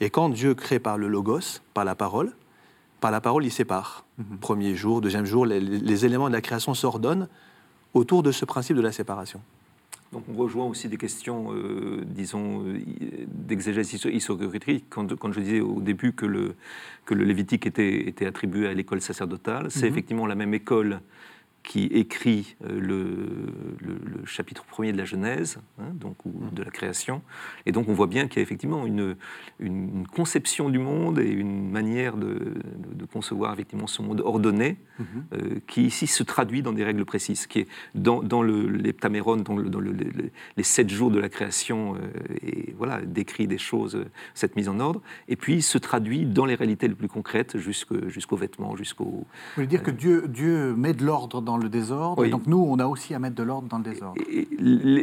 Et 0.00 0.08
quand 0.08 0.30
Dieu 0.30 0.54
crée 0.54 0.78
par 0.78 0.96
le 0.96 1.08
logos, 1.08 1.60
par 1.74 1.84
la 1.84 1.94
parole, 1.94 2.32
par 3.00 3.10
la 3.10 3.20
parole, 3.20 3.44
il 3.44 3.50
sépare. 3.50 4.04
Mhm. 4.18 4.38
Premier 4.38 4.74
jour, 4.74 5.00
deuxième 5.00 5.26
jour, 5.26 5.44
les 5.44 6.04
éléments 6.04 6.28
de 6.28 6.34
la 6.34 6.40
création 6.40 6.74
s'ordonnent 6.74 7.28
autour 7.94 8.22
de 8.22 8.32
ce 8.32 8.44
principe 8.44 8.76
de 8.76 8.82
la 8.82 8.92
séparation. 8.92 9.40
Donc 10.12 10.24
on 10.28 10.34
rejoint 10.34 10.66
aussi 10.66 10.88
des 10.88 10.96
questions, 10.96 11.52
euh, 11.52 12.02
disons, 12.04 12.64
euh, 12.66 12.80
d'exégèse 13.28 13.92
historique. 13.92 14.86
Quand, 14.88 15.16
quand, 15.16 15.32
je 15.32 15.40
disais 15.40 15.60
au 15.60 15.80
début 15.80 16.12
que 16.12 16.26
le, 16.26 16.56
que 17.04 17.14
le 17.14 17.22
Lévitique 17.24 17.66
était, 17.66 18.08
était 18.08 18.26
attribué 18.26 18.66
à 18.66 18.74
l'école 18.74 19.00
sacerdotale, 19.00 19.70
c'est 19.70 19.86
mhm. 19.86 19.92
effectivement 19.92 20.26
la 20.26 20.34
même 20.34 20.52
école 20.52 21.00
qui 21.62 21.84
écrit 21.84 22.56
euh, 22.64 22.80
le, 22.80 24.24
chapitre 24.24 24.64
premier 24.64 24.92
de 24.92 24.98
la 24.98 25.04
Genèse, 25.04 25.58
hein, 25.78 25.92
donc, 25.94 26.24
ou 26.24 26.30
mm. 26.30 26.54
de 26.54 26.62
la 26.62 26.70
création. 26.70 27.22
Et 27.66 27.72
donc 27.72 27.88
on 27.88 27.94
voit 27.94 28.06
bien 28.06 28.28
qu'il 28.28 28.36
y 28.36 28.40
a 28.40 28.42
effectivement 28.42 28.86
une, 28.86 29.16
une, 29.58 30.06
conception 30.06 30.68
du 30.68 30.78
monde 30.78 31.18
et 31.18 31.30
une 31.30 31.70
manière 31.70 32.16
de, 32.16 32.54
concevoir 33.12 33.54
effectivement 33.54 33.86
ce 33.86 34.02
monde 34.02 34.20
ordonné, 34.20 34.76
mm-hmm. 35.00 35.04
euh, 35.32 35.60
qui 35.66 35.82
ici 35.82 36.06
se 36.06 36.22
traduit 36.22 36.62
dans 36.62 36.72
des 36.72 36.84
règles 36.84 37.04
précises, 37.04 37.46
qui 37.46 37.60
est 37.60 37.68
dans, 37.94 38.22
dans 38.22 38.42
l'heptaméron, 38.42 39.36
dans, 39.36 39.54
dans 39.54 39.80
les 39.80 40.62
sept 40.62 40.88
jours 40.90 41.10
de 41.10 41.18
la 41.18 41.28
création, 41.28 41.96
euh, 41.96 41.98
et 42.42 42.74
voilà, 42.76 43.00
décrit 43.00 43.48
des 43.48 43.58
choses, 43.58 44.04
cette 44.34 44.54
mise 44.54 44.68
en 44.68 44.78
ordre, 44.78 45.02
et 45.28 45.36
puis 45.36 45.62
se 45.62 45.78
traduit 45.78 46.24
dans 46.24 46.46
les 46.46 46.54
réalités 46.54 46.86
les 46.86 46.94
plus 46.94 47.08
concrètes 47.08 47.58
jusqu'aux 47.58 48.36
vêtements, 48.36 48.76
jusqu'au... 48.76 49.04
Vous 49.04 49.26
voulez 49.56 49.66
dire 49.66 49.82
que 49.82 49.90
Dieu, 49.90 50.26
Dieu 50.28 50.74
met 50.76 50.92
de 50.92 51.04
l'ordre 51.04 51.40
dans 51.40 51.49
le 51.56 51.68
désordre. 51.68 52.26
donc 52.26 52.46
nous, 52.46 52.58
on 52.58 52.78
a 52.78 52.86
aussi 52.86 53.14
à 53.14 53.18
mettre 53.18 53.36
de 53.36 53.42
l'ordre 53.42 53.68
dans 53.68 53.78
le 53.78 53.84
désordre. 53.84 54.20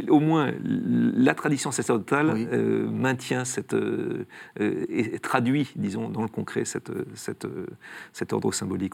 au 0.09 0.19
moins, 0.19 0.51
la 0.63 1.33
tradition 1.33 1.71
sacerdotale 1.71 2.31
euh, 2.35 2.89
maintient 2.89 3.45
cette, 3.45 3.73
euh, 3.73 4.25
et 4.57 5.19
traduit, 5.19 5.71
disons, 5.75 6.09
dans 6.09 6.21
le 6.21 6.27
concret 6.27 6.65
cette, 6.65 6.91
cette, 7.15 7.47
cet 8.13 8.33
ordre 8.33 8.51
symbolique. 8.51 8.93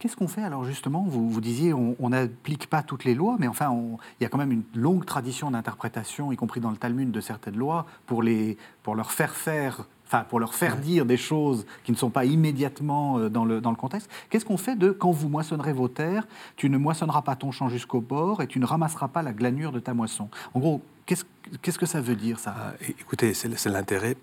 Qu'est-ce 0.00 0.16
qu'on 0.16 0.28
fait 0.28 0.42
alors 0.42 0.64
justement? 0.64 1.04
Vous, 1.06 1.28
vous 1.28 1.40
disiez 1.42 1.74
on 1.74 2.08
n'applique 2.08 2.68
pas 2.68 2.82
toutes 2.82 3.04
les 3.04 3.14
lois, 3.14 3.36
mais 3.38 3.46
enfin 3.46 3.70
il 4.18 4.22
y 4.22 4.26
a 4.26 4.30
quand 4.30 4.38
même 4.38 4.50
une 4.50 4.62
longue 4.74 5.04
tradition 5.04 5.50
d'interprétation, 5.50 6.32
y 6.32 6.36
compris 6.36 6.60
dans 6.60 6.70
le 6.70 6.78
Talmud, 6.78 7.10
de 7.10 7.20
certaines 7.20 7.56
lois 7.56 7.84
pour, 8.06 8.22
les, 8.22 8.56
pour 8.82 8.94
leur 8.94 9.12
faire 9.12 9.34
faire 9.34 9.86
enfin 10.10 10.24
pour 10.24 10.40
leur 10.40 10.54
faire 10.54 10.76
dire 10.76 11.06
des 11.06 11.16
choses 11.16 11.64
qui 11.84 11.92
ne 11.92 11.96
sont 11.96 12.10
pas 12.10 12.24
immédiatement 12.24 13.18
euh, 13.18 13.28
dans 13.28 13.44
le, 13.44 13.60
dans 13.60 13.70
le 13.70 13.76
contexte. 13.76 14.10
Qu'est-ce 14.28 14.44
qu'on 14.44 14.56
fait 14.56 14.76
de 14.76 14.90
quand 14.90 15.12
vous 15.12 15.28
moissonnerez 15.28 15.72
vos 15.72 15.88
terres, 15.88 16.26
tu 16.56 16.68
ne 16.68 16.78
moissonneras 16.78 17.22
pas 17.22 17.36
ton 17.36 17.52
champ 17.52 17.68
jusqu'au 17.68 18.00
bord 18.00 18.42
et 18.42 18.48
tu 18.48 18.58
ne 18.58 18.66
ramasseras 18.66 19.08
pas 19.08 19.22
la 19.22 19.32
glanure 19.32 19.70
de 19.70 19.78
ta 19.78 19.94
moisson? 19.94 20.28
En 20.54 20.58
gros, 20.58 20.82
qu'est-ce, 21.06 21.24
qu'est-ce 21.62 21.78
que 21.78 21.86
ça 21.86 22.00
veut 22.00 22.16
dire 22.16 22.40
ça? 22.40 22.54
Ah, 22.58 22.72
Écoutez, 23.00 23.34
c'est, 23.34 23.48
l'intérêt, 23.66 24.16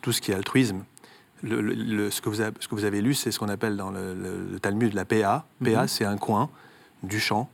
tout 0.00 0.12
ce 0.12 0.22
qui 0.22 0.32
est 0.32 0.34
altruisme. 0.34 0.84
Le, 1.42 2.10
ce, 2.10 2.22
que 2.22 2.30
vous 2.30 2.40
avez, 2.40 2.56
ce 2.58 2.68
que 2.68 2.74
vous 2.74 2.84
avez 2.84 3.02
lu, 3.02 3.12
c'est 3.12 3.30
ce 3.30 3.38
qu'on 3.38 3.50
appelle 3.50 3.76
dans 3.76 3.90
le, 3.90 4.58
Talmud 4.62 4.94
la 4.94 5.04
PA. 5.04 5.44
PA, 5.62 5.82
mhm. 5.82 5.88
c'est 5.88 6.06
un 6.06 6.16
coin 6.16 6.48
du 7.02 7.20
champ 7.20 7.50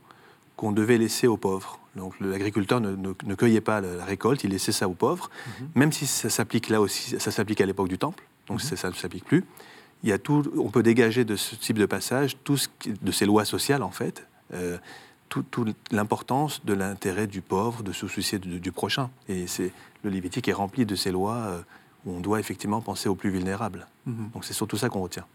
qu'on 0.55 0.71
devait 0.71 0.97
laisser 0.97 1.27
aux 1.27 1.35
pauvres. 1.35 1.80
Donc 1.95 2.13
l'agriculteur 2.21 2.79
ne, 2.79 3.13
cueillait 3.35 3.61
pas 3.61 3.81
la, 3.81 4.05
récolte, 4.05 4.43
il 4.43 4.51
laissait 4.51 4.71
ça 4.71 4.87
aux 4.87 4.93
pauvres, 4.93 5.29
mhm. 5.59 5.67
même 5.75 5.91
si 5.91 6.07
ça 6.07 6.29
s'applique 6.29 6.69
là 6.69 6.79
aussi, 6.79 7.19
ça 7.19 7.31
s'applique 7.31 7.59
à 7.59 7.65
l'époque 7.65 7.89
du 7.89 7.97
Temple, 7.97 8.23
donc 8.47 8.63
mhm. 8.63 8.77
ça 8.77 8.89
ne 8.89 8.93
s'applique 8.93 9.25
plus. 9.25 9.43
Il 10.03 10.09
y 10.09 10.13
a 10.13 10.17
tout, 10.17 10.49
on 10.57 10.69
peut 10.69 10.83
dégager 10.83 11.25
de 11.25 11.35
ce 11.35 11.55
type 11.55 11.77
de 11.77 11.85
passage, 11.85 12.37
tout 12.43 12.57
ce 12.57 12.69
de 12.85 13.11
ces 13.11 13.25
lois 13.25 13.45
sociales 13.45 13.83
en 13.83 13.91
fait, 13.91 14.25
euh, 14.53 14.77
toute 15.29 15.57
l'importance 15.91 16.65
de 16.65 16.73
l'intérêt 16.73 17.27
du 17.27 17.41
pauvre, 17.41 17.83
de 17.83 17.93
se 17.93 18.07
soucier 18.07 18.39
du, 18.39 18.71
prochain. 18.71 19.09
Et 19.29 19.47
c'est 19.47 19.71
le 20.03 20.09
Lévitique 20.09 20.47
est 20.49 20.53
rempli 20.53 20.85
de 20.85 20.95
ces 20.95 21.11
lois 21.11 21.35
euh, 21.35 21.61
où 22.05 22.15
on 22.15 22.19
doit 22.19 22.39
effectivement 22.39 22.81
penser 22.81 23.07
aux 23.07 23.15
plus 23.15 23.29
vulnérables. 23.29 23.87
Mhm. 24.05 24.31
Donc 24.33 24.43
c'est 24.43 24.53
surtout 24.53 24.77
ça 24.77 24.89
qu'on 24.89 25.01
retient. 25.01 25.25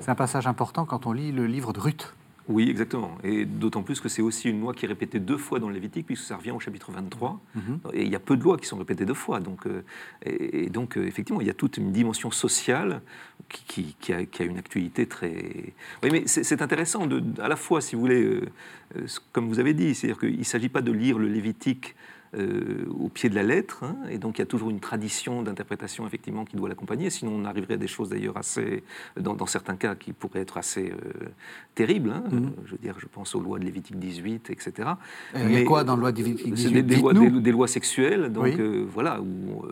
C'est 0.00 0.10
un 0.10 0.14
passage 0.14 0.46
important 0.46 0.84
quand 0.84 1.06
on 1.06 1.12
lit 1.12 1.32
le 1.32 1.46
livre 1.46 1.72
de 1.72 1.80
Ruth. 1.80 2.14
Oui, 2.48 2.70
exactement. 2.70 3.18
Et 3.24 3.44
d'autant 3.44 3.82
plus 3.82 4.00
que 4.00 4.08
c'est 4.08 4.22
aussi 4.22 4.48
une 4.48 4.60
loi 4.60 4.72
qui 4.72 4.84
est 4.84 4.88
répétée 4.88 5.18
deux 5.18 5.36
fois 5.36 5.58
dans 5.58 5.68
le 5.68 5.74
Lévitique, 5.74 6.06
puisque 6.06 6.24
ça 6.24 6.36
revient 6.36 6.52
au 6.52 6.60
chapitre 6.60 6.92
23. 6.92 7.40
Mhm. 7.54 7.78
Et 7.92 8.02
il 8.04 8.08
y 8.10 8.14
a 8.14 8.20
peu 8.20 8.36
de 8.36 8.42
lois 8.42 8.56
qui 8.56 8.66
sont 8.66 8.76
répétées 8.76 9.04
deux 9.04 9.14
fois. 9.14 9.40
Donc, 9.40 9.66
euh, 9.66 9.82
et, 10.24 10.68
donc, 10.70 10.96
euh, 10.96 11.06
effectivement, 11.06 11.40
il 11.40 11.46
y 11.46 11.50
a 11.50 11.54
toute 11.54 11.76
une 11.76 11.92
dimension 11.92 12.30
sociale 12.30 13.00
qui, 13.48 13.96
qui, 14.00 14.12
a, 14.12 14.44
une 14.44 14.58
actualité 14.58 15.06
très. 15.06 15.72
Oui, 16.02 16.10
mais 16.12 16.22
c'est 16.26 16.62
intéressant, 16.62 17.06
de, 17.06 17.22
à 17.40 17.48
la 17.48 17.56
fois, 17.56 17.80
si 17.80 17.96
vous 17.96 18.00
voulez, 18.02 18.22
euh, 18.22 19.06
comme 19.32 19.48
vous 19.48 19.58
avez 19.58 19.74
dit, 19.74 19.94
c'est-à-dire 19.94 20.20
qu'il 20.20 20.38
ne 20.38 20.44
s'agit 20.44 20.68
pas 20.68 20.82
de 20.82 20.92
lire 20.92 21.18
le 21.18 21.26
Lévitique 21.26 21.96
euh, 22.34 22.84
au 22.98 23.08
pied 23.08 23.28
de 23.28 23.34
la 23.34 23.42
lettre, 23.42 23.84
hein, 23.84 23.96
et 24.10 24.18
donc 24.18 24.38
il 24.38 24.40
y 24.40 24.42
a 24.42 24.46
toujours 24.46 24.70
une 24.70 24.80
tradition 24.80 25.42
d'interprétation 25.42 26.06
effectivement 26.06 26.44
qui 26.44 26.56
doit 26.56 26.68
l'accompagner, 26.68 27.10
sinon 27.10 27.32
on 27.32 27.44
arriverait 27.44 27.74
à 27.74 27.78
des 27.78 27.86
choses 27.86 28.08
d'ailleurs 28.08 28.36
assez, 28.36 28.82
dans, 29.18 29.46
certains 29.46 29.76
cas, 29.76 29.94
qui 29.94 30.12
pourraient 30.12 30.40
être 30.40 30.58
assez 30.58 30.90
euh, 30.90 31.28
terribles. 31.74 32.10
Hein. 32.10 32.24
Mhm. 32.30 32.52
Je 32.64 32.72
veux 32.72 32.78
dire, 32.78 32.94
je 32.98 33.06
pense 33.06 33.34
aux 33.34 33.40
lois 33.40 33.58
de 33.58 33.64
Lévitique 33.64 33.98
18, 33.98 34.50
etc. 34.50 34.88
Mais 35.34 35.64
quoi 35.64 35.84
dans 35.84 35.94
la 35.94 36.00
loi 36.00 36.12
de 36.12 36.18
Lévitique 36.18 36.52
18 36.52 36.82
des, 36.82 36.96
lois, 36.96 37.12
des, 37.12 37.52
lois, 37.52 37.68
sexuelles, 37.68 38.32
donc 38.32 38.58
euh, 38.58 38.84
voilà, 38.88 39.20
où 39.20 39.64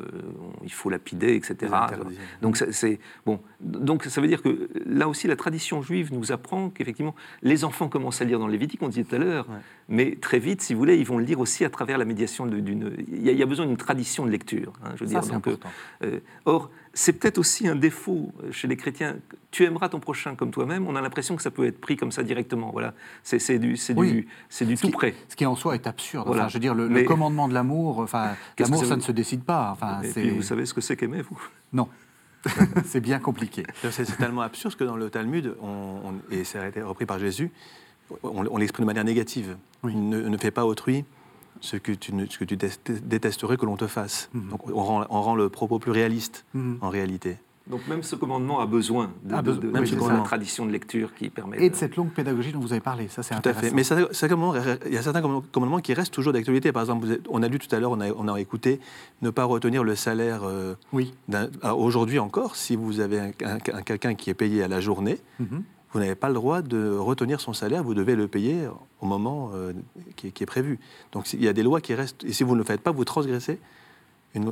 il 0.62 0.72
faut 0.72 0.90
lapider, 0.90 1.34
etc. 1.34 1.72
Donc 2.40 2.56
c'est 2.56 2.98
bon. 3.26 3.40
Donc 3.60 4.04
ça 4.04 4.20
veut 4.20 4.28
dire 4.28 4.42
que 4.42 4.68
là 4.86 5.08
aussi 5.08 5.26
la 5.26 5.36
tradition 5.36 5.82
juive 5.82 6.12
nous 6.12 6.32
apprend 6.32 6.70
qu'effectivement 6.70 7.14
les 7.42 7.64
enfants 7.64 7.88
commencent 7.88 8.20
à 8.20 8.24
lire 8.24 8.38
dans 8.38 8.46
Lévitique, 8.46 8.82
on 8.82 8.88
disait 8.88 9.04
tout 9.04 9.16
à 9.16 9.18
l'heure, 9.18 9.46
mais 9.88 10.16
très 10.20 10.38
vite, 10.38 10.62
si 10.62 10.72
vous 10.72 10.78
voulez, 10.78 10.96
ils 10.96 11.06
vont 11.06 11.18
le 11.18 11.24
lire 11.24 11.40
aussi 11.40 11.64
à 11.64 11.70
travers 11.70 11.98
la 11.98 12.04
médiation 12.04 12.46
d'une. 12.46 12.96
Il 13.08 13.22
y, 13.22 13.42
a 13.42 13.46
besoin 13.46 13.66
d'une 13.66 13.76
tradition 13.76 14.24
de 14.24 14.30
lecture. 14.30 14.72
Hein, 14.82 14.90
je 14.96 15.04
veux 15.04 15.10
dire. 15.10 15.20
Donc, 15.20 15.46
euh, 15.46 15.56
euh, 16.02 16.20
or, 16.46 16.70
c'est 16.94 17.12
peut-être 17.12 17.38
aussi 17.38 17.68
un 17.68 17.76
défaut 17.76 18.32
chez 18.50 18.66
les 18.66 18.76
chrétiens. 18.76 19.16
Tu 19.50 19.64
aimeras 19.64 19.90
ton 19.90 20.00
prochain 20.00 20.36
comme 20.36 20.50
toi-même. 20.50 20.86
On 20.88 20.96
a 20.96 21.02
l'impression 21.02 21.36
que 21.36 21.42
ça 21.42 21.50
peut 21.50 21.66
être 21.66 21.80
pris 21.80 21.96
comme 21.96 22.12
ça 22.12 22.22
directement. 22.22 22.70
Voilà, 22.72 22.94
c'est 23.22 23.58
du, 23.58 23.76
c'est 23.76 23.94
du, 23.94 24.26
c'est 24.48 24.64
du 24.64 24.76
tout 24.76 24.90
près. 24.90 25.14
Ce 25.28 25.36
qui 25.36 25.44
en 25.44 25.56
soi 25.56 25.74
est 25.74 25.86
absurde. 25.86 26.26
Voilà. 26.26 26.48
je 26.48 26.54
veux 26.54 26.60
dire, 26.60 26.74
le, 26.74 27.02
commandement 27.02 27.48
de 27.48 27.54
l'amour, 27.54 27.98
enfin, 27.98 28.30
l'amour, 28.58 28.84
ça, 28.86 28.96
ne 28.96 29.02
se 29.02 29.12
décide 29.12 29.44
pas. 29.44 29.70
Enfin, 29.72 30.00
et 30.16 30.30
vous 30.30 30.42
savez 30.42 30.64
ce 30.64 30.72
que 30.72 30.80
c'est 30.80 30.96
qu'aimer, 30.96 31.20
vous? 31.20 31.40
Non. 31.72 31.88
c'est 32.84 33.00
bien 33.00 33.18
compliqué. 33.18 33.64
C'est 33.90 34.16
tellement 34.16 34.42
absurde 34.42 34.74
que 34.76 34.84
dans 34.84 34.96
le 34.96 35.10
Talmud, 35.10 35.54
on, 35.62 36.14
et 36.30 36.44
ça 36.44 36.62
a 36.62 36.68
été 36.68 36.82
repris 36.82 37.06
par 37.06 37.18
Jésus, 37.18 37.50
on, 38.22 38.56
l'exprime 38.56 38.84
de 38.84 38.86
manière 38.86 39.04
négative. 39.04 39.56
Ne, 39.82 40.36
fais 40.36 40.50
pas 40.50 40.64
autrui 40.64 41.04
ce 41.60 41.76
que 41.76 41.92
tu, 41.92 42.12
ce 42.30 42.38
que 42.38 42.44
tu 42.44 42.56
détesterais 42.56 43.56
que 43.56 43.66
l'on 43.66 43.76
te 43.76 43.86
fasse. 43.86 44.30
Mhm. 44.34 44.50
Donc 44.50 44.70
on 44.70 44.82
rend, 44.82 45.34
le 45.34 45.48
propos 45.48 45.78
plus 45.78 45.92
réaliste 45.92 46.44
mhm. 46.54 46.78
en 46.80 46.88
réalité. 46.88 47.36
Donc 47.66 47.88
même 47.88 48.02
ce 48.02 48.14
commandement 48.14 48.60
a 48.60 48.66
besoin 48.66 49.10
de, 49.22 49.32
la 49.32 50.20
tradition 50.20 50.66
de 50.66 50.70
lecture 50.70 51.14
qui 51.14 51.30
permet... 51.30 51.64
Et 51.64 51.70
de, 51.70 51.74
cette 51.74 51.96
longue 51.96 52.10
pédagogie 52.10 52.52
dont 52.52 52.58
vous 52.60 52.72
avez 52.72 52.82
parlé, 52.82 53.08
ça 53.08 53.22
c'est 53.22 53.34
intéressant. 53.34 53.60
Tout 53.60 53.66
à 53.66 53.70
fait, 53.70 53.74
mais 53.74 53.84
ça, 53.84 53.96
il 54.86 54.92
y 54.92 54.98
a 54.98 55.02
certains 55.02 55.22
commandements 55.22 55.80
qui 55.80 55.94
restent 55.94 56.12
toujours 56.12 56.34
d'actualité. 56.34 56.72
Par 56.72 56.82
exemple, 56.82 57.06
on 57.30 57.42
a 57.42 57.48
lu 57.48 57.58
tout 57.58 57.74
à 57.74 57.80
l'heure, 57.80 57.92
on 57.92 58.00
a, 58.00 58.10
on 58.12 58.28
a, 58.28 58.38
écouté, 58.38 58.80
ne 59.22 59.30
pas 59.30 59.44
retenir 59.44 59.82
le 59.82 59.94
salaire 59.94 60.42
euh, 60.44 60.74
oui. 60.92 61.14
aujourd'hui 61.62 62.18
encore, 62.18 62.54
si 62.54 62.76
vous 62.76 63.00
avez 63.00 63.32
quelqu'un 63.86 64.14
qui 64.14 64.28
est 64.28 64.34
payé 64.34 64.62
à 64.62 64.68
la 64.68 64.80
journée, 64.80 65.18
mhm 65.40 65.62
vous 65.94 66.00
n'avez 66.00 66.16
pas 66.16 66.28
le 66.28 66.34
droit 66.34 66.60
de 66.60 66.96
retenir 66.96 67.40
son 67.40 67.52
salaire, 67.52 67.84
vous 67.84 67.94
devez 67.94 68.16
le 68.16 68.26
payer 68.26 68.68
au 69.00 69.06
moment 69.06 69.52
euh, 69.54 69.72
qui, 70.16 70.26
est, 70.26 70.46
prévu. 70.46 70.80
Donc 71.12 71.32
il 71.32 71.42
y 71.42 71.48
a 71.48 71.52
des 71.52 71.62
lois 71.62 71.80
qui 71.80 71.94
restent, 71.94 72.24
et 72.24 72.32
si 72.32 72.42
vous 72.42 72.54
ne 72.54 72.58
le 72.58 72.64
faites 72.64 72.80
pas, 72.80 72.90
vous 72.90 73.04
transgressez 73.04 73.60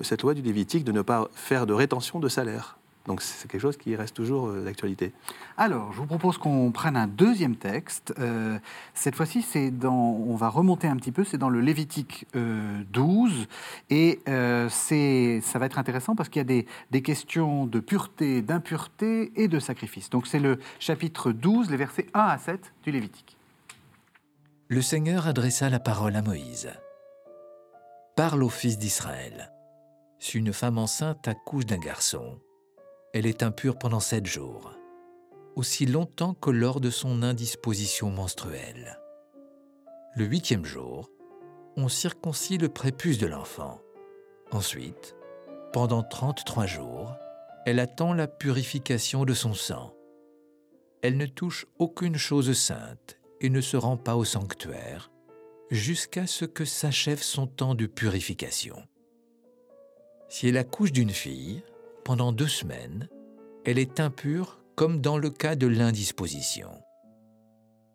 cette 0.05 0.23
loi 0.23 0.35
du 0.35 0.43
Lévitique 0.43 0.85
de 0.85 0.93
ne 0.93 1.03
pas 1.03 1.29
faire 1.35 1.67
de 1.67 1.73
rétention 1.73 2.21
de 2.21 2.29
salaire. 2.29 2.79
Donc 3.07 3.21
c'est 3.21 3.51
quelque 3.51 3.61
chose 3.61 3.77
qui 3.77 3.97
reste 3.97 4.15
toujours 4.15 4.49
euh, 4.49 4.65
d'actualité. 4.65 5.13
Alors, 5.57 5.93
je 5.93 5.99
vous 5.99 6.07
propose 6.07 6.39
qu'on 6.39 6.71
prenne 6.71 6.97
un 6.97 7.09
deuxième 7.09 7.57
texte. 7.57 8.15
Euh, 8.19 8.59
cette 8.95 9.17
fois-ci, 9.17 9.43
c'est 9.43 9.71
dans, 9.71 9.93
on 9.93 10.37
va 10.37 10.49
remonter 10.49 10.87
un 10.87 10.97
petit 10.97 11.13
peu, 11.13 11.25
c'est 11.25 11.39
dans 11.39 11.49
le 11.49 11.61
Lévitique 11.61 12.27
12, 12.35 12.35
euh, 12.35 13.45
et 13.91 14.21
c'est, 14.71 15.41
ça 15.43 15.59
va 15.59 15.67
être 15.67 15.79
intéressant 15.79 16.15
parce 16.15 16.29
qu'il 16.29 16.41
y 16.41 16.43
a 16.43 16.45
des, 16.45 16.67
des 16.91 17.03
questions 17.03 17.67
de 17.67 17.81
pureté, 17.81 18.43
d'impureté 18.43 19.33
et 19.37 19.49
de 19.49 19.59
sacrifice. 19.59 20.09
Donc 20.11 20.27
c'est 20.27 20.41
le 20.41 20.59
chapitre 20.79 21.33
12, 21.33 21.71
les 21.71 21.77
versets 21.77 22.07
1 22.15 22.21
à 22.21 22.39
7 22.39 22.73
du 22.85 22.93
Lévitique. 22.93 23.37
Le 24.69 24.81
Seigneur 24.81 25.27
adressa 25.27 25.69
la 25.69 25.81
parole 25.81 26.17
à 26.17 26.23
Moïse. 26.23 26.71
Parle 28.17 28.43
aux 28.43 28.49
fils 28.49 28.79
d'Israël. 28.79 29.53
Si 30.19 30.39
une 30.39 30.53
femme 30.53 30.79
enceinte 30.79 31.27
accouche 31.27 31.67
d'un 31.67 31.79
garçon, 31.79 32.39
elle 33.13 33.27
est 33.27 33.43
impure 33.43 33.79
pendant 33.79 34.01
sept 34.01 34.27
jours, 34.27 34.73
aussi 35.55 35.85
longtemps 35.85 36.35
que 36.35 36.51
lors 36.51 36.81
de 36.81 36.91
son 36.91 37.23
indisposition 37.23 38.11
menstruelle. 38.11 38.99
Le 40.17 40.25
huitième 40.25 40.65
jour, 40.65 41.11
on 41.77 41.89
circoncis 41.89 42.59
le 42.59 42.69
prépuce 42.69 43.19
de 43.19 43.27
l'enfant. 43.27 43.81
Ensuite, 44.51 45.15
pendant 45.73 46.03
33 46.03 46.67
jours, 46.67 47.15
elle 47.67 47.81
attend 47.81 48.15
la 48.15 48.27
purification 48.27 49.25
de 49.25 49.35
son 49.35 49.55
sang. 49.55 49.95
Elle 51.03 51.17
ne 51.17 51.27
touche 51.27 51.67
aucune 51.79 52.17
chose 52.17 52.53
sainte 52.53 53.19
et 53.41 53.51
ne 53.51 53.61
se 53.61 53.77
rend 53.77 53.97
pas 53.97 54.17
au 54.17 54.25
sanctuaire 54.25 55.11
jusqu'à 55.71 56.27
ce 56.27 56.45
que 56.45 56.65
s'achève 56.65 57.23
son 57.23 57.47
temps 57.47 57.75
de 57.75 57.87
purification. 57.87 58.77
Si 60.29 60.49
elle 60.49 60.59
accouche 60.59 60.93
d'une 60.93 61.11
fille, 61.11 61.63
pendant 62.05 62.33
deux 62.33 62.49
semaines, 62.49 63.09
elle 63.65 63.79
est 63.79 64.01
impure 64.01 64.61
comme 64.75 65.01
dans 65.01 65.19
le 65.19 65.31
cas 65.31 65.55
de 65.55 65.67
l'indisposition. 65.67 66.71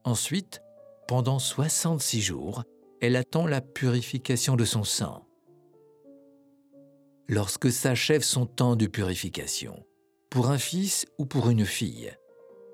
Ensuite, 0.04 0.62
pendant 1.08 1.40
66 1.40 2.22
jours, 2.22 2.64
elle 3.02 3.16
attend 3.16 3.46
la 3.48 3.62
purification 3.62 4.56
de 4.56 4.66
son 4.66 4.84
sang. 4.84 5.26
Lorsque 7.28 7.72
s'achève 7.72 8.24
son 8.24 8.46
temps 8.46 8.76
de 8.76 8.88
purification, 8.88 9.86
pour 10.30 10.50
un 10.50 10.58
fils 10.58 11.06
ou 11.18 11.26
pour 11.26 11.50
une 11.50 11.66
fille, 11.66 12.12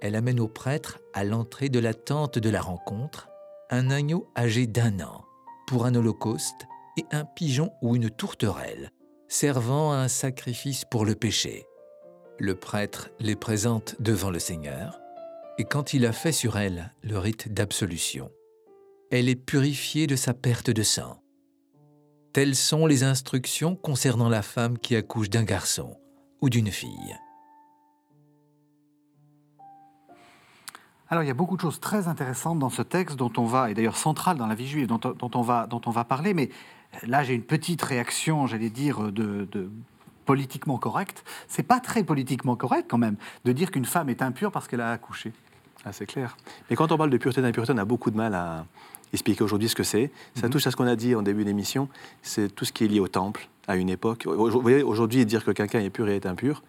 elle 0.01 0.15
amène 0.15 0.39
au 0.39 0.47
prêtre 0.47 0.99
à 1.13 1.23
l'entrée 1.23 1.69
de 1.69 1.79
la 1.79 1.93
tente 1.93 2.37
de 2.37 2.49
la 2.49 2.61
rencontre 2.61 3.29
un 3.69 3.89
agneau 3.89 4.27
âgé 4.37 4.67
d'un 4.67 4.99
an 4.99 5.25
pour 5.65 5.85
un 5.85 5.95
holocauste 5.95 6.67
et 6.97 7.05
un 7.11 7.25
pigeon 7.25 7.71
ou 7.81 7.95
une 7.95 8.09
tourterelle, 8.09 8.91
servant 9.33 9.91
à 9.91 9.95
un 9.95 10.07
sacrifice 10.09 10.85
pour 10.85 11.05
le 11.05 11.15
péché. 11.15 11.65
Le 12.37 12.53
prêtre 12.53 13.09
les 13.19 13.35
présente 13.35 13.95
devant 13.99 14.29
le 14.29 14.37
Seigneur, 14.37 14.99
et 15.57 15.63
quand 15.63 15.95
il 15.95 16.05
a 16.05 16.11
fait 16.11 16.31
sur 16.31 16.55
elle 16.55 16.93
le 17.01 17.17
rite 17.17 17.51
d'absolution, 17.51 18.29
elle 19.09 19.29
est 19.29 19.35
purifiée 19.35 20.05
de 20.05 20.15
sa 20.15 20.35
perte 20.35 20.69
de 20.69 20.83
sang. 20.83 21.19
Telles 22.31 22.55
sont 22.55 22.85
les 22.85 23.03
instructions 23.03 23.75
concernant 23.75 24.29
la 24.29 24.43
femme 24.43 24.77
qui 24.77 24.95
accouche 24.95 25.31
d'un 25.31 25.43
garçon 25.43 25.97
ou 26.41 26.49
d'une 26.51 26.69
fille. 26.69 27.17
Alors 31.09 31.23
il 31.23 31.27
y 31.27 31.31
a 31.31 31.35
beaucoup 31.35 31.55
de 31.57 31.61
choses 31.61 31.79
très 31.79 32.07
intéressantes 32.07 32.59
dans 32.59 32.69
ce 32.69 32.83
texte 32.83 33.17
dont 33.17 33.33
on 33.37 33.45
va, 33.45 33.71
et 33.71 33.73
d'ailleurs 33.73 33.97
central 33.97 34.37
dans 34.37 34.47
la 34.47 34.55
vie 34.55 34.67
juive, 34.67 34.87
dont, 34.87 34.99
on, 35.21 35.41
va, 35.41 35.65
dont 35.65 35.81
on 35.87 35.91
va 35.91 36.05
parler, 36.05 36.35
mais 36.35 36.49
là 37.05 37.23
j'ai 37.23 37.33
une 37.33 37.43
petite 37.43 37.81
réaction, 37.81 38.47
j'allais 38.47 38.69
dire, 38.69 39.11
de, 39.11 39.47
de 39.51 39.69
politiquement 40.25 40.77
correcte. 40.77 41.23
C'est 41.47 41.63
pas 41.63 41.79
très 41.79 42.03
politiquement 42.03 42.55
correct 42.55 42.85
quand 42.89 42.97
même 42.97 43.15
de 43.45 43.51
dire 43.51 43.71
qu'une 43.71 43.85
femme 43.85 44.09
est 44.09 44.21
impure 44.21 44.51
parce 44.51 44.67
qu'elle 44.67 44.81
a 44.81 44.91
accouché. 44.91 45.33
Ah, 45.85 45.91
c'est 45.91 46.05
clair. 46.05 46.37
Mais 46.69 46.75
quand 46.75 46.91
on 46.91 46.97
parle 46.97 47.09
de 47.09 47.17
pureté 47.17 47.41
et 47.41 47.43
d'impureté, 47.43 47.73
on 47.73 47.77
a 47.77 47.85
beaucoup 47.85 48.09
de 48.09 48.15
mal 48.15 48.33
à 48.35 48.65
expliquer 49.11 49.43
aujourd'hui 49.43 49.69
ce 49.69 49.75
que 49.75 49.83
c'est. 49.83 50.11
Ça 50.35 50.47
mhm. 50.47 50.53
touche 50.53 50.67
à 50.67 50.71
ce 50.71 50.75
qu'on 50.75 50.87
a 50.87 50.95
dit 50.95 51.13
en 51.15 51.21
début 51.21 51.45
d'émission, 51.45 51.89
c'est 52.21 52.53
tout 52.53 52.65
ce 52.65 52.71
qui 52.71 52.85
est 52.85 52.87
lié 52.87 52.99
au 52.99 53.07
temple 53.07 53.47
à 53.67 53.75
une 53.75 53.89
époque. 53.89 54.25
Vous 54.25 54.61
voyez, 54.61 54.81
aujourd'hui, 54.81 55.25
dire 55.25 55.43
que 55.43 55.51
quelqu'un 55.51 55.79
est 55.79 55.89
pur 55.89 56.07
et 56.09 56.15
est 56.15 56.25
impur, 56.25 56.63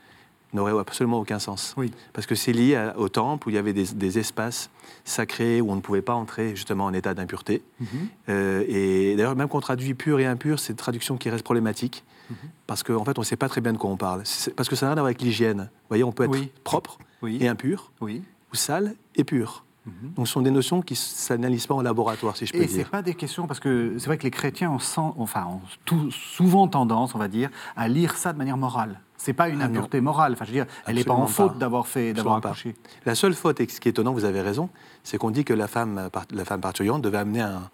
n'aurait 0.54 0.78
absolument 0.78 1.18
aucun 1.18 1.38
sens. 1.38 1.74
Oui. 1.76 1.92
Parce 2.12 2.26
que 2.26 2.34
c'est 2.34 2.52
lié 2.52 2.90
au 2.96 3.08
temple 3.08 3.48
où 3.48 3.50
il 3.50 3.54
y 3.54 3.58
avait 3.58 3.72
des, 3.72 4.18
espaces 4.18 4.70
sacrés 5.04 5.60
où 5.60 5.70
on 5.70 5.76
ne 5.76 5.80
pouvait 5.80 6.02
pas 6.02 6.14
entrer 6.14 6.54
justement 6.54 6.84
en 6.84 6.92
état 6.92 7.14
d'impureté. 7.14 7.62
Mhm. 7.80 7.86
Euh, 8.28 8.64
et 8.68 9.16
d'ailleurs, 9.16 9.34
même 9.34 9.48
qu'on 9.48 9.60
traduit 9.60 9.94
pur 9.94 10.20
et 10.20 10.26
impur, 10.26 10.58
c'est 10.58 10.72
une 10.72 10.76
traduction 10.76 11.16
qui 11.16 11.30
reste 11.30 11.44
problématique. 11.44 12.04
Mhm. 12.30 12.36
Parce 12.66 12.82
qu'en 12.82 13.04
fait, 13.04 13.18
on 13.18 13.22
ne 13.22 13.26
sait 13.26 13.36
pas 13.36 13.48
très 13.48 13.60
bien 13.60 13.72
de 13.72 13.78
quoi 13.78 13.90
on 13.90 13.96
parle. 13.96 14.22
Parce 14.56 14.68
que 14.68 14.76
ça 14.76 14.86
n'a 14.86 14.92
rien 14.92 14.98
à 14.98 15.00
voir 15.00 15.06
avec 15.06 15.20
l'hygiène. 15.20 15.68
Vous 15.72 15.88
voyez, 15.88 16.04
on 16.04 16.12
peut 16.12 16.24
être 16.24 16.62
propre 16.62 16.98
et 17.26 17.48
impur, 17.48 17.92
ou 18.00 18.54
sale 18.54 18.94
et 19.16 19.24
pur. 19.24 19.64
Mhm. 19.86 20.12
Donc, 20.16 20.26
ce 20.26 20.32
sont 20.32 20.40
des 20.40 20.50
notions 20.50 20.80
qui 20.80 20.94
ne 20.94 20.98
s'analysent 20.98 21.66
pas 21.66 21.74
en 21.74 21.82
laboratoire, 21.82 22.36
si 22.36 22.46
je 22.46 22.52
peux 22.52 22.58
dire. 22.58 22.68
Et 22.68 22.72
ce 22.72 22.78
n'est 22.78 22.84
pas 22.84 23.02
des 23.02 23.14
questions, 23.14 23.46
parce 23.46 23.60
que 23.60 23.94
c'est 23.98 24.06
vrai 24.06 24.16
que 24.16 24.22
les 24.22 24.30
chrétiens 24.30 24.70
ont, 24.70 25.14
enfin, 25.18 25.46
ont 25.46 25.60
tout, 25.84 26.10
souvent 26.10 26.68
tendance, 26.68 27.14
on 27.14 27.18
va 27.18 27.28
dire, 27.28 27.50
à 27.76 27.88
lire 27.88 28.16
ça 28.16 28.32
de 28.32 28.38
manière 28.38 28.56
morale. 28.56 29.00
C'est 29.16 29.32
pas 29.32 29.48
une 29.48 29.62
ah 29.62 29.66
impureté 29.66 30.00
morale. 30.00 30.32
Enfin, 30.32 30.44
je 30.44 30.50
veux 30.50 30.56
dire, 30.56 30.66
elle 30.86 30.96
n'est 30.96 31.04
pas 31.04 31.12
en 31.12 31.26
faute 31.26 31.58
d'avoir 31.58 31.86
fait, 31.86 32.12
d'avoir 32.12 32.36
accouché. 32.36 32.74
La 33.06 33.14
seule 33.14 33.34
faute, 33.34 33.60
et 33.60 33.68
ce 33.68 33.80
qui 33.80 33.88
est 33.88 33.90
étonnant, 33.90 34.12
vous 34.12 34.24
avez 34.24 34.40
raison, 34.40 34.70
c'est 35.02 35.18
qu'on 35.18 35.30
dit 35.30 35.44
que 35.44 35.54
la 35.54 35.68
femme, 35.68 36.10
la 36.30 36.44
femme 36.44 36.60
parturiente 36.60 37.02
devait 37.02 37.18
amener 37.18 37.40
un, 37.40 37.70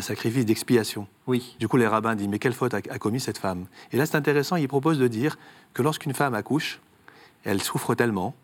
sacrifice 0.00 0.44
d'expiation. 0.44 1.06
Oui. 1.28 1.56
Du 1.60 1.68
coup, 1.68 1.76
les 1.76 1.86
rabbins 1.86 2.16
disent 2.16 2.26
mais 2.26 2.40
quelle 2.40 2.52
faute 2.52 2.74
a, 2.74 2.80
commis 2.80 3.20
cette 3.20 3.38
femme? 3.38 3.66
Et 3.92 3.96
là, 3.96 4.06
c'est 4.06 4.16
intéressant. 4.16 4.56
Ils 4.56 4.66
proposent 4.66 4.98
de 4.98 5.06
dire 5.06 5.38
que 5.72 5.82
lorsqu'une 5.82 6.14
femme 6.14 6.34
accouche, 6.34 6.80
elle 7.44 7.62
souffre 7.62 7.94
tellement 7.94 8.34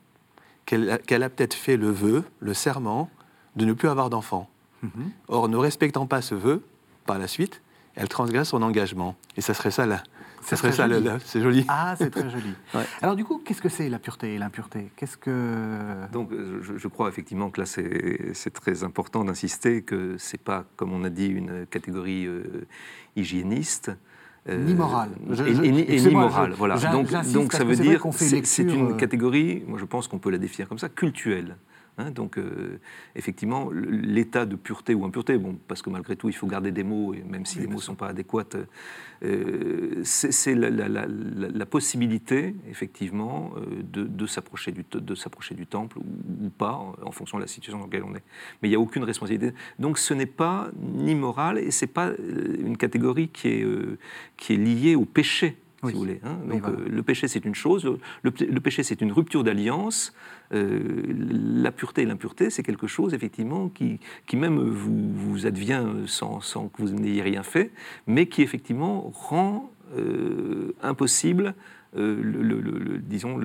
qu'elle 0.76 1.22
a 1.22 1.30
peut-être 1.30 1.54
fait 1.54 1.76
le 1.76 1.90
vœu, 1.90 2.24
le 2.38 2.54
serment, 2.54 3.10
de 3.56 3.64
ne 3.64 3.72
plus 3.72 3.88
avoir 3.88 4.10
d'enfant. 4.10 4.48
Mhm. 4.82 5.10
Or, 5.28 5.48
ne 5.48 5.56
respectant 5.56 6.06
pas 6.06 6.22
ce 6.22 6.34
vœu, 6.34 6.62
par 7.06 7.18
la 7.18 7.26
suite, 7.26 7.60
elle 7.96 8.08
transgresse 8.08 8.48
son 8.48 8.62
engagement. 8.62 9.16
Et 9.36 9.40
ça 9.40 9.54
serait 9.54 9.72
ça 9.72 9.86
là. 9.86 10.02
Ça 10.42 10.56
serait 10.56 10.72
ça, 10.72 10.88
c'est 11.22 11.42
joli. 11.42 11.66
Ah, 11.68 11.94
c'est 11.98 12.08
très 12.10 12.30
joli. 12.30 12.54
Alors 13.02 13.14
du 13.14 13.24
coup, 13.24 13.42
qu'est-ce 13.44 13.60
que 13.60 13.68
c'est 13.68 13.90
la 13.90 13.98
pureté 13.98 14.34
et 14.34 14.38
l'impureté? 14.38 14.90
Qu'est-ce 14.96 15.18
que 15.18 16.06
Donc, 16.12 16.32
euh, 16.32 16.62
je, 16.62 16.88
crois 16.88 17.10
effectivement 17.10 17.50
que 17.50 17.60
là, 17.60 17.66
c'est 17.66 18.50
très 18.54 18.82
important 18.82 19.22
d'insister 19.22 19.82
que 19.82 20.16
c'est 20.18 20.40
pas, 20.40 20.64
comme 20.76 20.94
on 20.94 21.04
a 21.04 21.10
dit, 21.10 21.26
une 21.26 21.66
catégorie 21.66 22.24
euh, 22.26 22.66
hygiéniste. 23.16 23.90
Euh, 24.48 24.64
ni 24.64 24.74
morale. 24.74 25.10
et, 25.46 26.00
ni 26.00 26.14
morale, 26.14 26.54
voilà. 26.56 26.76
Donc, 26.76 27.10
donc 27.32 27.52
ça 27.52 27.62
veut 27.62 27.76
dire 27.76 28.00
que 28.02 28.10
c'est 28.12 28.62
une 28.62 28.96
catégorie, 28.96 29.62
moi 29.66 29.78
je 29.78 29.84
pense 29.84 30.08
qu'on 30.08 30.18
peut 30.18 30.30
la 30.30 30.38
définir 30.38 30.68
comme 30.68 30.78
ça, 30.78 30.88
cultuelle. 30.88 31.56
Hein, 31.98 32.10
donc, 32.10 32.38
euh, 32.38 32.78
effectivement, 33.14 33.70
l'état 33.72 34.46
de 34.46 34.56
pureté 34.56 34.94
ou 34.94 35.04
impureté, 35.04 35.36
bon, 35.38 35.58
parce 35.68 35.82
que 35.82 35.90
malgré 35.90 36.16
tout, 36.16 36.28
il 36.28 36.34
faut 36.34 36.46
garder 36.46 36.72
des 36.72 36.84
mots, 36.84 37.14
et 37.14 37.22
même 37.22 37.44
si 37.44 37.58
les 37.58 37.66
mots 37.66 37.76
ne 37.76 37.80
sont 37.80 37.94
pas 37.94 38.08
adéquats, 38.08 38.44
euh, 39.22 40.00
c'est 40.04 40.54
la, 40.54 41.66
possibilité, 41.66 42.54
effectivement, 42.68 43.52
euh, 43.56 43.82
de, 43.82 44.26
s'approcher 44.26 44.72
du, 44.72 44.84
du, 44.84 45.66
temple 45.66 45.98
ou, 45.98 46.48
pas, 46.50 46.80
en, 47.02 47.12
fonction 47.12 47.38
de 47.38 47.42
la 47.42 47.48
situation 47.48 47.78
dans 47.78 47.86
laquelle 47.86 48.04
on 48.04 48.14
est. 48.14 48.22
Mais 48.62 48.68
il 48.68 48.70
n'y 48.70 48.76
a 48.76 48.80
aucune 48.80 49.04
responsabilité. 49.04 49.54
Donc, 49.78 49.98
ce 49.98 50.14
n'est 50.14 50.26
pas 50.26 50.70
ni 50.80 51.14
moral, 51.14 51.58
et 51.58 51.70
ce 51.70 51.84
n'est 51.84 51.92
pas 51.92 52.12
une 52.18 52.76
catégorie 52.76 53.28
qui 53.28 53.48
est, 53.48 53.66
qui 54.36 54.54
est 54.54 54.56
liée 54.56 54.94
au 54.94 55.04
péché 55.04 55.56
si 55.88 55.92
vous 55.94 55.98
voulez. 55.98 56.20
Hein. 56.24 56.36
Donc, 56.48 56.62
le 56.66 57.02
péché, 57.02 57.28
c'est 57.28 57.44
une 57.44 57.54
chose. 57.54 57.90
Le, 58.22 58.60
péché, 58.60 58.82
c'est 58.82 59.00
une 59.00 59.12
rupture 59.12 59.44
d'alliance. 59.44 60.12
Euh, 60.52 61.04
la 61.62 61.70
pureté 61.70 62.02
et 62.02 62.06
l'impureté, 62.06 62.50
c'est 62.50 62.62
quelque 62.62 62.86
chose, 62.86 63.14
effectivement, 63.14 63.68
qui, 63.68 64.00
même 64.34 64.58
vous, 64.58 65.46
advient 65.46 65.84
sans, 66.06 66.40
sans 66.40 66.68
que 66.68 66.82
vous 66.82 66.90
n'ayez 66.90 67.22
rien 67.22 67.42
fait, 67.42 67.70
mais 68.06 68.26
qui, 68.26 68.42
effectivement, 68.42 69.10
rend 69.14 69.70
euh, 69.96 70.74
impossible 70.82 71.54
euh, 71.96 72.20
le, 72.22 72.98
disons, 72.98 73.40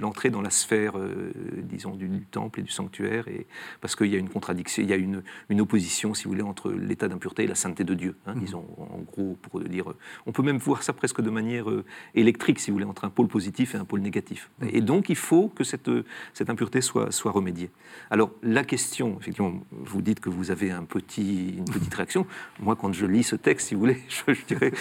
l'entrée 0.00 0.28
dans 0.28 0.42
la 0.42 0.50
sphère, 0.50 0.98
euh, 0.98 1.32
disons, 1.62 1.94
du, 1.94 2.08
temple 2.30 2.60
et 2.60 2.62
du 2.62 2.70
sanctuaire, 2.70 3.26
et, 3.28 3.46
parce 3.80 3.96
qu'il 3.96 4.08
y 4.08 4.14
a 4.14 4.18
une 4.18 4.28
contradiction, 4.28 4.82
il 4.82 4.90
y 4.90 4.92
a 4.92 4.96
une, 4.96 5.22
une 5.48 5.60
opposition, 5.62 6.12
si 6.12 6.24
vous 6.24 6.30
voulez, 6.30 6.42
entre 6.42 6.70
l'état 6.70 7.08
d'impureté 7.08 7.44
et 7.44 7.46
la 7.46 7.54
sainteté 7.54 7.84
de 7.84 7.94
Dieu. 7.94 8.16
Hein, 8.26 8.34
mhm. 8.34 8.40
Disons, 8.40 8.66
en 8.76 8.98
gros, 8.98 9.38
pour 9.40 9.60
dire, 9.60 9.86
on 10.26 10.32
peut 10.32 10.42
même 10.42 10.58
voir 10.58 10.82
ça 10.82 10.92
presque 10.92 11.22
de 11.22 11.30
manière 11.30 11.70
euh, 11.70 11.84
électrique, 12.14 12.60
si 12.60 12.70
vous 12.70 12.76
voulez, 12.76 12.84
entre 12.84 13.04
un 13.04 13.10
pôle 13.10 13.28
positif 13.28 13.74
et 13.74 13.78
un 13.78 13.86
pôle 13.86 14.00
négatif. 14.00 14.50
Mhm. 14.60 14.68
Et 14.72 14.80
donc, 14.82 15.08
il 15.08 15.16
faut 15.16 15.48
que 15.48 15.64
cette, 15.64 15.90
cette 16.34 16.50
impureté 16.50 16.82
soit, 16.82 17.10
soit 17.10 17.32
remédiée. 17.32 17.70
Alors, 18.10 18.30
la 18.42 18.64
question, 18.64 19.16
effectivement, 19.20 19.54
vous 19.72 20.02
dites 20.02 20.20
que 20.20 20.28
vous 20.28 20.50
avez 20.50 20.70
un 20.70 20.84
petit, 20.84 21.54
une 21.56 21.64
petite 21.64 21.94
réaction. 21.94 22.26
Moi, 22.60 22.76
quand 22.76 22.92
je 22.92 23.06
lis 23.06 23.22
ce 23.22 23.36
texte, 23.36 23.68
si 23.68 23.74
vous 23.74 23.80
voulez, 23.80 24.02
je, 24.08 24.34
je 24.34 24.44
dirais, 24.44 24.72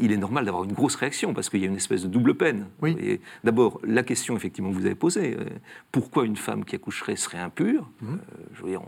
il 0.00 0.12
est 0.12 0.16
normal 0.16 0.44
d'avoir 0.44 0.62
une 0.62 0.72
grosse 0.72 0.94
réaction, 0.94 1.34
parce 1.34 1.50
qu'il 1.50 1.60
y 1.60 1.64
a 1.64 1.66
une 1.66 1.76
espèce 1.76 1.95
de 2.02 2.08
double 2.08 2.34
peine. 2.34 2.66
Oui. 2.82 3.20
D'abord, 3.44 3.80
la 3.84 4.02
question 4.02 4.36
effectivement 4.36 4.70
que 4.70 4.74
vous 4.74 4.86
avez 4.86 4.94
posée, 4.94 5.36
euh, 5.38 5.44
pourquoi 5.92 6.24
une 6.24 6.36
femme 6.36 6.64
qui 6.64 6.74
accoucherait 6.74 7.16
serait 7.16 7.38
impure? 7.38 7.88
Mmh. 8.00 8.16
euh, 8.64 8.78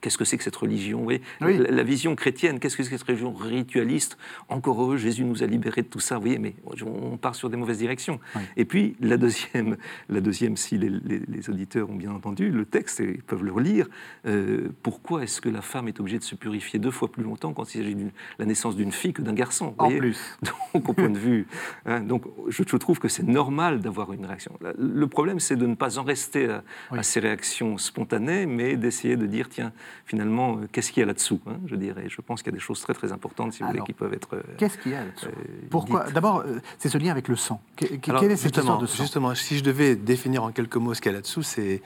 Qu'est-ce 0.00 0.18
que 0.18 0.24
c'est 0.24 0.36
que 0.36 0.44
cette 0.44 0.56
religion? 0.56 1.06
La, 1.40 1.82
vision 1.82 2.14
chrétienne, 2.14 2.58
qu'est-ce 2.58 2.76
que 2.76 2.82
c'est 2.82 2.90
que 2.90 2.96
cette 2.96 3.06
religion 3.06 3.32
ritualiste? 3.32 4.16
Encore 4.48 4.80
heureux, 4.82 4.96
Jésus 4.96 5.24
nous 5.24 5.42
a 5.42 5.46
libérés 5.46 5.82
de 5.82 5.88
tout 5.88 6.00
ça, 6.00 6.16
vous 6.16 6.22
voyez, 6.22 6.38
mais 6.38 6.54
on 6.84 7.16
part 7.16 7.34
sur 7.34 7.50
des 7.50 7.56
mauvaises 7.56 7.78
directions. 7.78 8.20
Et 8.56 8.64
puis, 8.64 8.96
la 9.00 9.16
deuxième, 9.16 9.76
la 10.08 10.20
deuxième 10.20 10.56
si 10.56 10.78
les, 10.78 11.50
auditeurs 11.50 11.90
ont 11.90 11.96
bien 11.96 12.12
entendu 12.12 12.50
le 12.50 12.64
texte, 12.64 13.00
et 13.00 13.14
ils 13.16 13.22
peuvent 13.22 13.42
le 13.42 13.52
relire, 13.52 13.88
euh, 14.26 14.68
pourquoi 14.82 15.24
est-ce 15.24 15.40
que 15.40 15.48
la 15.48 15.62
femme 15.62 15.88
est 15.88 15.98
obligée 15.98 16.18
de 16.18 16.24
se 16.24 16.34
purifier 16.34 16.78
deux 16.78 16.90
fois 16.90 17.10
plus 17.10 17.24
longtemps 17.24 17.52
quand 17.52 17.74
il 17.74 17.78
s'agit 17.78 17.94
de 17.94 18.10
la 18.38 18.46
naissance 18.46 18.76
d'une 18.76 18.92
fille 18.92 19.12
que 19.12 19.22
d'un 19.22 19.32
garçon? 19.32 19.74
En 19.78 19.90
plus. 19.90 20.38
Donc, 20.74 20.88
au 20.88 20.92
point 20.92 21.10
de 21.10 21.18
vue... 21.18 21.46
Hein, 21.86 22.00
donc, 22.00 22.24
je, 22.52 22.76
trouve 22.76 22.98
que 22.98 23.08
c'est 23.08 23.22
normal 23.22 23.80
d'avoir 23.80 24.12
une 24.12 24.26
réaction. 24.26 24.52
Le 24.78 25.06
problème, 25.06 25.40
c'est 25.40 25.56
de 25.56 25.66
ne 25.66 25.74
pas 25.74 25.98
en 25.98 26.02
rester 26.02 26.48
à, 26.90 27.02
ces 27.02 27.20
réactions 27.20 27.78
spontanées, 27.78 28.46
mais 28.46 28.76
d'essayer 28.76 29.16
de 29.16 29.26
dire, 29.26 29.48
tiens, 29.48 29.72
finalement, 30.06 30.56
euh, 30.56 30.68
qu'est-ce 30.70 30.92
qu'il 30.92 31.00
y 31.00 31.04
a 31.04 31.06
là-dessous 31.06 31.40
hein, 31.46 31.56
Je 31.66 31.76
dirais, 31.76 32.04
je 32.08 32.20
pense 32.20 32.42
qu'il 32.42 32.52
y 32.52 32.54
a 32.54 32.58
des 32.58 32.62
choses 32.62 32.80
très 32.80 32.94
très 32.94 33.12
importantes, 33.12 33.52
si 33.52 33.62
vous 33.62 33.68
voulez, 33.68 33.82
qui 33.82 33.92
peuvent 33.92 34.14
être. 34.14 34.36
Euh, 34.36 34.42
qu'est-ce 34.58 34.78
qu'il 34.78 34.92
y 34.92 34.94
a 34.94 35.04
là-dessous? 35.04 35.26
euh, 35.26 35.66
Pourquoi 35.70 36.04
D'abord, 36.10 36.44
c'est 36.78 36.88
ce 36.88 36.98
lien 36.98 37.10
avec 37.10 37.28
le 37.28 37.36
sang. 37.36 37.60
quelle 37.76 38.30
est 38.30 38.36
cette 38.36 38.56
histoire 38.56 38.78
de 38.78 38.86
sang? 38.86 39.02
Justement, 39.02 39.34
si 39.34 39.58
je 39.58 39.64
devais 39.64 39.96
définir 39.96 40.44
en 40.44 40.52
quelques 40.52 40.76
mots 40.76 40.94
ce 40.94 41.00
qu'il 41.00 41.10
y 41.10 41.14
a 41.14 41.18
là-dessous, 41.18 41.42
c'est 41.42 41.80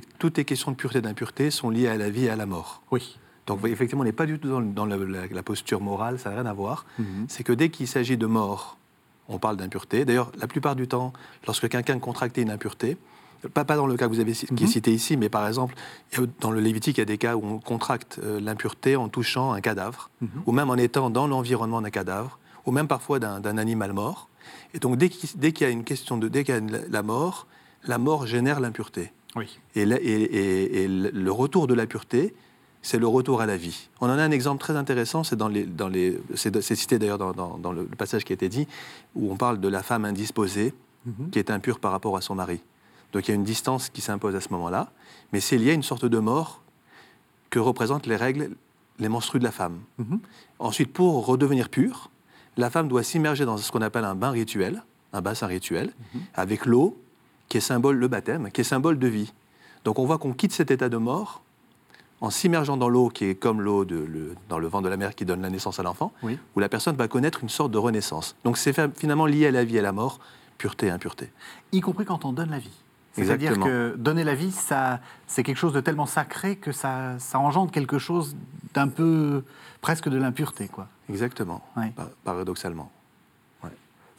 que 0.00 0.06
toutes 0.18 0.36
les 0.36 0.44
questions 0.44 0.72
de 0.72 0.76
pureté 0.76 0.98
et 0.98 1.02
d'impureté 1.02 1.50
sont 1.50 1.70
liées 1.70 1.88
à 1.88 1.96
la 1.96 2.10
vie 2.10 2.26
et 2.26 2.30
à 2.30 2.36
la 2.36 2.46
mort. 2.46 2.82
Oui. 2.90 3.18
Donc 3.46 3.64
effectivement, 3.64 4.02
on 4.02 4.04
n'est 4.04 4.12
pas 4.12 4.26
du 4.26 4.38
tout 4.38 4.60
dans, 4.60 4.84
la, 4.86 5.42
posture 5.42 5.80
morale, 5.80 6.18
ça 6.18 6.30
n'a 6.30 6.36
rien 6.36 6.46
à 6.46 6.52
voir. 6.52 6.84
Mhm. 6.98 7.26
C'est 7.28 7.44
que 7.44 7.52
dès 7.52 7.70
qu'il 7.70 7.88
s'agit 7.88 8.18
de 8.18 8.26
mort, 8.26 8.76
on 9.28 9.38
parle 9.38 9.56
d'impureté. 9.56 10.04
D'ailleurs, 10.04 10.32
la 10.38 10.46
plupart 10.46 10.76
du 10.76 10.88
temps, 10.88 11.12
lorsque 11.46 11.68
quelqu'un 11.68 11.98
contractait 11.98 12.42
une 12.42 12.50
impureté, 12.50 12.96
pas, 13.54 13.64
pas 13.64 13.76
dans 13.76 13.86
le 13.86 13.96
cas 13.96 14.06
que 14.08 14.12
vous 14.12 14.20
avez 14.20 14.32
qui 14.32 14.46
est 14.46 14.60
mhm. 14.60 14.66
cité 14.66 14.92
ici, 14.92 15.16
mais 15.16 15.28
par 15.28 15.46
exemple, 15.46 15.74
dans 16.40 16.50
le 16.50 16.60
Lévitique, 16.60 16.98
il 16.98 17.00
y 17.00 17.02
a 17.02 17.06
des 17.06 17.18
cas 17.18 17.36
où 17.36 17.44
on 17.44 17.58
contracte 17.58 18.18
euh, 18.22 18.40
l'impureté 18.40 18.96
en 18.96 19.08
touchant 19.08 19.52
un 19.52 19.60
cadavre, 19.60 20.10
mhm. 20.20 20.42
ou 20.46 20.52
même 20.52 20.70
en 20.70 20.76
étant 20.76 21.10
dans 21.10 21.26
l'environnement 21.26 21.80
d'un 21.80 21.90
cadavre, 21.90 22.38
ou 22.66 22.72
même 22.72 22.88
parfois 22.88 23.18
d'un 23.18 23.58
animal 23.58 23.92
mort. 23.92 24.28
Et 24.74 24.78
donc, 24.78 24.96
dès 24.96 25.08
qu'il 25.08 25.60
y 25.60 25.64
a 25.64 25.70
une 25.70 25.84
question 25.84 26.16
de 26.16 26.28
dès 26.28 26.44
qu'il 26.44 26.54
y 26.54 26.58
a 26.58 26.80
la 26.90 27.02
mort, 27.02 27.46
la 27.84 27.98
mort 27.98 28.26
génère 28.26 28.60
l'impureté. 28.60 29.12
Oui. 29.36 29.58
Et, 29.74 29.82
et, 29.82 30.88
le 30.88 31.30
retour 31.30 31.66
de 31.66 31.74
la 31.74 31.86
pureté, 31.86 32.34
c'est 32.82 32.98
le 32.98 33.06
retour 33.06 33.40
à 33.40 33.46
la 33.46 33.56
vie. 33.56 33.88
On 34.00 34.06
en 34.06 34.18
a 34.18 34.22
un 34.22 34.30
exemple 34.30 34.60
très 34.60 34.76
intéressant, 34.76 35.24
c'est 35.24 35.36
dans 35.36 35.48
les, 35.48 35.64
dans 35.64 35.88
les, 35.88 36.18
c'est 36.34 36.74
cité 36.74 36.98
d'ailleurs 36.98 37.18
dans, 37.18 37.72
le 37.72 37.84
passage 37.84 38.24
qui 38.24 38.32
a 38.32 38.34
été 38.34 38.48
dit, 38.48 38.66
où 39.14 39.32
on 39.32 39.36
parle 39.36 39.60
de 39.60 39.68
la 39.68 39.82
femme 39.82 40.04
indisposée 40.04 40.72
mhm. 41.06 41.30
qui 41.30 41.38
est 41.38 41.50
impure 41.50 41.80
par 41.80 41.92
rapport 41.92 42.16
à 42.16 42.20
son 42.20 42.34
mari. 42.34 42.60
Donc 43.12 43.26
il 43.26 43.30
y 43.30 43.32
a 43.32 43.34
une 43.34 43.44
distance 43.44 43.88
qui 43.88 44.00
s'impose 44.00 44.34
à 44.36 44.40
ce 44.40 44.50
moment-là, 44.50 44.90
mais 45.32 45.40
c'est 45.40 45.58
lié 45.58 45.70
à 45.70 45.74
une 45.74 45.82
sorte 45.82 46.04
de 46.04 46.18
mort 46.18 46.62
que 47.50 47.58
représentent 47.58 48.06
les 48.06 48.16
règles 48.16 48.50
les 48.98 49.08
menstrues 49.08 49.38
de 49.38 49.44
la 49.44 49.52
femme. 49.52 49.78
Mhm. 49.98 50.20
Ensuite, 50.58 50.92
pour 50.92 51.24
redevenir 51.26 51.68
pure, 51.68 52.10
la 52.56 52.70
femme 52.70 52.88
doit 52.88 53.02
s'immerger 53.02 53.44
dans 53.44 53.56
ce 53.56 53.70
qu'on 53.70 53.82
appelle 53.82 54.04
un 54.04 54.14
bain 54.14 54.30
rituel, 54.30 54.82
un 55.12 55.20
bassin 55.20 55.46
rituel, 55.46 55.92
mhm. 56.14 56.20
avec 56.34 56.66
l'eau 56.66 57.00
qui 57.48 57.58
est 57.58 57.60
symbole, 57.60 57.96
le 57.96 58.08
baptême, 58.08 58.50
qui 58.50 58.60
est 58.60 58.64
symbole 58.64 58.98
de 58.98 59.06
vie. 59.06 59.32
Donc 59.84 59.98
on 59.98 60.04
voit 60.04 60.18
qu'on 60.18 60.32
quitte 60.32 60.52
cet 60.52 60.70
état 60.70 60.88
de 60.88 60.96
mort 60.96 61.42
en 62.20 62.30
s'immergeant 62.30 62.76
dans 62.76 62.88
l'eau 62.88 63.08
qui 63.08 63.26
est 63.26 63.34
comme 63.34 63.60
l'eau 63.60 63.84
dans 64.48 64.58
le 64.58 64.66
vent 64.66 64.82
de 64.82 64.88
la 64.88 64.96
mer 64.96 65.14
qui 65.14 65.24
donne 65.24 65.42
la 65.42 65.50
naissance 65.50 65.78
à 65.78 65.82
l'enfant, 65.82 66.12
où 66.22 66.60
la 66.60 66.68
personne 66.68 66.96
va 66.96 67.08
connaître 67.08 67.42
une 67.42 67.48
sorte 67.48 67.70
de 67.70 67.78
renaissance. 67.78 68.36
Donc 68.44 68.58
c'est 68.58 68.74
finalement 68.96 69.26
lié 69.26 69.46
à 69.46 69.50
la 69.50 69.64
vie 69.64 69.76
et 69.76 69.78
à 69.78 69.82
la 69.82 69.92
mort, 69.92 70.18
pureté 70.58 70.86
et 70.86 70.90
impureté. 70.90 71.30
Y 71.72 71.80
compris 71.80 72.04
quand 72.04 72.24
on 72.24 72.32
donne 72.32 72.50
la 72.50 72.58
vie. 72.58 72.76
C'est-à-dire 73.12 73.58
que 73.58 73.96
donner 73.96 74.24
la 74.24 74.34
vie, 74.34 74.52
ça, 74.52 75.00
c'est 75.26 75.42
quelque 75.42 75.56
chose 75.56 75.72
de 75.72 75.80
tellement 75.80 76.06
sacré 76.06 76.56
que 76.56 76.72
ça, 76.72 77.18
ça 77.18 77.38
engendre 77.38 77.70
quelque 77.70 77.98
chose 77.98 78.36
d'un 78.74 78.88
peu 78.88 79.42
presque 79.80 80.08
de 80.08 80.18
l'impureté, 80.18 80.68
quoi. 80.68 80.88
Exactement, 81.08 81.62
paradoxalement. 82.24 82.90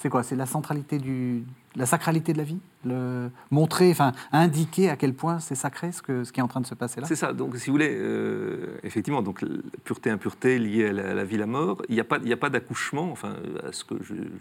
C'est 0.01 0.09
quoi? 0.09 0.23
C'est 0.23 0.37
la 0.37 0.45
centralité 0.45 0.97
du, 0.97 1.43
la 1.75 1.85
sacralité 1.85 2.31
de 2.31 2.37
la 2.37 2.45
vie? 2.45 2.59
Le 2.85 3.29
Montrer, 3.51 3.91
enfin, 3.91 4.13
indiquer 4.31 4.89
à 4.89 4.95
quel 4.95 5.13
point 5.13 5.39
c'est 5.39 5.55
sacré 5.55 5.91
ce, 5.91 6.01
que, 6.01 6.23
ce 6.23 6.31
qui 6.31 6.39
est 6.39 6.43
en 6.43 6.47
train 6.47 6.61
de 6.61 6.65
se 6.65 6.75
passer 6.75 7.01
là 7.01 7.07
C'est 7.07 7.15
ça. 7.15 7.33
Donc, 7.33 7.55
si 7.57 7.67
vous 7.67 7.73
voulez, 7.73 7.91
euh, 7.91 8.77
effectivement, 8.83 9.21
donc 9.21 9.43
pureté, 9.83 10.09
impureté 10.09 10.59
liée 10.59 10.87
à 10.87 10.93
la, 10.93 11.23
vie, 11.23 11.37
la 11.37 11.45
mort, 11.45 11.81
il 11.89 11.95
n'y 11.95 12.01
a 12.01 12.03
pas, 12.03 12.19
pas 12.19 12.49
d'accouchement, 12.49 13.11
enfin, 13.11 13.35
à 13.67 13.71
ce 13.71 13.83
que 13.83 13.95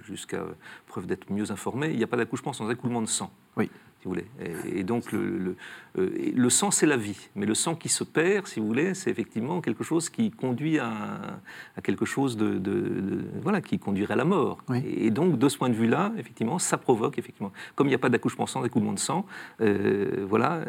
jusqu'à 0.04 0.44
preuve 0.86 1.06
d'être 1.06 1.30
mieux 1.32 1.50
informé, 1.50 1.90
il 1.90 1.96
n'y 1.96 2.04
a 2.04 2.08
pas 2.08 2.16
d'accouchement 2.16 2.52
sans 2.52 2.70
écoulement 2.70 3.02
de 3.02 3.08
sang. 3.08 3.30
Oui 3.56 3.70
vous 4.08 4.14
voulez. 4.14 4.78
Et, 4.78 4.84
donc, 4.84 5.12
le, 5.12 5.56
euh, 5.98 6.32
le, 6.34 6.50
sang, 6.50 6.70
c'est 6.70 6.86
la 6.86 6.96
vie. 6.96 7.28
Mais 7.34 7.46
le 7.46 7.54
sang 7.54 7.74
qui 7.74 7.88
se 7.88 8.04
perd, 8.04 8.46
si 8.46 8.60
vous 8.60 8.66
voulez, 8.66 8.94
c'est 8.94 9.10
effectivement 9.10 9.60
quelque 9.60 9.84
chose 9.84 10.08
qui 10.08 10.30
conduit 10.30 10.78
à, 10.78 10.92
à 11.76 11.80
quelque 11.82 12.04
chose 12.04 12.36
de, 12.36 12.60
Voilà, 13.42 13.60
qui 13.60 13.78
conduirait 13.78 14.14
à 14.14 14.16
la 14.16 14.24
mort. 14.24 14.58
Et, 14.84 15.10
donc, 15.10 15.38
de 15.38 15.48
ce 15.48 15.58
point 15.58 15.68
de 15.68 15.74
vue-là, 15.74 16.12
effectivement, 16.18 16.58
ça 16.58 16.78
provoque, 16.78 17.18
effectivement, 17.18 17.52
comme 17.74 17.86
il 17.86 17.90
n'y 17.90 17.96
a 17.96 17.98
pas 17.98 18.08
d'accouchement 18.08 18.46
sans 18.46 18.64
écoulement 18.64 18.92
de 18.92 18.98
sang, 18.98 19.26
euh, 19.60 20.24
voilà, 20.28 20.62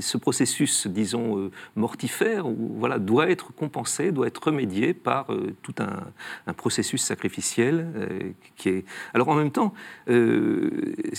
ce 0.00 0.16
processus, 0.18 0.86
disons, 0.86 1.38
euh, 1.38 1.50
mortifère, 1.76 2.46
voilà, 2.48 2.98
doit 2.98 3.30
être 3.30 3.52
compensé, 3.52 4.12
doit 4.12 4.26
être 4.26 4.42
remédié 4.42 4.94
par 4.94 5.26
tout 5.62 5.74
un, 5.78 6.04
un, 6.46 6.52
processus 6.52 7.02
sacrificiel 7.02 8.34
qui 8.56 8.68
est. 8.68 8.84
Alors, 9.14 9.28
en 9.28 9.34
même 9.34 9.50
temps, 9.50 9.74
si 10.06 10.12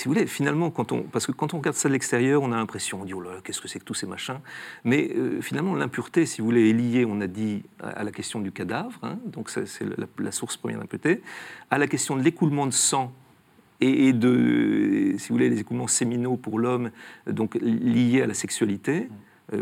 vous 0.06 0.14
voulez, 0.14 0.28
finalement, 0.28 0.70
quand 0.72 0.92
on. 0.92 1.04
Parce 1.04 1.26
que 1.26 1.32
quand 1.36 1.54
on 1.54 1.58
regarde 1.58 1.76
ça 1.76 1.90
de 1.90 1.94
l'extérieur, 1.94 2.42
on 2.42 2.52
a 2.52 2.56
l'impression, 2.56 3.02
on 3.02 3.06
dit, 3.06 3.14
oh 3.14 3.24
qu'est-ce 3.44 3.62
que 3.62 3.68
c'est 3.68 3.80
que 3.80 3.84
tous 3.84 3.94
ces 3.94 4.08
machins. 4.08 4.40
Mais 4.84 5.12
euh, 5.16 5.42
finalement, 5.42 5.76
l'impureté, 5.76 6.26
si 6.26 6.42
vous 6.42 6.46
voulez, 6.46 6.70
est 6.70 6.74
liée, 6.74 7.06
on 7.06 7.22
a 7.22 7.28
dit, 7.28 7.64
à, 7.82 8.04
la 8.04 8.12
question 8.12 8.40
du 8.40 8.52
cadavre, 8.52 9.00
hein, 9.04 9.20
donc 9.26 9.50
c'est 9.50 9.66
la, 10.18 10.32
source 10.32 10.58
première 10.58 10.80
d'impureté, 10.80 11.22
à 11.70 11.78
la 11.78 11.88
question 11.88 12.16
de 12.16 12.22
l'écoulement 12.22 12.66
de 12.66 12.72
sang 12.72 13.14
et, 13.82 14.14
de, 14.14 15.16
si 15.18 15.30
vous 15.30 15.36
voulez, 15.36 15.50
les 15.50 15.60
écoulements 15.60 15.88
séminaux 15.88 16.38
pour 16.38 16.58
l'homme, 16.58 16.92
donc 17.28 17.56
liés 17.56 18.22
à 18.22 18.28
la 18.28 18.34
sexualité. 18.34 19.10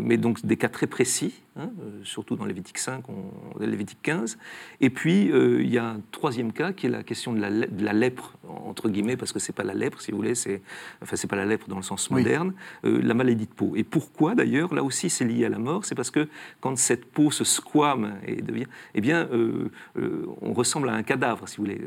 Mais 0.00 0.16
donc 0.16 0.44
des 0.44 0.56
cas 0.56 0.68
très 0.68 0.86
précis, 0.86 1.42
hein, 1.56 1.70
euh, 1.80 2.00
surtout 2.04 2.36
dans 2.36 2.44
Lévitique 2.44 2.78
5, 2.78 3.04
on, 3.08 3.58
Lévitique 3.58 3.98
15. 4.02 4.38
Et 4.80 4.90
puis, 4.90 5.30
euh, 5.30 5.62
il 5.62 5.72
y 5.72 5.78
a 5.78 5.86
un 5.86 6.00
troisième 6.10 6.52
cas 6.52 6.72
qui 6.72 6.86
est 6.86 6.88
la 6.88 7.02
question 7.02 7.32
de 7.32 7.40
la, 7.40 7.92
lèpre, 7.92 8.36
entre 8.48 8.88
guillemets, 8.88 9.16
parce 9.16 9.32
que 9.32 9.38
c'est 9.38 9.52
pas 9.52 9.64
la 9.64 9.74
lèpre, 9.74 10.00
si 10.00 10.10
vous 10.10 10.16
voulez, 10.16 10.34
c'est 10.34 10.62
enfin, 11.02 11.16
c'est 11.16 11.26
pas 11.26 11.36
la 11.36 11.44
lèpre 11.44 11.68
dans 11.68 11.76
le 11.76 11.82
sens 11.82 12.10
moderne, 12.10 12.54
la 12.82 13.14
maladie 13.14 13.46
de 13.46 13.52
peau. 13.52 13.72
Et 13.76 13.84
pourquoi, 13.84 14.34
d'ailleurs, 14.34 14.74
là 14.74 14.82
aussi, 14.82 15.10
c'est 15.10 15.24
lié 15.24 15.44
à 15.44 15.48
la 15.48 15.58
mort 15.58 15.84
C'est 15.84 15.94
parce 15.94 16.10
que 16.10 16.28
quand 16.60 16.76
cette 16.78 17.04
peau 17.06 17.30
se 17.30 17.44
squame 17.44 18.14
et 18.26 18.42
devient, 18.42 18.66
eh 18.94 19.00
bien, 19.00 19.28
on 20.40 20.52
ressemble 20.52 20.88
à 20.88 20.94
un 20.94 21.02
cadavre, 21.02 21.48
si 21.48 21.56
vous 21.56 21.64
voulez, 21.64 21.80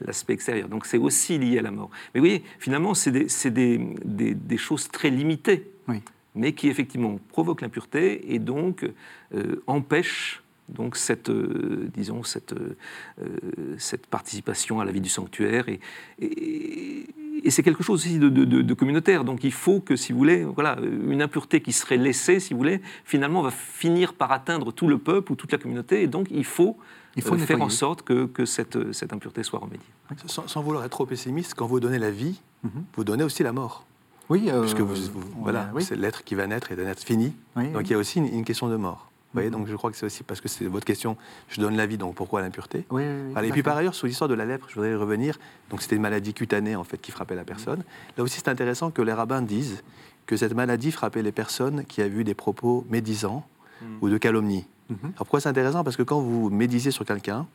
l'aspect 0.00 0.34
extérieur. 0.34 0.68
Donc, 0.68 0.86
c'est 0.86 0.98
aussi 0.98 1.38
lié 1.38 1.58
à 1.58 1.62
la 1.62 1.70
mort. 1.70 1.90
Mais 2.14 2.20
vous 2.20 2.26
voyez, 2.26 2.44
finalement, 2.58 2.94
c'est 2.94 3.10
des, 3.10 3.26
des, 3.50 3.78
des, 4.04 4.34
des 4.34 4.56
choses 4.56 4.88
très 4.88 5.10
limitées. 5.10 5.70
Oui 5.86 6.02
mais 6.34 6.52
qui 6.52 6.68
effectivement 6.68 7.18
provoque 7.28 7.62
l'impureté 7.62 8.34
et 8.34 8.38
donc 8.38 8.88
euh, 9.34 9.62
empêche 9.66 10.42
donc 10.68 10.96
cette, 10.96 11.30
euh, 11.30 11.88
disons, 11.94 12.22
cette, 12.22 12.52
euh, 12.52 13.74
cette 13.78 14.06
participation 14.06 14.80
à 14.80 14.84
la 14.84 14.92
vie 14.92 15.00
du 15.00 15.08
sanctuaire. 15.08 15.68
Et, 15.68 15.80
et, 16.20 17.50
c'est 17.50 17.62
quelque 17.62 17.82
chose 17.82 18.00
aussi 18.00 18.18
de, 18.18 18.28
de, 18.28 18.74
communautaire. 18.74 19.24
Donc 19.24 19.44
il 19.44 19.52
faut 19.52 19.80
que, 19.80 19.96
si 19.96 20.12
vous 20.12 20.18
voulez, 20.18 20.44
voilà, 20.44 20.76
une 20.82 21.22
impureté 21.22 21.62
qui 21.62 21.72
serait 21.72 21.96
laissée, 21.96 22.40
si 22.40 22.52
vous 22.52 22.58
voulez, 22.58 22.82
finalement 23.04 23.40
va 23.40 23.50
finir 23.50 24.12
par 24.12 24.32
atteindre 24.32 24.72
tout 24.72 24.88
le 24.88 24.98
peuple 24.98 25.32
ou 25.32 25.34
toute 25.36 25.52
la 25.52 25.58
communauté. 25.58 26.02
Et 26.02 26.08
donc 26.08 26.26
il 26.30 26.44
faut, 26.44 26.76
il 27.16 27.22
faut 27.22 27.38
faire 27.38 27.62
en 27.62 27.70
sorte 27.70 28.02
que, 28.02 28.26
que 28.26 28.44
cette, 28.44 28.92
cette, 28.92 29.12
impureté 29.12 29.42
soit 29.42 29.60
remédiée. 29.60 29.86
Sans, 30.26 30.62
vouloir 30.62 30.84
être 30.84 30.90
trop 30.90 31.06
pessimiste, 31.06 31.54
quand 31.54 31.66
vous 31.66 31.80
donnez 31.80 31.98
la 31.98 32.10
vie, 32.10 32.40
mhm. 32.64 32.84
vous 32.94 33.04
donnez 33.04 33.24
aussi 33.24 33.42
la 33.42 33.52
mort. 33.52 33.86
Oui, 34.28 34.48
euh, 34.48 34.60
puisque 34.60 34.80
vous, 34.80 34.94
voilà, 35.40 35.70
c'est 35.80 35.96
l'être 35.96 36.24
qui 36.24 36.34
va 36.34 36.46
naître 36.46 36.72
et 36.72 36.76
d'un 36.76 36.86
être 36.86 37.02
fini. 37.02 37.32
donc 37.56 37.88
il 37.88 37.90
y 37.90 37.94
a 37.94 37.98
aussi 37.98 38.18
une, 38.18 38.44
question 38.44 38.68
de 38.68 38.76
mort. 38.76 39.10
Vous 39.32 39.40
voyez, 39.40 39.50
mhm. 39.50 39.58
donc 39.58 39.68
je 39.68 39.76
crois 39.76 39.90
que 39.90 39.96
c'est 39.96 40.06
aussi 40.06 40.22
parce 40.22 40.40
que 40.40 40.48
c'est 40.48 40.64
votre 40.66 40.86
question. 40.86 41.16
Je 41.48 41.60
donne 41.60 41.76
la 41.76 41.86
vie, 41.86 41.98
donc 41.98 42.14
pourquoi 42.14 42.40
l'impureté 42.40 42.86
oui, 42.90 43.02
Et 43.42 43.50
puis 43.50 43.62
par 43.62 43.76
ailleurs, 43.76 43.94
sur 43.94 44.06
l'histoire 44.06 44.28
de 44.28 44.34
la 44.34 44.44
lèpre, 44.44 44.66
je 44.68 44.74
voudrais 44.74 44.92
y 44.92 44.94
revenir. 44.94 45.38
Donc 45.70 45.82
c'était 45.82 45.96
une 45.96 46.02
maladie 46.02 46.32
cutanée 46.32 46.76
en 46.76 46.84
fait 46.84 46.98
qui 46.98 47.10
frappait 47.10 47.34
la 47.34 47.44
personne. 47.44 47.82
Là 48.16 48.24
aussi, 48.24 48.36
c'est 48.38 48.48
intéressant 48.48 48.90
que 48.90 49.02
les 49.02 49.12
rabbins 49.12 49.42
disent 49.42 49.82
que 50.26 50.36
cette 50.36 50.54
maladie 50.54 50.92
frappait 50.92 51.22
les 51.22 51.32
personnes 51.32 51.84
qui 51.84 52.02
avaient 52.02 52.20
eu 52.20 52.24
des 52.24 52.34
propos 52.34 52.86
médisants 52.90 53.46
mhm. 53.82 53.98
ou 54.00 54.08
de 54.08 54.18
calomnie. 54.18 54.66
Mhm. 54.88 54.98
Alors 55.02 55.14
pourquoi 55.16 55.40
c'est 55.40 55.48
intéressant? 55.48 55.84
Parce 55.84 55.96
que 55.96 56.02
quand 56.02 56.20
vous 56.20 56.50
médisez 56.50 56.90
sur 56.90 57.04
quelqu'un, 57.04 57.46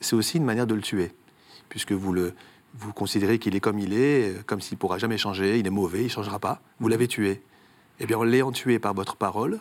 c'est 0.00 0.16
aussi 0.16 0.36
une 0.36 0.44
manière 0.44 0.66
de 0.66 0.74
le 0.74 0.82
tuer, 0.82 1.12
puisque 1.68 1.92
vous 1.92 2.12
le 2.12 2.34
vous 2.74 2.92
considérez 2.92 3.38
qu'il 3.38 3.56
est 3.56 3.60
comme 3.60 3.78
il 3.78 3.92
est, 3.92 4.30
euh, 4.30 4.42
comme 4.46 4.60
s'il 4.60 4.76
ne 4.76 4.78
pourra 4.78 4.98
jamais 4.98 5.18
changer, 5.18 5.58
il 5.58 5.66
est 5.66 5.70
mauvais, 5.70 6.00
il 6.00 6.04
ne 6.04 6.10
changera 6.10 6.38
pas, 6.38 6.60
vous 6.80 6.88
l'avez 6.88 7.08
tué. 7.08 7.42
Eh 8.00 8.06
bien, 8.06 8.18
en 8.18 8.22
l'ayant 8.22 8.52
tué 8.52 8.78
par 8.78 8.94
votre 8.94 9.16
parole, 9.16 9.58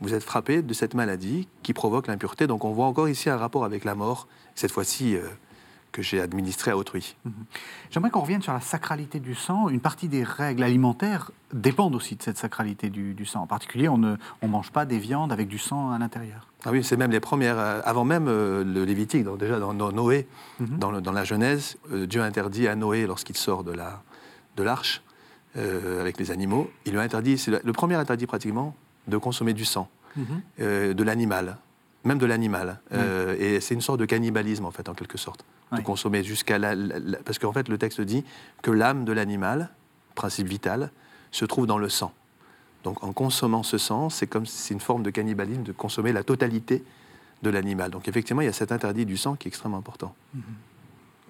vous 0.00 0.14
êtes 0.14 0.22
frappé 0.22 0.62
de 0.62 0.74
cette 0.74 0.94
maladie 0.94 1.48
qui 1.62 1.72
provoque 1.72 2.06
l'impureté. 2.06 2.46
Donc 2.46 2.64
on 2.64 2.72
voit 2.72 2.86
encore 2.86 3.08
ici 3.08 3.30
un 3.30 3.36
rapport 3.36 3.64
avec 3.64 3.84
la 3.84 3.94
mort, 3.94 4.28
cette 4.54 4.70
fois-ci 4.70 5.16
euh, 5.16 5.22
que 5.94 6.02
j'ai 6.02 6.20
administré 6.20 6.72
à 6.72 6.76
autrui. 6.76 7.14
Mhm. 7.24 7.32
J'aimerais 7.90 8.10
qu'on 8.10 8.20
revienne 8.20 8.42
sur 8.42 8.52
la 8.52 8.60
sacralité 8.60 9.20
du 9.20 9.36
sang. 9.36 9.68
Une 9.68 9.80
partie 9.80 10.08
des 10.08 10.24
règles 10.24 10.64
alimentaires 10.64 11.30
dépendent 11.52 11.94
aussi 11.94 12.16
de 12.16 12.22
cette 12.22 12.36
sacralité 12.36 12.90
du, 12.90 13.24
sang. 13.24 13.42
En 13.42 13.46
particulier, 13.46 13.88
on 13.88 13.96
ne 13.96 14.16
on 14.42 14.48
mange 14.48 14.72
pas 14.72 14.86
des 14.86 14.98
viandes 14.98 15.32
avec 15.32 15.46
du 15.46 15.56
sang 15.56 15.92
à 15.92 15.98
l'intérieur. 15.98 16.48
Ah 16.64 16.72
oui, 16.72 16.82
c'est 16.82 16.96
même 16.96 17.12
les 17.12 17.20
premières, 17.20 17.58
euh, 17.58 17.80
avant 17.84 18.04
même 18.04 18.26
euh, 18.26 18.64
le 18.64 18.84
Lévitique, 18.84 19.22
donc 19.22 19.38
déjà 19.38 19.60
dans, 19.60 19.72
Noé, 19.92 20.26
mhm. 20.58 20.78
dans, 20.78 21.00
dans, 21.00 21.12
la 21.12 21.22
Genèse, 21.22 21.76
euh, 21.92 22.06
Dieu 22.06 22.22
interdit 22.22 22.66
à 22.66 22.74
Noé, 22.74 23.06
lorsqu'il 23.06 23.36
sort 23.36 23.62
de 23.62 23.72
l'arche, 23.72 25.00
de 25.54 26.00
avec 26.00 26.18
les 26.18 26.32
animaux, 26.32 26.68
il 26.86 26.92
lui 26.94 26.98
interdit, 26.98 27.38
c'est 27.38 27.64
le 27.64 27.72
premier 27.72 27.94
interdit 27.94 28.26
pratiquement, 28.26 28.74
de 29.06 29.16
consommer 29.16 29.52
du 29.52 29.64
sang, 29.64 29.88
mhm. 30.16 30.42
de 30.58 31.02
l'animal 31.04 31.58
même 32.04 32.18
de 32.18 32.26
l'animal. 32.26 32.80
et 33.38 33.60
c'est 33.60 33.74
une 33.74 33.80
sorte 33.80 34.00
de 34.00 34.04
cannibalisme, 34.04 34.64
en 34.64 34.70
fait, 34.70 34.88
en 34.88 34.94
quelque 34.94 35.18
sorte 35.18 35.44
de 35.72 35.80
consommer 35.80 36.22
jusqu'à 36.22 36.58
la, 36.58 36.74
Parce 37.24 37.38
qu'en 37.38 37.52
fait, 37.52 37.68
le 37.68 37.78
texte 37.78 38.00
dit 38.00 38.24
que 38.62 38.70
l'âme 38.70 39.04
de 39.04 39.12
l'animal, 39.12 39.70
principe 40.14 40.46
vital, 40.46 40.90
se 41.30 41.44
trouve 41.44 41.66
dans 41.66 41.78
le 41.78 41.88
sang. 41.88 42.12
Donc 42.84 43.02
en 43.02 43.12
consommant 43.12 43.62
ce 43.62 43.78
sang, 43.78 44.10
c'est 44.10 44.26
comme 44.26 44.46
si 44.46 44.56
c'est 44.56 44.74
une 44.74 44.80
forme 44.80 45.02
de 45.02 45.10
cannibalisme 45.10 45.62
de 45.62 45.72
consommer 45.72 46.12
la 46.12 46.22
totalité 46.22 46.84
de 47.42 47.50
l'animal. 47.50 47.90
Donc 47.90 48.08
effectivement, 48.08 48.42
il 48.42 48.46
y 48.46 48.48
a 48.48 48.52
cet 48.52 48.72
interdit 48.72 49.06
du 49.06 49.16
sang 49.16 49.34
qui 49.34 49.48
est 49.48 49.50
extrêmement 49.50 49.78
important. 49.78 50.14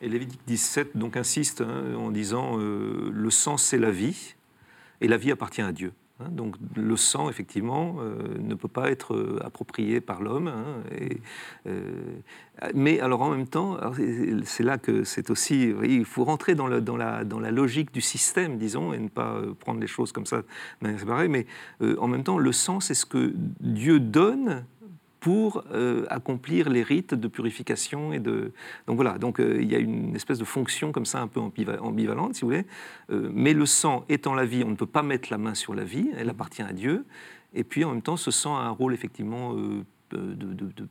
Et 0.02 0.08
Lévitique 0.08 0.40
17 0.46 0.96
donc 0.96 1.16
insiste 1.16 1.60
hein, 1.60 1.94
en 1.96 2.10
disant 2.10 2.58
euh, 2.58 3.10
le 3.12 3.30
sang 3.30 3.56
c'est 3.56 3.78
la 3.78 3.90
vie 3.90 4.34
et 5.00 5.08
la 5.08 5.16
vie 5.16 5.30
appartient 5.30 5.62
à 5.62 5.72
Dieu. 5.72 5.92
Hein, 6.20 6.28
donc 6.30 6.54
le 6.76 6.96
sang, 6.96 7.28
effectivement, 7.28 7.96
euh, 7.98 8.38
ne 8.38 8.54
peut 8.54 8.68
pas 8.68 8.88
être 8.92 9.14
euh, 9.14 9.40
approprié 9.44 10.00
par 10.00 10.22
l'homme. 10.22 10.46
Hein, 10.46 10.64
euh, 11.66 11.82
mais 12.72 13.00
alors 13.00 13.22
en 13.22 13.30
même 13.30 13.48
temps, 13.48 13.80
c'est 14.44 14.62
là 14.62 14.78
que 14.78 15.02
c'est 15.02 15.28
aussi, 15.30 15.74
il 15.82 16.04
faut 16.04 16.22
rentrer 16.22 16.54
dans, 16.54 16.68
dans, 16.80 16.96
la, 16.96 17.24
dans, 17.24 17.40
la, 17.40 17.50
logique 17.50 17.92
du 17.92 18.00
système, 18.00 18.58
disons, 18.58 18.92
et 18.92 18.98
ne 19.00 19.08
pas 19.08 19.40
prendre 19.58 19.80
les 19.80 19.88
choses 19.88 20.12
comme 20.12 20.24
ça 20.24 20.36
de 20.38 20.44
manière 20.82 21.00
séparée. 21.00 21.26
Mais 21.26 21.46
en 21.98 22.06
même 22.06 22.22
temps, 22.22 22.38
le 22.38 22.52
sang, 22.52 22.78
c'est 22.78 22.94
ce 22.94 23.06
que 23.06 23.32
Dieu 23.58 23.98
donne 23.98 24.64
pour 25.24 25.64
euh, 25.72 26.04
accomplir 26.10 26.68
les 26.68 26.82
rites 26.82 27.14
de 27.14 27.28
purification 27.28 28.12
et 28.12 28.18
de 28.18 28.52
donc 28.86 28.96
voilà 28.96 29.16
donc 29.16 29.40
euh, 29.40 29.56
il 29.58 29.72
y 29.72 29.74
a 29.74 29.78
une 29.78 30.14
espèce 30.14 30.38
de 30.38 30.44
fonction 30.44 30.92
comme 30.92 31.06
ça 31.06 31.18
un 31.22 31.28
peu 31.28 31.40
ambivalente 31.40 32.34
si 32.34 32.42
vous 32.42 32.48
voulez 32.48 32.66
euh, 33.08 33.30
mais 33.32 33.54
le 33.54 33.64
sang 33.64 34.04
étant 34.10 34.34
la 34.34 34.44
vie 34.44 34.62
on 34.64 34.68
ne 34.68 34.74
peut 34.74 34.84
pas 34.84 35.02
mettre 35.02 35.28
la 35.30 35.38
main 35.38 35.54
sur 35.54 35.74
la 35.74 35.82
vie 35.82 36.10
elle 36.14 36.28
appartient 36.28 36.60
à 36.60 36.74
Dieu 36.74 37.06
et 37.54 37.64
puis 37.64 37.84
en 37.84 37.92
même 37.92 38.02
temps 38.02 38.18
ce 38.18 38.30
sang 38.30 38.58
a 38.58 38.64
un 38.64 38.68
rôle 38.68 38.92
effectivement 38.92 39.54
de, 39.54 39.86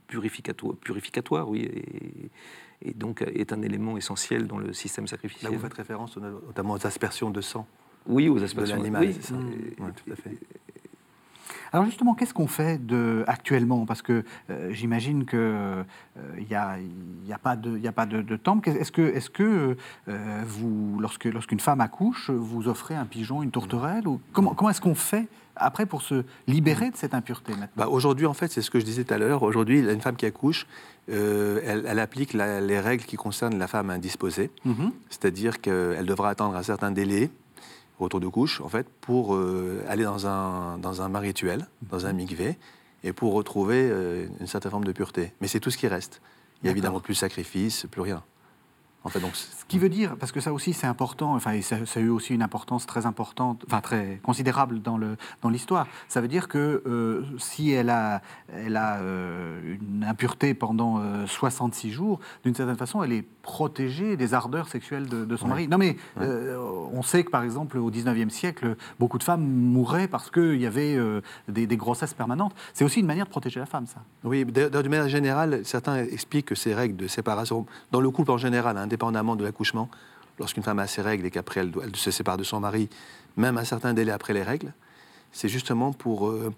purificatoire, 0.08 0.74
purificatoire 0.78 1.48
oui 1.48 1.70
et, 2.82 2.92
donc 2.92 3.22
est 3.22 3.52
un 3.52 3.62
élément 3.62 3.96
essentiel 3.96 4.48
dans 4.48 4.58
le 4.58 4.72
système 4.72 5.06
sacrificiel. 5.06 5.52
Là, 5.52 5.56
vous 5.56 5.62
faites 5.62 5.74
référence 5.74 6.16
notamment 6.16 6.74
aux 6.74 6.86
aspersions 6.86 7.30
de 7.30 7.40
sang. 7.40 7.68
Oui, 8.06 8.28
aux 8.28 8.42
aspersions 8.42 8.76
de 8.76 8.82
l'animal, 8.82 9.14
c'est 9.14 9.28
ça. 9.28 9.34
Mmh. 9.36 9.92
tout 10.04 10.12
à 10.12 10.16
fait. 10.16 10.36
Alors 11.74 11.86
justement, 11.86 12.14
qu'est-ce 12.14 12.32
qu'on 12.32 12.46
fait 12.46 12.78
de, 12.86 13.24
actuellement? 13.26 13.84
Parce 13.84 14.00
que 14.00 14.22
euh, 14.48 14.70
j'imagine 14.70 15.26
qu'il 15.26 15.84
n'y 16.48 16.54
a, 16.54 16.78
y 17.26 17.32
a, 17.32 17.38
pas 17.38 17.56
de, 17.56 17.76
y 17.76 17.88
a 17.88 17.92
pas 17.92 18.06
de, 18.06 18.22
de 18.22 18.36
temple. 18.36 18.68
Est-ce 18.68 18.92
que, 18.92 19.02
est 19.02 19.18
-ce 19.18 19.28
que 19.28 19.76
vous, 20.46 21.00
lorsque, 21.00 21.24
lorsqu'une 21.24 21.58
femme 21.58 21.80
accouche, 21.80 22.30
vous 22.30 22.68
offrez 22.68 22.94
un 22.94 23.06
pigeon, 23.06 23.42
une 23.42 23.50
tourterelle 23.50 24.06
ou 24.06 24.20
Comment, 24.32 24.54
comment 24.54 24.70
est-ce 24.70 24.80
qu'on 24.80 24.94
fait 24.94 25.26
après 25.56 25.84
pour 25.84 26.02
se 26.02 26.22
libérer 26.46 26.92
de 26.92 26.96
cette 26.96 27.12
impureté 27.12 27.54
bah, 27.76 27.88
Aujourd'hui, 27.88 28.26
en 28.26 28.34
fait, 28.34 28.52
c'est 28.52 28.62
ce 28.62 28.70
que 28.70 28.78
je 28.78 28.84
disais 28.84 29.02
tout 29.02 29.14
à 29.14 29.18
l'heure. 29.18 29.42
Aujourd'hui, 29.42 29.80
une 29.80 30.00
femme 30.00 30.16
qui 30.16 30.26
accouche, 30.26 30.68
elle, 31.08 31.98
applique 31.98 32.34
les 32.34 32.80
règles 32.80 33.04
qui 33.04 33.16
concernent 33.16 33.58
la 33.58 33.66
femme 33.66 33.90
indisposée. 33.90 34.52
Mm-hmm. 34.64 34.90
C'est-à-dire 35.10 35.60
qu'elle 35.60 36.06
devra 36.06 36.30
attendre 36.30 36.54
un 36.54 36.62
certain 36.62 36.92
délai 36.92 37.30
retour 37.98 38.20
de 38.20 38.28
couche, 38.28 38.60
en 38.60 38.68
fait, 38.68 38.86
pour 39.00 39.34
euh, 39.34 39.84
aller 39.88 40.04
dans 40.04 40.26
un, 40.26 40.78
dans 40.78 41.02
un 41.02 41.18
rituel, 41.18 41.66
dans 41.82 42.06
un 42.06 42.12
mikvé, 42.12 42.58
et 43.02 43.12
pour 43.12 43.32
retrouver 43.34 43.88
euh, 43.90 44.26
une 44.40 44.46
certaine 44.46 44.70
forme 44.70 44.84
de 44.84 44.92
pureté. 44.92 45.32
Mais 45.40 45.48
c'est 45.48 45.60
tout 45.60 45.70
ce 45.70 45.78
qui 45.78 45.86
reste. 45.86 46.20
Il 46.62 46.64
n'y 46.64 46.68
a 46.70 46.72
évidemment 46.72 47.00
plus 47.00 47.14
de 47.14 47.18
sacrifice, 47.18 47.86
plus 47.90 48.00
rien. 48.00 48.22
En 49.06 49.10
fait, 49.10 49.20
donc, 49.20 49.36
ce 49.36 49.64
qui 49.68 49.78
veut 49.78 49.90
dire, 49.90 50.16
parce 50.16 50.32
que 50.32 50.40
ça 50.40 50.50
aussi 50.50 50.72
c'est 50.72 50.86
important, 50.86 51.34
enfin, 51.34 51.60
ça, 51.60 51.76
a 51.76 52.00
eu 52.00 52.08
aussi 52.08 52.32
une 52.32 52.42
importance 52.42 52.86
très 52.86 53.04
importante, 53.04 53.62
enfin 53.66 53.82
très 53.82 54.18
considérable 54.22 54.80
dans 54.80 54.96
le 54.96 55.18
dans 55.42 55.50
l'histoire. 55.50 55.86
Ça 56.08 56.22
veut 56.22 56.28
dire 56.28 56.48
que 56.48 56.82
euh, 56.86 57.22
si 57.38 57.70
elle 57.70 57.90
a 57.90 58.22
elle 58.48 58.78
a 58.78 59.00
euh, 59.00 59.76
une 59.76 60.04
impureté 60.04 60.54
pendant 60.54 61.02
66 61.26 61.88
euh, 61.88 61.92
jours, 61.92 62.20
d'une 62.44 62.54
certaine 62.54 62.78
façon, 62.78 63.02
elle 63.02 63.12
est 63.12 63.26
protégée 63.42 64.16
des 64.16 64.32
ardeurs 64.32 64.68
sexuelles 64.68 65.06
de, 65.06 65.36
son 65.36 65.48
mari. 65.48 65.68
Non 65.68 65.76
mais 65.76 65.96
on 66.16 67.02
sait 67.02 67.24
que 67.24 67.30
par 67.30 67.42
exemple 67.42 67.76
au 67.76 67.90
19e 67.90 68.30
siècle, 68.30 68.74
beaucoup 68.98 69.18
de 69.18 69.22
femmes 69.22 69.46
mouraient 69.46 70.08
parce 70.08 70.30
qu'il 70.30 70.60
y 70.60 70.66
avait 70.66 70.96
des, 71.48 71.66
des, 71.66 71.76
grossesses 71.76 72.14
permanentes. 72.14 72.54
C'est 72.72 72.84
aussi 72.84 73.00
une 73.00 73.06
manière 73.06 73.26
de 73.26 73.30
protéger 73.30 73.60
la 73.60 73.66
femme, 73.66 73.86
ça. 73.86 74.00
Oui, 74.22 74.46
d'une 74.46 74.88
manière 74.88 75.08
générale, 75.08 75.60
certains 75.64 75.96
expliquent 75.96 76.46
que 76.46 76.54
ces 76.54 76.72
règles 76.72 76.96
de 76.96 77.06
séparation 77.06 77.66
dans 77.92 78.00
le 78.00 78.10
couple 78.10 78.30
en 78.30 78.38
général. 78.38 78.78
Hein, 78.78 78.86
indépendamment 78.94 79.36
de 79.36 79.44
l'accouchement, 79.44 79.88
lorsqu'une 80.38 80.62
femme 80.62 80.78
a 80.78 80.86
ses 80.86 81.02
règles 81.02 81.26
et 81.26 81.30
qu'après 81.30 81.60
elle, 81.60 81.72
elle, 81.82 81.96
se 81.96 82.10
sépare 82.10 82.36
de 82.36 82.44
son 82.44 82.60
mari, 82.60 82.88
même 83.36 83.58
un 83.58 83.64
certain 83.64 83.92
délai 83.92 84.12
après 84.12 84.32
les 84.32 84.42
règles, 84.42 84.72
c'est 85.32 85.48
justement 85.48 85.92
pour, 85.92 86.28
euh, 86.28 86.52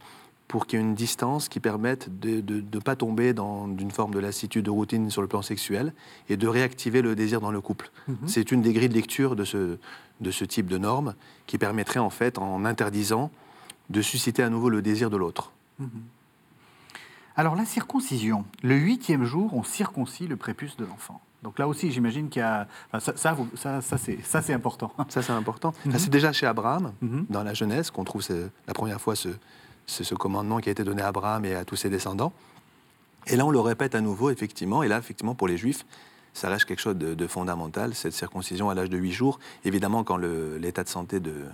pour 0.49 0.67
qu'il 0.67 0.79
y 0.79 0.83
ait 0.83 0.85
une 0.85 0.95
distance 0.95 1.49
qui 1.49 1.61
permette 1.61 2.21
de 2.21 2.43
ne 2.61 2.79
pas 2.81 2.95
tomber 2.95 3.33
dans 3.33 3.67
une 3.67 3.91
forme 3.91 4.13
de 4.13 4.19
lassitude, 4.19 4.67
de 4.67 4.71
routine 4.71 5.11
sur 5.11 5.23
le 5.23 5.29
plan 5.29 5.41
sexuel 5.41 5.95
et 6.29 6.37
de 6.37 6.47
réactiver 6.47 7.01
le 7.01 7.17
désir 7.17 7.41
dans 7.41 7.51
le 7.51 7.61
couple. 7.63 7.91
Mhm. 8.07 8.17
C'est 8.27 8.53
une 8.53 8.61
des 8.61 8.75
grilles 8.75 8.91
de 8.91 8.95
lecture 8.95 9.35
de 9.35 9.45
ce, 9.45 9.79
de 10.21 10.31
ce 10.31 10.45
type 10.45 10.67
de 10.67 10.77
normes 10.77 11.15
qui 11.47 11.57
permettrait 11.57 12.01
en 12.01 12.11
fait, 12.11 12.39
en 12.39 12.67
interdisant, 12.67 13.31
de 13.89 14.03
susciter 14.03 14.43
à 14.43 14.51
nouveau 14.51 14.69
le 14.69 14.83
désir 14.83 15.09
de 15.09 15.17
l'autre. 15.17 15.53
Mhm. 15.79 15.89
Alors 17.39 17.55
la 17.55 17.67
circoncision, 17.67 18.45
le 18.63 18.77
huitième 18.77 19.25
jour, 19.25 19.55
on 19.55 19.63
circoncis 19.63 20.27
le 20.27 20.37
prépuce 20.37 20.77
de 20.77 20.87
l'enfant. 20.87 21.21
Donc 21.43 21.59
là 21.59 21.69
aussi, 21.69 21.93
j'imagine 21.93 22.29
qu'il 22.29 22.41
y 22.41 22.45
a. 22.45 22.67
ça, 22.99 23.17
ça, 23.17 23.81
ça, 23.81 23.99
c'est 24.43 24.53
important. 24.53 24.93
Ça, 25.09 25.23
c'est 25.23 25.33
important. 25.33 25.73
Mhm. 25.85 25.99
C'est 25.99 26.11
déjà 26.11 26.33
chez 26.33 26.47
Abraham, 26.47 26.93
mhm. 27.01 27.27
dans 27.29 27.43
la 27.43 27.55
Genèse, 27.55 27.91
qu'on 27.91 28.05
trouve 28.05 28.23
la 28.67 28.75
première 28.75 29.01
fois 29.01 29.15
ce, 29.15 29.29
ce, 29.87 30.15
commandement 30.15 30.59
qui 30.59 30.69
a 30.69 30.73
été 30.73 30.83
donné 30.83 31.03
à 31.03 31.09
Abraham 31.09 31.45
et 31.45 31.55
à 31.55 31.65
tous 31.65 31.77
ses 31.77 31.91
descendants. 31.91 32.33
Et 33.27 33.37
là, 33.37 33.45
on 33.45 33.51
le 33.51 33.61
répète 33.61 33.95
à 33.95 34.01
nouveau, 34.01 34.31
effectivement. 34.31 34.83
Et 34.83 34.89
là, 34.89 34.99
effectivement, 34.99 35.35
pour 35.35 35.49
les 35.49 35.57
Juifs, 35.57 35.85
ça 36.33 36.49
reste 36.49 36.67
quelque 36.67 36.81
chose 36.81 36.97
de, 36.97 37.27
fondamental, 37.27 37.95
cette 37.95 38.13
circoncision 38.13 38.69
à 38.69 38.75
l'âge 38.75 38.91
de 38.91 38.99
8 38.99 39.13
jours, 39.13 39.39
évidemment 39.65 40.05
quand 40.05 40.19
l'état 40.19 40.85
de 40.85 40.89
santé 40.89 41.19
de, 41.19 41.45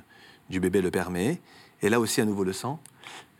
du 0.50 0.58
bébé 0.58 0.82
le 0.82 0.90
permet. 0.90 1.40
Et 1.82 1.88
là 1.88 2.00
aussi, 2.00 2.20
à 2.20 2.24
nouveau, 2.24 2.44
le 2.44 2.52
sang. 2.52 2.80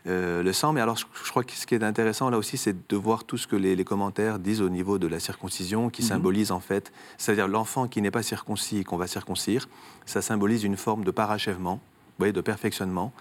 Euh, 0.05 0.43
le 0.43 0.51
sang. 0.51 0.73
Mais 0.73 0.81
alors, 0.81 0.97
je, 0.97 1.29
crois 1.29 1.45
que 1.45 1.53
ce 1.53 1.65
qui 1.65 1.75
est 1.75 1.83
intéressant 1.83 2.29
là 2.29 2.37
aussi, 2.37 2.57
c'est 2.57 2.89
de 2.89 2.95
voir 2.97 3.23
tout 3.23 3.37
ce 3.37 3.47
que 3.47 3.55
les, 3.55 3.81
commentaires 3.85 4.37
disent 4.37 4.61
au 4.61 4.67
niveau 4.69 4.99
de 4.99 5.07
la 5.07 5.19
circoncision, 5.19 5.89
qui 5.89 6.01
mhm. 6.01 6.07
symbolise 6.09 6.51
en 6.51 6.59
fait, 6.59 6.91
c'est-à-dire 7.17 7.47
l'enfant 7.47 7.87
qui 7.87 8.01
n'est 8.01 8.11
pas 8.11 8.23
circoncis 8.23 8.79
et 8.79 8.83
qu'on 8.83 8.97
va 8.97 9.07
circoncire, 9.07 9.69
ça 10.05 10.21
symbolise 10.21 10.65
une 10.65 10.75
forme 10.75 11.05
de 11.05 11.11
parachèvement, 11.11 11.75
vous 11.75 12.19
voyez, 12.19 12.33
de 12.33 12.41
perfectionnement 12.41 13.13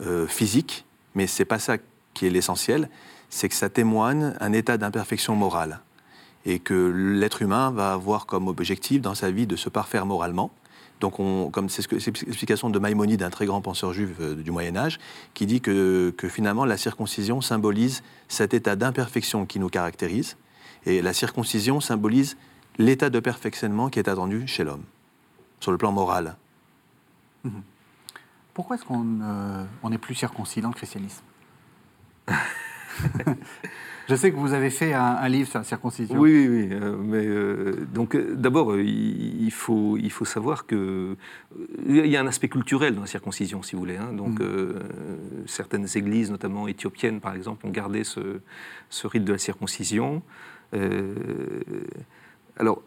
euh, 0.00 0.28
physique, 0.28 0.86
mais 1.16 1.26
c'est 1.26 1.44
pas 1.44 1.58
ça 1.58 1.76
qui 2.14 2.26
est 2.26 2.30
l'essentiel, 2.30 2.88
c'est 3.30 3.48
que 3.48 3.54
ça 3.56 3.68
témoigne 3.68 4.32
un 4.38 4.52
état 4.52 4.78
d'imperfection 4.78 5.34
morale 5.34 5.80
et 6.46 6.60
que 6.60 6.74
l'être 6.74 7.42
humain 7.42 7.72
va 7.72 7.92
avoir 7.92 8.26
comme 8.26 8.46
objectif 8.46 9.02
dans 9.02 9.16
sa 9.16 9.32
vie 9.32 9.46
de 9.48 9.56
se 9.56 9.68
parfaire 9.68 10.06
moralement. 10.06 10.52
Donc, 11.00 11.16
comme 11.52 11.68
c'est 11.68 11.90
l'explication 11.92 12.70
de 12.70 12.78
Maïmonide, 12.78 13.22
un 13.22 13.30
très 13.30 13.46
grand 13.46 13.60
penseur 13.60 13.92
juif 13.92 14.10
euh, 14.20 14.34
du 14.34 14.50
Moyen 14.50 14.76
Âge, 14.76 14.98
qui 15.34 15.46
dit 15.46 15.60
que, 15.60 16.12
finalement 16.28 16.64
la 16.64 16.76
circoncision 16.76 17.40
symbolise 17.40 18.02
cet 18.28 18.52
état 18.54 18.76
d'imperfection 18.76 19.46
qui 19.46 19.60
nous 19.60 19.68
caractérise, 19.68 20.36
et 20.86 21.02
la 21.02 21.12
circoncision 21.12 21.80
symbolise 21.80 22.36
l'état 22.78 23.10
de 23.10 23.20
perfectionnement 23.20 23.88
qui 23.88 23.98
est 23.98 24.08
attendu 24.08 24.46
chez 24.46 24.64
l'homme, 24.64 24.84
sur 25.60 25.72
le 25.72 25.78
plan 25.78 25.92
moral. 25.92 26.36
Mhm. 27.44 27.62
Pourquoi 28.54 28.76
est-ce 28.76 28.84
qu'on 28.84 29.90
n'est 29.90 29.98
plus 29.98 30.16
circoncis 30.16 30.60
dans 30.60 30.68
le 30.68 30.74
christianisme? 30.74 31.22
Je 34.08 34.14
sais 34.14 34.30
que 34.30 34.36
vous 34.36 34.54
avez 34.54 34.70
fait 34.70 34.94
un, 34.94 35.28
livre 35.28 35.50
sur 35.50 35.58
la 35.58 35.64
circoncision. 35.64 36.18
Oui, 36.18 36.48
oui, 36.48 36.48
oui. 36.48 36.68
Euh, 36.72 36.96
mais 36.96 37.26
euh, 37.26 37.86
donc, 37.92 38.14
euh, 38.14 38.34
d'abord, 38.34 38.78
il, 38.78 39.50
faut, 39.50 39.98
il 39.98 40.10
faut 40.10 40.24
savoir 40.24 40.64
que 40.64 41.14
il 41.86 42.06
y 42.06 42.16
a 42.16 42.20
un 42.20 42.26
aspect 42.26 42.48
culturel 42.48 42.94
dans 42.94 43.02
la 43.02 43.06
circoncision, 43.06 43.62
si 43.62 43.76
vous 43.76 43.80
voulez. 43.80 43.98
Hein. 43.98 44.14
Donc, 44.14 44.40
mm. 44.40 45.44
certaines 45.46 45.86
églises, 45.94 46.30
notamment 46.30 46.68
éthiopiennes, 46.68 47.20
par 47.20 47.34
exemple, 47.34 47.66
ont 47.66 47.70
gardé 47.70 48.02
ce, 48.02 48.40
ce 48.88 49.06
rite 49.06 49.24
de 49.24 49.32
la 49.32 49.38
circoncision. 49.38 50.22
alors, 52.56 52.82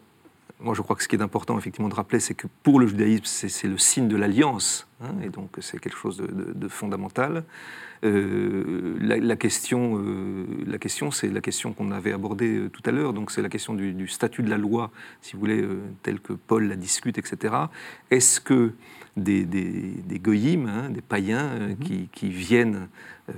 moi, 0.62 0.74
je 0.74 0.82
crois 0.82 0.96
que 0.96 1.02
ce 1.02 1.08
qui 1.08 1.16
est 1.16 1.22
important, 1.22 1.58
effectivement, 1.58 1.88
de 1.88 1.94
rappeler, 1.94 2.20
c'est 2.20 2.34
que 2.34 2.46
pour 2.62 2.80
le 2.80 2.86
judaïsme, 2.86 3.24
c'est 3.24 3.68
le 3.68 3.78
signe 3.78 4.08
de 4.08 4.16
l'alliance, 4.16 4.88
hein, 5.02 5.14
et 5.22 5.28
donc 5.28 5.50
c'est 5.60 5.78
quelque 5.78 5.96
chose 5.96 6.16
de, 6.18 6.68
fondamental. 6.68 7.44
Euh, 8.04 8.96
la, 9.00 9.36
question, 9.36 9.98
euh, 9.98 10.78
question, 10.78 11.10
c'est 11.10 11.28
la 11.28 11.40
question 11.40 11.72
qu'on 11.72 11.92
avait 11.92 12.12
abordée 12.12 12.56
euh, 12.56 12.68
tout 12.68 12.82
à 12.84 12.90
l'heure, 12.90 13.12
donc 13.12 13.30
c'est 13.30 13.42
la 13.42 13.48
question 13.48 13.74
du, 13.74 14.08
statut 14.08 14.42
de 14.42 14.50
la 14.50 14.58
loi, 14.58 14.90
si 15.20 15.34
vous 15.34 15.40
voulez, 15.40 15.64
tel 16.02 16.20
que 16.20 16.32
Paul 16.32 16.66
la 16.66 16.76
discute, 16.76 17.18
etc. 17.18 17.54
Est-ce 18.10 18.40
que 18.40 18.72
des, 19.16 19.44
des, 19.44 19.62
des 20.04 20.18
goyim, 20.18 20.66
hein, 20.66 20.88
des 20.90 21.02
païens 21.02 21.58
mm-hmm. 21.58 22.08
qui, 22.08 22.28
viennent 22.30 22.88
euh, 23.28 23.32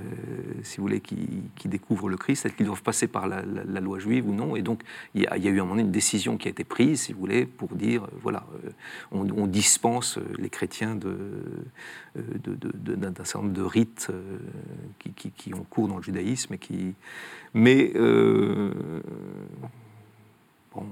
si 0.63 0.77
vous 0.77 0.83
voulez, 0.83 1.01
qui, 1.01 1.17
découvrent 1.65 2.09
le 2.09 2.17
Christ, 2.17 2.45
est-ce 2.45 2.53
qu'ils 2.53 2.65
doivent 2.65 2.81
passer 2.81 3.07
par 3.07 3.27
la, 3.27 3.41
loi 3.81 3.99
juive 3.99 4.27
ou 4.27 4.33
non? 4.33 4.55
Et 4.55 4.61
donc, 4.61 4.81
il 5.13 5.23
y, 5.23 5.27
a, 5.27 5.37
eu 5.37 5.59
à 5.59 5.61
un 5.61 5.65
moment 5.65 5.75
donné 5.75 5.83
une 5.83 5.91
décision 5.91 6.37
qui 6.37 6.47
a 6.47 6.51
été 6.51 6.63
prise, 6.63 7.01
si 7.01 7.13
vous 7.13 7.19
voulez, 7.19 7.45
pour 7.45 7.75
dire, 7.75 8.05
euh, 8.05 8.07
voilà, 8.21 8.45
euh, 8.65 8.69
on, 9.11 9.47
dispense 9.47 10.17
les 10.37 10.49
chrétiens 10.49 10.95
d'un 10.95 11.09
de, 12.15 13.15
certain 13.23 13.39
nombre 13.39 13.53
de 13.53 13.61
rites 13.61 14.11
qui, 15.15 15.53
ont 15.53 15.63
cours 15.69 15.87
dans 15.87 15.97
le 15.97 16.03
judaïsme. 16.03 16.53
Et 16.53 16.57
qui... 16.57 16.95
Mais, 17.53 17.93
bon, 20.73 20.85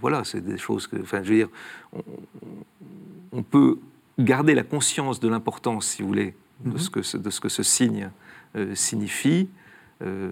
voilà, 0.00 0.24
c'est 0.24 0.40
des 0.40 0.58
choses 0.58 0.86
que, 0.86 0.96
enfin, 1.00 1.22
je 1.22 1.28
veux 1.28 1.36
dire, 1.36 1.48
on 3.32 3.42
peut 3.42 3.78
garder 4.22 4.54
la 4.54 4.62
conscience 4.62 5.20
de 5.20 5.28
l'importance, 5.28 5.86
si 5.86 6.02
vous 6.02 6.08
voulez, 6.08 6.34
de, 6.64 6.70
mhm. 6.70 6.78
ce 6.78 6.90
que, 6.90 7.16
de 7.16 7.30
ce 7.30 7.40
que 7.40 7.48
ce 7.48 7.62
signe 7.62 8.10
euh, 8.56 8.74
signifie, 8.74 9.48
euh, 10.02 10.30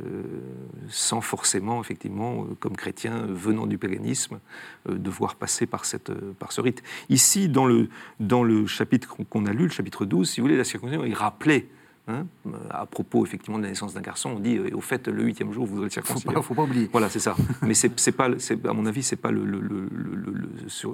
sans 0.88 1.20
forcément, 1.20 1.80
effectivement, 1.80 2.43
euh, 2.43 2.55
comme 2.59 2.76
chrétien 2.76 3.26
venant 3.28 3.66
du 3.66 3.78
paganisme, 3.78 4.41
devoir 4.88 5.36
passer 5.36 5.66
par, 5.66 5.84
cette, 5.84 6.12
par 6.34 6.53
ce 6.53 6.61
rite. 6.61 6.82
Ici, 7.09 7.49
dans 7.49 7.66
le, 7.66 7.88
dans 8.18 8.43
le 8.43 8.66
chapitre 8.66 9.16
qu'on 9.28 9.47
a 9.47 9.53
lu, 9.53 9.64
le 9.64 9.70
chapitre 9.70 10.05
12, 10.05 10.28
si 10.28 10.41
vous 10.41 10.47
voulez, 10.47 10.57
la 10.57 10.64
circoncision, 10.64 11.05
il 11.05 11.14
rappelait 11.14 11.68
Hein, 12.11 12.26
à 12.70 12.86
propos 12.86 13.24
effectivement 13.24 13.58
de 13.58 13.64
la 13.64 13.68
naissance 13.68 13.94
d'un 13.94 14.00
garçon, 14.00 14.30
on 14.36 14.38
dit 14.38 14.56
euh, 14.56 14.74
au 14.74 14.80
fait 14.80 15.06
le 15.08 15.22
huitième 15.22 15.52
jour 15.52 15.66
vous 15.66 15.78
aurez 15.78 15.90
circoncire. 15.90 16.30
Faut 16.30 16.34
pas, 16.34 16.42
faut 16.42 16.54
pas 16.54 16.62
oublier. 16.62 16.88
Voilà, 16.90 17.08
c'est 17.08 17.18
ça. 17.18 17.36
Mais 17.62 17.74
c'est 17.74 18.12
pas, 18.12 18.28
à 18.28 18.72
mon 18.72 18.86
avis, 18.86 19.02
c'est 19.02 19.16
pas 19.16 19.30
le, 19.30 19.44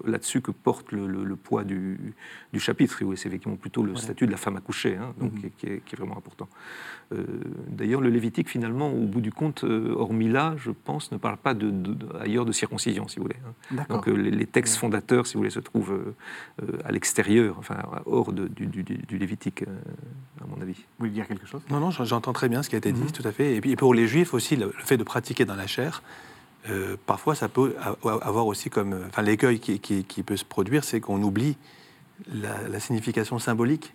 là-dessus 0.04 0.40
que 0.40 0.50
porte 0.50 0.92
le, 0.92 1.36
poids 1.36 1.64
du, 1.64 2.14
du 2.52 2.60
chapitre. 2.60 2.98
C'est 3.14 3.28
effectivement 3.28 3.56
plutôt 3.56 3.82
le 3.82 3.96
statut 3.96 4.26
de 4.26 4.32
la 4.32 4.36
femme 4.36 4.56
accouchée, 4.56 4.96
hein, 4.96 5.14
donc 5.18 5.32
mhm. 5.32 5.50
qui, 5.58 5.66
est, 5.66 5.96
vraiment 5.96 6.16
important. 6.16 6.48
Euh, 7.12 7.24
d'ailleurs, 7.68 8.00
le 8.00 8.11
Lévitique 8.11 8.48
finalement, 8.48 8.90
au 8.90 9.07
bout 9.07 9.20
du 9.20 9.32
compte, 9.32 9.64
euh, 9.64 9.94
hormis 9.96 10.28
là, 10.28 10.54
je 10.59 10.70
pense, 10.70 11.12
ne 11.12 11.18
parle 11.18 11.36
pas 11.36 11.54
de, 11.54 11.72
ailleurs 12.20 12.44
de 12.44 12.52
circoncision, 12.52 13.07
si 13.09 13.16
vous 13.16 13.22
voulez. 13.22 13.36
Hein. 13.46 13.84
Donc 13.88 14.07
les, 14.07 14.46
textes 14.46 14.76
fondateurs, 14.76 15.26
si 15.26 15.34
vous 15.34 15.40
voulez, 15.40 15.50
se 15.50 15.61
trouvent 15.61 16.14
à 16.84 16.92
l'extérieur, 16.92 17.57
enfin 17.59 17.76
hors 18.07 18.32
du, 18.32 18.66
du, 18.66 18.82
du, 18.82 19.18
Lévitique, 19.18 19.64
à 20.42 20.46
mon 20.46 20.61
avis 20.61 20.84
voulez 20.98 21.11
dire 21.11 21.26
quelque 21.26 21.46
chose? 21.46 21.62
Non, 21.70 21.80
non, 21.80 21.90
j'entends 21.90 22.32
très 22.32 22.48
bien 22.48 22.62
ce 22.62 22.68
qui 22.68 22.74
a 22.74 22.78
été 22.78 22.92
dit, 22.92 23.02
mhm. 23.02 23.12
tout 23.12 23.26
à 23.26 23.32
fait. 23.32 23.54
Et 23.54 23.61
puis 23.61 23.76
pour 23.76 23.94
les 23.94 24.07
juifs 24.07 24.34
aussi, 24.34 24.57
le, 24.57 24.72
fait 24.78 24.96
de 24.96 25.04
pratiquer 25.04 25.44
dans 25.44 25.57
la 25.57 25.66
chair, 25.66 26.02
euh, 26.68 26.96
parfois 27.07 27.34
ça 27.34 27.48
peut 27.48 27.76
avoir 28.02 28.46
aussi 28.46 28.70
comme. 28.70 28.98
Enfin, 29.09 29.22
l'écueil 29.22 29.61
qui, 29.61 29.78
qui, 29.78 30.22
peut 30.22 30.36
se 30.36 30.44
produire, 30.44 30.84
c'est 30.84 31.00
qu'on 31.00 31.22
oublie 31.22 31.57
la, 32.32 32.80
signification 32.80 33.38
symbolique 33.38 33.94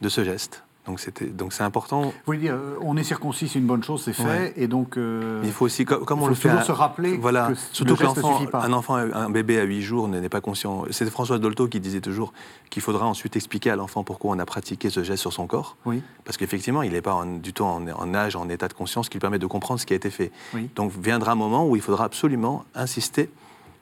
de 0.00 0.08
ce 0.08 0.22
geste. 0.22 0.64
Donc 0.88 1.00
c'était 1.00 1.26
donc 1.26 1.52
c'est 1.52 1.62
important. 1.62 2.14
Vous 2.24 2.34
dire, 2.34 2.54
euh, 2.54 2.76
on 2.80 2.96
est 2.96 3.02
circoncis, 3.04 3.46
c'est 3.46 3.58
une 3.58 3.66
bonne 3.66 3.84
chose, 3.84 4.02
c'est 4.02 4.14
fait, 4.14 4.54
et 4.56 4.68
donc. 4.68 4.96
Euh, 4.96 5.42
il 5.44 5.52
faut 5.52 5.66
aussi, 5.66 5.84
comme, 5.84 6.22
on 6.22 6.28
le 6.28 6.34
fait, 6.34 6.48
toujours 6.48 6.64
se 6.64 6.72
rappeler. 6.72 7.18
Voilà, 7.18 7.48
que 7.48 7.54
surtout 7.72 7.94
que 7.94 8.04
l'enfant, 8.04 8.40
un 8.54 8.72
enfant, 8.72 8.94
un 8.96 9.28
bébé 9.28 9.60
à 9.60 9.64
8 9.64 9.82
jours 9.82 10.08
n'est 10.08 10.30
pas 10.30 10.40
conscient. 10.40 10.86
C'est 10.90 11.08
François 11.10 11.38
Dolto 11.38 11.68
qui 11.68 11.78
disait 11.78 12.00
toujours 12.00 12.32
qu'il 12.70 12.80
faudra 12.80 13.06
ensuite 13.06 13.36
expliquer 13.36 13.68
à 13.68 13.76
l'enfant 13.76 14.02
pourquoi 14.02 14.34
on 14.34 14.38
a 14.38 14.46
pratiqué 14.46 14.88
ce 14.88 15.02
geste 15.02 15.20
sur 15.20 15.32
son 15.34 15.46
corps. 15.46 15.76
Oui. 15.84 16.02
Parce 16.24 16.38
qu'effectivement, 16.38 16.80
il 16.80 16.92
n'est 16.92 17.02
pas 17.02 17.22
du 17.42 17.52
tout 17.52 17.64
en, 17.64 18.14
âge, 18.14 18.34
en 18.34 18.48
état 18.48 18.68
de 18.68 18.72
conscience 18.72 19.10
qui 19.10 19.16
lui 19.16 19.20
permet 19.20 19.38
de 19.38 19.46
comprendre 19.46 19.78
ce 19.78 19.84
qui 19.84 19.92
a 19.92 19.96
été 19.96 20.08
fait. 20.08 20.32
Donc 20.74 20.92
viendra 20.92 21.32
un 21.32 21.34
moment 21.34 21.68
où 21.68 21.76
il 21.76 21.82
faudra 21.82 22.06
absolument 22.06 22.64
insister 22.74 23.28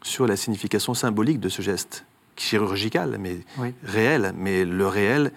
sur 0.02 0.26
la 0.26 0.36
signification 0.36 0.92
symbolique 0.92 1.38
de 1.38 1.48
ce 1.48 1.62
geste 1.62 2.04
chirurgical, 2.36 3.16
mais 3.20 3.38
réel. 3.84 4.32
Mais 4.36 4.64
le 4.64 4.88
réel 4.88 5.30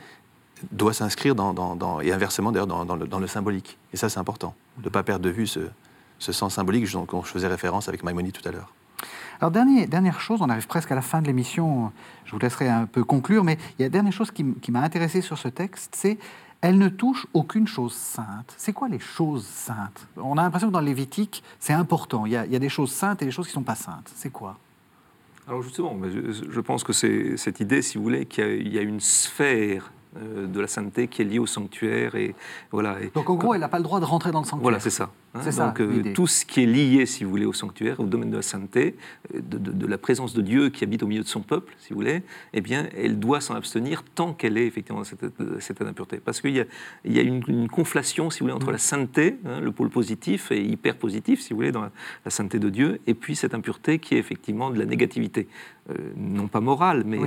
doit 0.71 0.93
s'inscrire 0.93 1.35
dans, 1.35 2.01
et 2.01 2.11
inversement 2.11 2.51
d'ailleurs 2.51 2.67
dans, 2.67 3.19
le, 3.19 3.27
symbolique. 3.27 3.77
Et 3.93 3.97
ça, 3.97 4.09
c'est 4.09 4.19
important, 4.19 4.55
de 4.77 4.85
ne 4.85 4.89
pas 4.89 5.03
perdre 5.03 5.23
de 5.23 5.29
vue 5.29 5.47
ce, 5.47 5.61
sens 6.19 6.55
symbolique 6.55 6.91
dont 6.91 7.23
je 7.23 7.29
faisais 7.29 7.47
référence 7.47 7.87
avec 7.87 8.03
Maïmonide 8.03 8.33
tout 8.33 8.47
à 8.47 8.51
l'heure. 8.51 8.73
Alors, 9.39 9.51
dernier, 9.51 9.87
dernière 9.87 10.19
chose, 10.19 10.41
on 10.41 10.49
arrive 10.49 10.67
presque 10.67 10.91
à 10.91 10.95
la 10.95 11.01
fin 11.01 11.21
de 11.21 11.27
l'émission, 11.27 11.91
je 12.25 12.31
vous 12.31 12.39
laisserai 12.39 12.67
un 12.67 12.85
peu 12.85 13.05
conclure, 13.05 13.43
mais 13.43 13.57
il 13.77 13.81
y 13.81 13.83
a 13.83 13.85
une 13.85 13.91
dernière 13.91 14.11
chose 14.11 14.31
qui, 14.31 14.71
m'a 14.71 14.81
intéressé 14.81 15.21
sur 15.21 15.37
ce 15.37 15.47
texte, 15.47 15.95
c'est 15.95 16.17
elle 16.61 16.77
ne 16.77 16.89
touche 16.89 17.25
aucune 17.33 17.65
chose 17.65 17.93
sainte. 17.93 18.53
C'est 18.57 18.73
quoi 18.73 18.89
les 18.89 18.99
choses 18.99 19.45
saintes? 19.45 20.07
On 20.17 20.37
a 20.37 20.41
l'impression 20.41 20.67
que 20.67 20.73
dans 20.73 20.81
le 20.81 20.87
Lévitique, 20.87 21.41
c'est 21.57 21.71
important. 21.71 22.25
Il 22.25 22.33
y, 22.33 22.35
a, 22.35 22.45
il 22.45 22.51
y, 22.51 22.55
a, 22.55 22.59
des 22.59 22.67
choses 22.67 22.91
saintes 22.91 23.21
et 23.21 23.25
des 23.25 23.31
choses 23.31 23.45
qui 23.47 23.51
ne 23.51 23.61
sont 23.61 23.63
pas 23.63 23.75
saintes. 23.75 24.11
C'est 24.13 24.29
quoi? 24.29 24.57
Alors 25.49 25.63
justement, 25.63 25.97
je, 26.03 26.59
pense 26.59 26.83
que 26.83 26.93
c'est 26.93 27.35
cette 27.35 27.59
idée, 27.59 27.81
si 27.81 27.97
vous 27.97 28.03
voulez, 28.03 28.27
qu'il 28.27 28.71
y, 28.71 28.77
a 28.77 28.81
une 28.81 28.99
sphère 28.99 29.91
de 30.15 30.59
la 30.59 30.67
sainteté 30.67 31.07
qui 31.07 31.21
est 31.21 31.25
liée 31.25 31.39
au 31.39 31.45
sanctuaire. 31.45 32.15
Et, 32.15 32.35
voilà, 32.71 32.97
Donc 33.13 33.29
en 33.29 33.35
gros, 33.35 33.53
elle 33.53 33.61
n'a 33.61 33.69
pas 33.69 33.77
le 33.77 33.83
droit 33.83 33.99
de 33.99 34.05
rentrer 34.05 34.31
dans 34.31 34.39
le 34.39 34.45
sanctuaire. 34.45 34.63
Voilà, 34.63 34.79
c'est 34.79 34.89
ça. 34.89 35.09
Hein. 35.35 35.41
Donc 35.57 35.79
euh, 35.79 36.13
tout 36.13 36.27
ce 36.27 36.43
qui 36.43 36.63
est 36.63 36.65
lié, 36.65 37.05
si 37.05 37.23
vous 37.23 37.29
voulez, 37.29 37.45
au 37.45 37.53
sanctuaire, 37.53 37.99
au 37.99 38.05
domaine 38.05 38.31
de 38.31 38.37
la 38.37 38.41
sainteté, 38.41 38.95
euh, 39.35 39.39
de, 39.41 39.87
la 39.87 39.97
présence 39.97 40.33
de 40.33 40.41
Dieu 40.41 40.69
qui 40.69 40.83
habite 40.83 41.03
au 41.03 41.07
milieu 41.07 41.21
de 41.21 41.27
son 41.27 41.41
peuple, 41.41 41.73
si 41.79 41.89
vous 41.89 41.99
voulez, 41.99 42.23
eh 42.53 42.61
bien, 42.61 42.87
elle 42.97 43.19
doit 43.19 43.39
s'en 43.41 43.55
abstenir 43.55 44.03
tant 44.15 44.33
qu'elle 44.33 44.57
est 44.57 44.65
effectivement 44.65 45.03
cette, 45.03 45.25
cette 45.59 45.81
impureté. 45.81 46.17
Parce 46.17 46.41
qu'il 46.41 46.55
y 46.55 46.59
a, 46.59 46.65
il 47.05 47.13
y 47.13 47.19
a 47.19 47.21
une, 47.21 47.67
conflation, 47.69 48.29
si 48.29 48.39
vous 48.39 48.45
voulez, 48.45 48.55
entre 48.55 48.69
mm. 48.69 48.71
la 48.71 48.77
sainteté, 48.77 49.37
hein, 49.45 49.59
le 49.59 49.71
pôle 49.71 49.89
positif 49.89 50.51
et 50.51 50.63
hyper 50.63 50.95
positif, 50.95 51.41
si 51.41 51.51
vous 51.51 51.57
voulez, 51.57 51.71
dans 51.71 51.83
la, 51.83 51.91
sainteté 52.31 52.59
de 52.59 52.69
Dieu, 52.69 52.99
et 53.07 53.13
puis 53.13 53.35
cette 53.35 53.53
impureté 53.53 53.99
qui 53.99 54.15
est 54.15 54.19
effectivement 54.19 54.71
de 54.71 54.79
la 54.79 54.85
négativité, 54.85 55.47
non 56.15 56.47
pas 56.47 56.59
morale, 56.59 57.03
mais, 57.05 57.19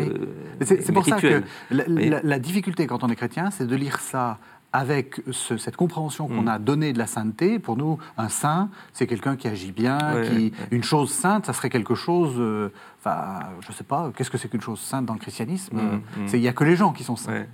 c'est 0.60 0.92
pour 0.92 1.04
ça 1.04 1.20
que 1.20 1.42
la 1.70 2.38
difficulté 2.38 2.86
quand 2.86 3.02
on 3.02 3.08
est 3.08 3.16
chrétien, 3.16 3.50
c'est 3.50 3.66
de 3.66 3.74
lire 3.74 3.98
ça 3.98 4.38
avec 4.72 5.20
cette 5.32 5.76
compréhension 5.76 6.28
qu'on 6.28 6.42
mm. 6.42 6.48
a 6.48 6.58
donnée 6.58 6.92
de 6.92 6.98
la 6.98 7.06
sainteté, 7.06 7.58
pour 7.58 7.76
nous, 7.76 7.98
un 8.16 8.28
saint, 8.28 8.70
c'est 8.92 9.06
quelqu'un 9.06 9.36
qui 9.36 9.46
agit 9.48 9.72
bien, 9.72 9.98
qui, 10.24 10.52
une 10.70 10.82
chose 10.82 11.10
sainte, 11.10 11.46
ça 11.46 11.52
serait 11.52 11.68
quelque 11.68 11.94
chose, 11.94 12.34
euh, 12.38 12.70
enfin, 13.00 13.40
je 13.60 13.68
ne 13.68 13.74
sais 13.74 13.84
pas, 13.84 14.10
qu'est-ce 14.16 14.30
que 14.30 14.38
c'est 14.38 14.48
qu'une 14.48 14.62
chose 14.62 14.80
sainte 14.80 15.04
dans 15.04 15.12
le 15.12 15.18
christianisme? 15.18 15.76
Mm, 15.76 16.22
mm. 16.22 16.26
Il 16.32 16.40
n'y 16.40 16.48
a 16.48 16.52
que 16.52 16.64
les 16.64 16.76
gens 16.76 16.92
qui 16.92 17.04
sont 17.04 17.16
saints. 17.16 17.44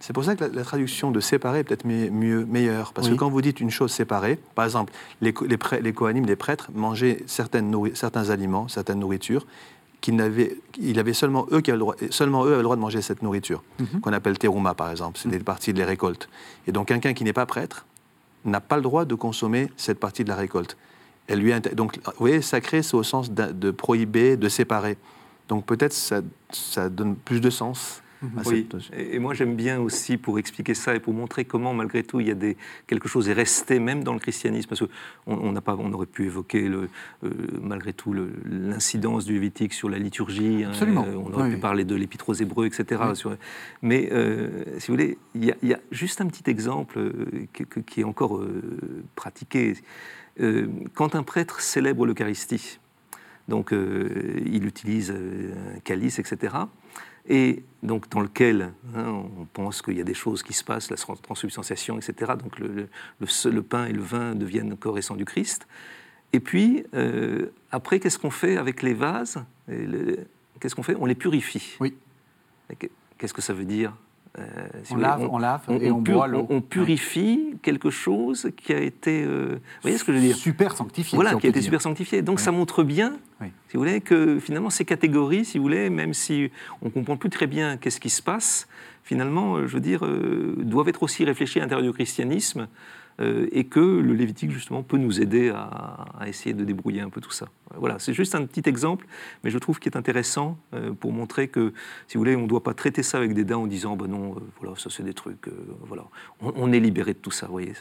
C'est 0.00 0.14
pour 0.14 0.24
ça 0.24 0.34
que 0.34 0.44
la, 0.44 0.64
traduction 0.64 1.10
de 1.10 1.20
séparer 1.20 1.60
est 1.60 1.64
peut-être 1.64 1.86
mieux, 1.86 2.46
meilleure, 2.46 2.92
parce 2.94 3.08
que 3.08 3.14
quand 3.14 3.28
vous 3.28 3.42
dites 3.42 3.60
une 3.60 3.70
chose 3.70 3.92
séparée, 3.92 4.38
par 4.54 4.64
exemple, 4.64 4.92
les, 5.20 5.34
les, 5.42 5.58
les, 5.80 6.20
les 6.20 6.36
prêtres, 6.36 6.70
mangeaient 6.74 7.22
certaines 7.26 7.74
certains 7.94 8.30
aliments, 8.30 8.68
certaines 8.68 9.00
nourritures, 9.00 9.46
qu'il 10.02 10.20
avait, 10.20 10.58
il 10.78 10.98
avait 10.98 11.14
seulement 11.14 11.46
eux 11.52 11.62
qui 11.62 11.70
avaient 11.70 11.78
le 11.78 11.84
droit, 11.84 11.94
seulement 12.10 12.44
eux 12.44 12.48
avaient 12.48 12.56
le 12.58 12.62
droit 12.64 12.76
de 12.76 12.80
manger 12.80 13.00
cette 13.00 13.22
nourriture, 13.22 13.62
mhm. 13.78 14.00
qu'on 14.00 14.12
appelle 14.12 14.36
terouma 14.36 14.74
par 14.74 14.90
exemple, 14.90 15.18
c'est 15.18 15.30
des 15.30 15.38
mhm. 15.38 15.44
parties 15.44 15.72
de 15.72 15.78
la 15.78 15.86
récolte. 15.86 16.28
Et 16.66 16.72
donc 16.72 16.88
quelqu'un 16.88 17.14
qui 17.14 17.24
n'est 17.24 17.32
pas 17.32 17.46
prêtre 17.46 17.86
n'a 18.44 18.60
pas 18.60 18.76
le 18.76 18.82
droit 18.82 19.06
de 19.06 19.14
consommer 19.14 19.70
cette 19.78 20.00
partie 20.00 20.24
de 20.24 20.28
la 20.28 20.36
récolte. 20.36 20.76
Elle 21.28 21.38
lui 21.38 21.52
donc, 21.74 21.98
vous 22.04 22.12
voyez, 22.18 22.42
sacré, 22.42 22.82
c'est 22.82 22.96
au 22.96 23.04
sens 23.04 23.30
de, 23.30 23.70
prohiber, 23.70 24.36
de 24.36 24.48
séparer. 24.48 24.98
Donc 25.48 25.64
peut-être 25.64 25.92
ça, 25.92 26.20
ça 26.50 26.88
donne 26.88 27.14
plus 27.14 27.40
de 27.40 27.48
sens 27.48 28.02
oui. 28.46 28.68
Et 28.96 29.18
moi 29.18 29.34
j'aime 29.34 29.56
bien 29.56 29.80
aussi 29.80 30.16
pour 30.16 30.38
expliquer 30.38 30.74
ça 30.74 30.94
et 30.94 31.00
pour 31.00 31.12
montrer 31.12 31.44
comment 31.44 31.74
malgré 31.74 32.02
tout 32.02 32.20
il 32.20 32.28
y 32.28 32.30
a 32.30 32.34
des, 32.34 32.56
quelque 32.86 33.08
chose 33.08 33.28
est 33.28 33.32
resté 33.32 33.78
même 33.78 34.04
dans 34.04 34.12
le 34.12 34.18
christianisme 34.18 34.68
parce 34.68 34.80
qu'on 34.80 34.88
on, 35.26 35.54
pas, 35.54 35.76
on 35.78 35.92
aurait 35.92 36.06
pu 36.06 36.26
évoquer 36.26 36.68
le, 36.68 36.88
euh, 37.24 37.30
malgré 37.60 37.92
tout 37.92 38.14
l'incidence 38.44 39.24
du 39.24 39.34
Lévitique 39.34 39.72
sur 39.72 39.88
la 39.88 39.98
liturgie. 39.98 40.64
Hein, 40.64 40.70
Absolument. 40.70 41.06
Euh, 41.06 41.16
on 41.16 41.32
aurait 41.32 41.50
pu 41.50 41.58
parler 41.58 41.84
de 41.84 41.94
l'épître 41.94 42.28
aux 42.28 42.34
Hébreux, 42.34 42.66
etc. 42.66 43.02
mais 43.82 44.08
euh, 44.12 44.64
si 44.78 44.88
vous 44.88 44.94
voulez, 44.94 45.18
il 45.34 45.44
y, 45.44 45.74
a, 45.74 45.78
juste 45.90 46.20
un 46.20 46.26
petit 46.26 46.48
exemple 46.48 47.12
qui, 47.52 47.64
qui 47.86 48.00
est 48.00 48.04
encore 48.04 48.40
pratiqué. 49.16 49.74
quand 50.94 51.14
un 51.14 51.22
prêtre 51.22 51.60
célèbre 51.60 52.06
l'Eucharistie, 52.06 52.78
donc 53.48 53.72
il 53.72 54.66
utilise 54.66 55.10
un 55.10 55.80
calice, 55.80 56.18
etc 56.18 56.66
et 57.28 57.62
donc 57.82 58.08
dans 58.10 58.20
lequel 58.20 58.72
hein, 58.94 59.24
on 59.38 59.44
pense 59.44 59.82
qu'il 59.82 59.96
y 59.96 60.00
a 60.00 60.04
des 60.04 60.14
choses 60.14 60.42
qui 60.42 60.52
se 60.52 60.64
passent, 60.64 60.90
la 60.90 60.96
transubstantiation, 60.96 61.98
etc. 61.98 62.32
Donc 62.42 62.58
le, 62.58 62.88
le, 63.20 63.62
pain 63.62 63.86
et 63.86 63.92
le 63.92 64.02
vin 64.02 64.34
deviennent 64.34 64.76
corps 64.76 64.98
et 64.98 65.02
sang 65.02 65.16
du 65.16 65.24
Christ. 65.24 65.66
Et 66.32 66.40
puis, 66.40 66.84
euh, 66.94 67.52
après, 67.70 68.00
qu'est-ce 68.00 68.18
qu'on 68.18 68.30
fait 68.30 68.56
avec 68.56 68.82
les 68.82 68.94
vases 68.94 69.44
Qu'est-ce 70.60 70.74
qu'on 70.74 70.82
fait? 70.82 70.96
On 70.98 71.06
les 71.06 71.14
purifie. 71.14 71.76
Oui. 71.80 71.94
Qu'est-ce 73.18 73.34
que 73.34 73.42
ça 73.42 73.52
veut 73.52 73.64
dire? 73.64 73.94
Euh, 74.38 74.44
on, 74.90 74.96
lave, 74.96 75.28
on, 75.30 75.38
lave, 75.38 75.60
et 75.80 75.90
on, 75.90 76.00
boit 76.00 76.26
l'eau. 76.26 76.46
On 76.48 76.62
purifie 76.62 77.54
quelque 77.62 77.90
chose 77.90 78.50
qui 78.56 78.72
a 78.72 78.80
été, 78.80 79.24
euh, 79.24 79.56
vous 79.56 79.82
voyez 79.82 79.98
ce 79.98 80.04
que 80.04 80.12
je 80.12 80.18
veux 80.18 80.24
dire? 80.24 80.36
Super 80.36 80.74
sanctifié. 80.74 81.16
Voilà, 81.16 81.34
qui 81.34 81.46
a 81.46 81.50
été 81.50 81.60
super 81.60 81.82
sanctifié. 81.82 82.22
Donc 82.22 82.40
ça 82.40 82.50
montre 82.50 82.82
bien, 82.82 83.18
si 83.40 83.74
vous 83.74 83.80
voulez, 83.80 84.00
que 84.00 84.38
finalement 84.38 84.70
ces 84.70 84.86
catégories, 84.86 85.44
si 85.44 85.58
vous 85.58 85.64
voulez, 85.64 85.90
même 85.90 86.14
si 86.14 86.50
on 86.80 86.88
comprend 86.88 87.18
plus 87.18 87.30
très 87.30 87.46
bien 87.46 87.76
qu'est-ce 87.76 88.00
qui 88.00 88.10
se 88.10 88.22
passe, 88.22 88.68
finalement, 89.04 89.66
je 89.66 89.74
veux 89.74 89.80
dire, 89.80 90.00
doivent 90.56 90.88
être 90.88 91.02
aussi 91.02 91.24
réfléchies 91.24 91.58
à 91.58 91.62
l'intérieur 91.62 91.86
du 91.86 91.92
christianisme 91.92 92.60
euh, 92.60 92.66
et 93.18 93.64
que 93.64 93.80
le 93.80 94.14
Lévitique, 94.14 94.50
justement, 94.50 94.82
peut 94.82 94.96
nous 94.96 95.20
aider 95.20 95.50
à, 95.50 96.26
essayer 96.26 96.54
de 96.54 96.64
débrouiller 96.64 97.00
un 97.00 97.10
peu 97.10 97.20
tout 97.20 97.30
ça. 97.30 97.46
Voilà, 97.76 97.98
c'est 97.98 98.12
juste 98.12 98.34
un 98.34 98.44
petit 98.46 98.68
exemple, 98.68 99.06
mais 99.44 99.50
je 99.50 99.58
trouve 99.58 99.78
qu'il 99.78 99.92
est 99.92 99.96
intéressant 99.96 100.58
euh, 100.74 100.92
pour 100.92 101.12
montrer 101.12 101.48
que, 101.48 101.72
si 102.08 102.14
vous 102.16 102.20
voulez, 102.20 102.36
on 102.36 102.42
ne 102.42 102.48
doit 102.48 102.62
pas 102.62 102.74
traiter 102.74 103.02
ça 103.02 103.18
avec 103.18 103.34
des 103.34 103.44
dents 103.44 103.62
en 103.62 103.66
disant, 103.66 103.96
ben 103.96 104.08
non, 104.08 104.34
euh, 104.36 104.40
voilà, 104.60 104.76
ça 104.76 104.90
c'est 104.90 105.02
des 105.02 105.14
trucs, 105.14 105.48
voilà. 105.86 106.04
On, 106.40 106.72
est 106.72 106.80
libéré 106.80 107.12
de 107.12 107.18
tout 107.18 107.30
ça, 107.30 107.46
vous 107.46 107.52
voyez. 107.52 107.72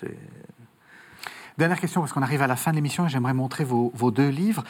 Dernière 1.57 1.79
question, 1.79 2.01
parce 2.01 2.13
qu'on 2.13 2.21
arrive 2.21 2.41
à 2.41 2.47
la 2.47 2.55
fin 2.55 2.71
de 2.71 2.75
l'émission 2.75 3.05
et 3.05 3.09
j'aimerais 3.09 3.33
montrer 3.33 3.63
vos, 3.63 4.11
deux 4.11 4.29
livres. 4.29 4.63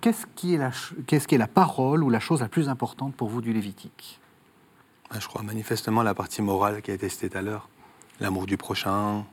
qu'est-ce, 0.00 0.26
qui 0.34 0.54
est 0.54 0.58
la, 0.58 0.70
qu'est-ce 1.06 1.28
qui 1.28 1.34
est 1.34 1.38
la 1.38 1.48
parole 1.48 2.02
ou 2.02 2.10
la 2.10 2.20
chose 2.20 2.40
la 2.40 2.48
plus 2.48 2.68
importante 2.68 3.14
pour 3.14 3.28
vous 3.28 3.40
du 3.40 3.52
Lévitique? 3.52 4.20
Ben, 5.10 5.20
Je 5.20 5.28
crois 5.28 5.42
manifestement 5.42 6.02
la 6.02 6.14
partie 6.14 6.42
morale 6.42 6.82
qui 6.82 6.90
a 6.90 6.94
été 6.94 7.08
citée 7.08 7.28
tout 7.28 7.38
à 7.38 7.42
l'heure. 7.42 7.68
L'amour 8.20 8.46
du 8.46 8.56
prochain, 8.56 9.24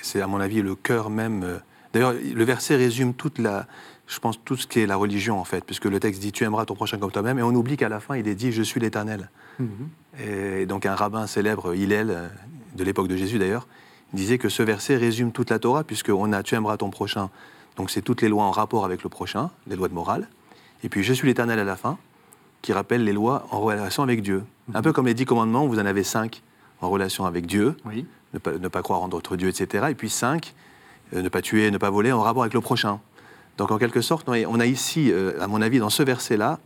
c'est 0.00 0.20
à 0.20 0.26
mon 0.26 0.40
avis 0.40 0.62
le 0.62 0.74
cœur 0.74 1.10
même. 1.10 1.42
Euh, 1.42 1.58
d'ailleurs, 1.92 2.12
le 2.12 2.44
verset 2.44 2.76
résume 2.76 3.14
toute 3.14 3.38
la, 3.38 3.66
je 4.06 4.18
pense, 4.18 4.38
tout 4.44 4.56
ce 4.56 4.66
qui 4.66 4.80
est 4.80 4.86
la 4.86 4.96
religion 4.96 5.40
en 5.40 5.44
fait, 5.44 5.64
puisque 5.64 5.86
le 5.86 6.00
texte 6.00 6.20
dit 6.20 6.32
tu 6.32 6.44
aimeras 6.44 6.64
ton 6.64 6.74
prochain 6.74 6.98
comme 6.98 7.10
toi-même, 7.10 7.38
et 7.38 7.42
on 7.42 7.54
oublie 7.54 7.76
qu'à 7.76 7.88
la 7.88 8.00
fin 8.00 8.16
il 8.16 8.28
est 8.28 8.34
dit 8.34 8.52
je 8.52 8.62
suis 8.62 8.80
l'Éternel. 8.80 9.30
Mhm. 9.58 9.68
Et 10.24 10.66
donc 10.66 10.86
un 10.86 10.94
rabbin 10.94 11.26
célèbre, 11.26 11.74
Hillel, 11.74 12.10
euh, 12.10 12.28
de 12.76 12.84
l'époque 12.84 13.08
de 13.08 13.16
Jésus 13.16 13.38
d'ailleurs, 13.38 13.66
disait 14.12 14.38
que 14.38 14.48
ce 14.48 14.62
verset 14.62 14.96
résume 14.96 15.32
toute 15.32 15.50
la 15.50 15.58
Torah, 15.58 15.84
puisqu'on 15.84 16.32
a 16.32 16.42
tu 16.42 16.54
aimeras 16.54 16.76
ton 16.76 16.90
prochain. 16.90 17.30
Donc 17.76 17.90
c'est 17.90 18.02
toutes 18.02 18.20
les 18.20 18.28
lois 18.28 18.44
en 18.44 18.50
rapport 18.50 18.84
avec 18.84 19.02
le 19.02 19.08
prochain, 19.08 19.50
les 19.66 19.76
lois 19.76 19.88
de 19.88 19.94
morale. 19.94 20.28
Et 20.84 20.88
puis 20.88 21.02
je 21.02 21.12
suis 21.12 21.26
l'Éternel 21.26 21.58
à 21.58 21.64
la 21.64 21.76
fin, 21.76 21.96
qui 22.60 22.72
rappelle 22.72 23.04
les 23.04 23.12
lois 23.12 23.46
en 23.50 23.60
relation 23.60 24.02
avec 24.02 24.22
Dieu. 24.22 24.44
Un 24.74 24.78
mhm. 24.78 24.84
peu 24.84 24.92
comme 24.92 25.06
les 25.06 25.14
dix 25.14 25.24
commandements, 25.24 25.66
vous 25.66 25.78
en 25.78 25.86
avez 25.86 26.04
cinq 26.04 26.42
en 26.82 26.90
relation 26.90 27.24
avec 27.24 27.46
Dieu. 27.46 27.76
Oui 27.86 28.04
ne 28.34 28.68
pas, 28.68 28.82
croire 28.82 29.02
en 29.02 29.08
d'autres 29.08 29.36
dieux, 29.36 29.48
etc. 29.48 29.86
Et 29.90 29.94
puis 29.94 30.10
cinq, 30.10 30.54
euh, 31.14 31.22
ne 31.22 31.28
pas 31.28 31.42
tuer, 31.42 31.70
ne 31.70 31.78
pas 31.78 31.90
voler 31.90 32.12
en 32.12 32.20
rapport 32.20 32.42
avec 32.42 32.54
le 32.54 32.60
prochain. 32.60 33.00
Donc 33.58 33.70
en 33.70 33.78
quelque 33.78 34.00
sorte, 34.00 34.28
on 34.28 34.60
a 34.60 34.66
ici, 34.66 35.12
euh, 35.12 35.40
à 35.40 35.46
mon 35.46 35.60
avis, 35.60 35.78
dans 35.78 35.90
ce 35.90 36.02
verset-là, 36.02 36.58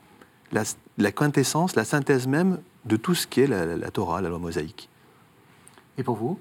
la, 0.52 1.12
quintessence, 1.12 1.74
la 1.74 1.84
synthèse 1.84 2.26
même 2.28 2.60
de 2.84 2.96
tout 2.96 3.14
ce 3.14 3.26
qui 3.26 3.40
est 3.40 3.48
la 3.48 3.90
Torah, 3.90 4.20
la 4.20 4.28
loi 4.28 4.38
mosaïque. 4.38 4.88
Et 5.98 6.04
pour 6.04 6.14
vous? 6.14 6.38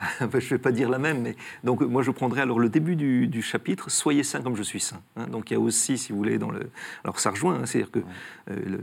je 0.20 0.24
ne 0.24 0.40
vais 0.40 0.58
pas 0.58 0.72
dire 0.72 0.88
la 0.88 0.98
même, 0.98 1.22
mais 1.22 1.36
donc 1.64 1.80
moi 1.82 2.02
je 2.02 2.10
prendrai 2.10 2.40
alors 2.40 2.58
le 2.58 2.68
début 2.68 2.96
du, 2.96 3.42
chapitre, 3.42 3.90
Soyez 3.90 4.22
saints 4.22 4.42
comme 4.42 4.56
je 4.56 4.62
suis 4.62 4.80
saint. 4.80 5.00
Hein. 5.16 5.26
donc 5.26 5.50
il 5.50 5.54
y 5.54 5.56
a 5.56 5.60
aussi, 5.60 5.98
si 5.98 6.12
vous 6.12 6.18
voulez, 6.18 6.38
dans 6.38 6.50
le. 6.50 6.70
Alors 7.04 7.20
ça 7.20 7.30
rejoint, 7.30 7.56
hein, 7.56 7.66
c'est-à-dire 7.66 7.90
que 7.90 8.00
euh, 8.50 8.78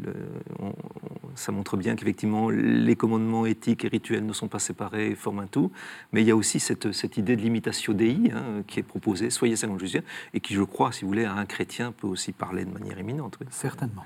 ça 1.36 1.52
montre 1.52 1.78
bien 1.78 1.96
qu'effectivement 1.96 2.50
les 2.50 2.96
commandements 2.96 3.46
éthiques 3.46 3.86
et 3.86 3.88
rituels 3.88 4.26
ne 4.26 4.34
sont 4.34 4.48
pas 4.48 4.60
séparés, 4.60 5.16
forment 5.16 5.40
un 5.40 5.48
tout, 5.48 5.72
mais 6.12 6.22
il 6.22 6.28
y 6.28 6.32
a 6.32 6.36
aussi 6.36 6.60
cette, 6.60 6.92
cette 6.92 7.18
idée 7.18 7.36
de 7.36 7.42
l'imitation 7.42 7.94
dei 7.94 8.32
hein, 8.34 8.64
qui 8.68 8.80
est 8.80 8.84
proposée, 8.84 9.30
Soyez 9.30 9.56
saints 9.56 9.68
comme 9.68 9.80
je 9.80 9.86
suis 9.86 10.00
saint, 10.00 10.06
et 10.34 10.40
qui, 10.40 10.54
je 10.54 10.64
crois, 10.64 10.92
si 10.92 11.02
vous 11.02 11.08
voulez, 11.08 11.26
à 11.26 11.34
un 11.34 11.46
chrétien 11.46 11.92
peut 11.92 12.08
aussi 12.08 12.32
parler 12.32 12.66
de 12.66 12.72
manière 12.72 12.98
éminente. 13.00 13.38
Certainement. 13.50 14.06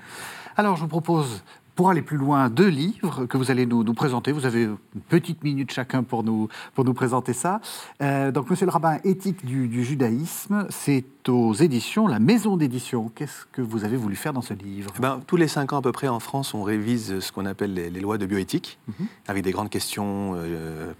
Alors 0.56 0.76
je 0.76 0.82
vous 0.82 0.88
propose 0.88 1.42
pour 1.74 1.90
aller 1.90 2.02
plus 2.02 2.16
loin, 2.16 2.50
deux 2.50 2.68
livres 2.68 3.26
que 3.26 3.36
vous 3.36 3.50
allez 3.50 3.66
nous, 3.66 3.82
nous, 3.82 3.94
présenter. 3.94 4.32
Vous 4.32 4.46
avez 4.46 4.64
une 4.64 5.00
petite 5.08 5.42
minute 5.42 5.72
chacun 5.72 6.02
pour 6.02 6.22
nous, 6.22 6.48
pour 6.74 6.84
nous 6.84 6.94
présenter 6.94 7.32
ça. 7.32 7.60
Euh, 8.02 8.30
donc, 8.30 8.50
Monsieur 8.50 8.66
le 8.66 8.72
rabbin, 8.72 8.98
éthique 9.04 9.44
du, 9.44 9.84
judaïsme, 9.84 10.66
c'est 10.68 11.04
aux 11.28 11.54
éditions, 11.54 12.06
la 12.06 12.18
maison 12.18 12.56
d'édition. 12.56 13.10
Qu'est-ce 13.14 13.46
que 13.52 13.62
vous 13.62 13.84
avez 13.84 13.96
voulu 13.96 14.16
faire 14.16 14.32
dans 14.32 14.42
ce 14.42 14.54
livre? 14.54 14.92
Eh 14.98 15.00
ben, 15.00 15.20
Tous 15.26 15.36
les 15.36 15.48
cinq 15.48 15.72
ans 15.72 15.78
à 15.78 15.82
peu 15.82 15.92
près 15.92 16.08
en 16.08 16.20
France, 16.20 16.52
on 16.52 16.62
révise 16.62 17.20
ce 17.20 17.32
qu'on 17.32 17.46
appelle 17.46 17.72
les, 17.74 17.90
lois 18.00 18.18
de 18.18 18.26
bioéthique, 18.26 18.78
mhm. 18.88 19.06
avec 19.28 19.42
des 19.42 19.52
grandes 19.52 19.70
questions, 19.70 20.34
euh, 20.36 20.92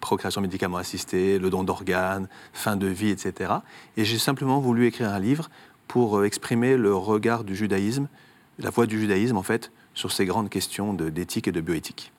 procréation 0.00 0.40
médicament 0.40 0.76
assistée, 0.76 1.38
le 1.38 1.48
don 1.48 1.64
d'organes, 1.64 2.28
fin 2.52 2.76
de 2.76 2.86
vie, 2.86 3.10
etc. 3.10 3.52
Et 3.96 4.04
j'ai 4.04 4.18
simplement 4.18 4.60
voulu 4.60 4.86
écrire 4.86 5.10
un 5.10 5.20
livre 5.20 5.48
pour 5.88 6.18
euh, 6.18 6.24
exprimer 6.24 6.76
le 6.76 6.94
regard 6.94 7.44
du 7.44 7.56
judaïsme, 7.56 8.08
la 8.58 8.70
voix 8.70 8.86
du 8.86 9.00
judaïsme 9.00 9.36
en 9.36 9.42
fait, 9.42 9.72
sur 9.94 10.12
ces 10.12 10.24
grandes 10.24 10.48
questions 10.48 10.94
d'éthique 10.94 11.48
et 11.48 11.52
de 11.52 11.60
bioéthique. 11.60 12.12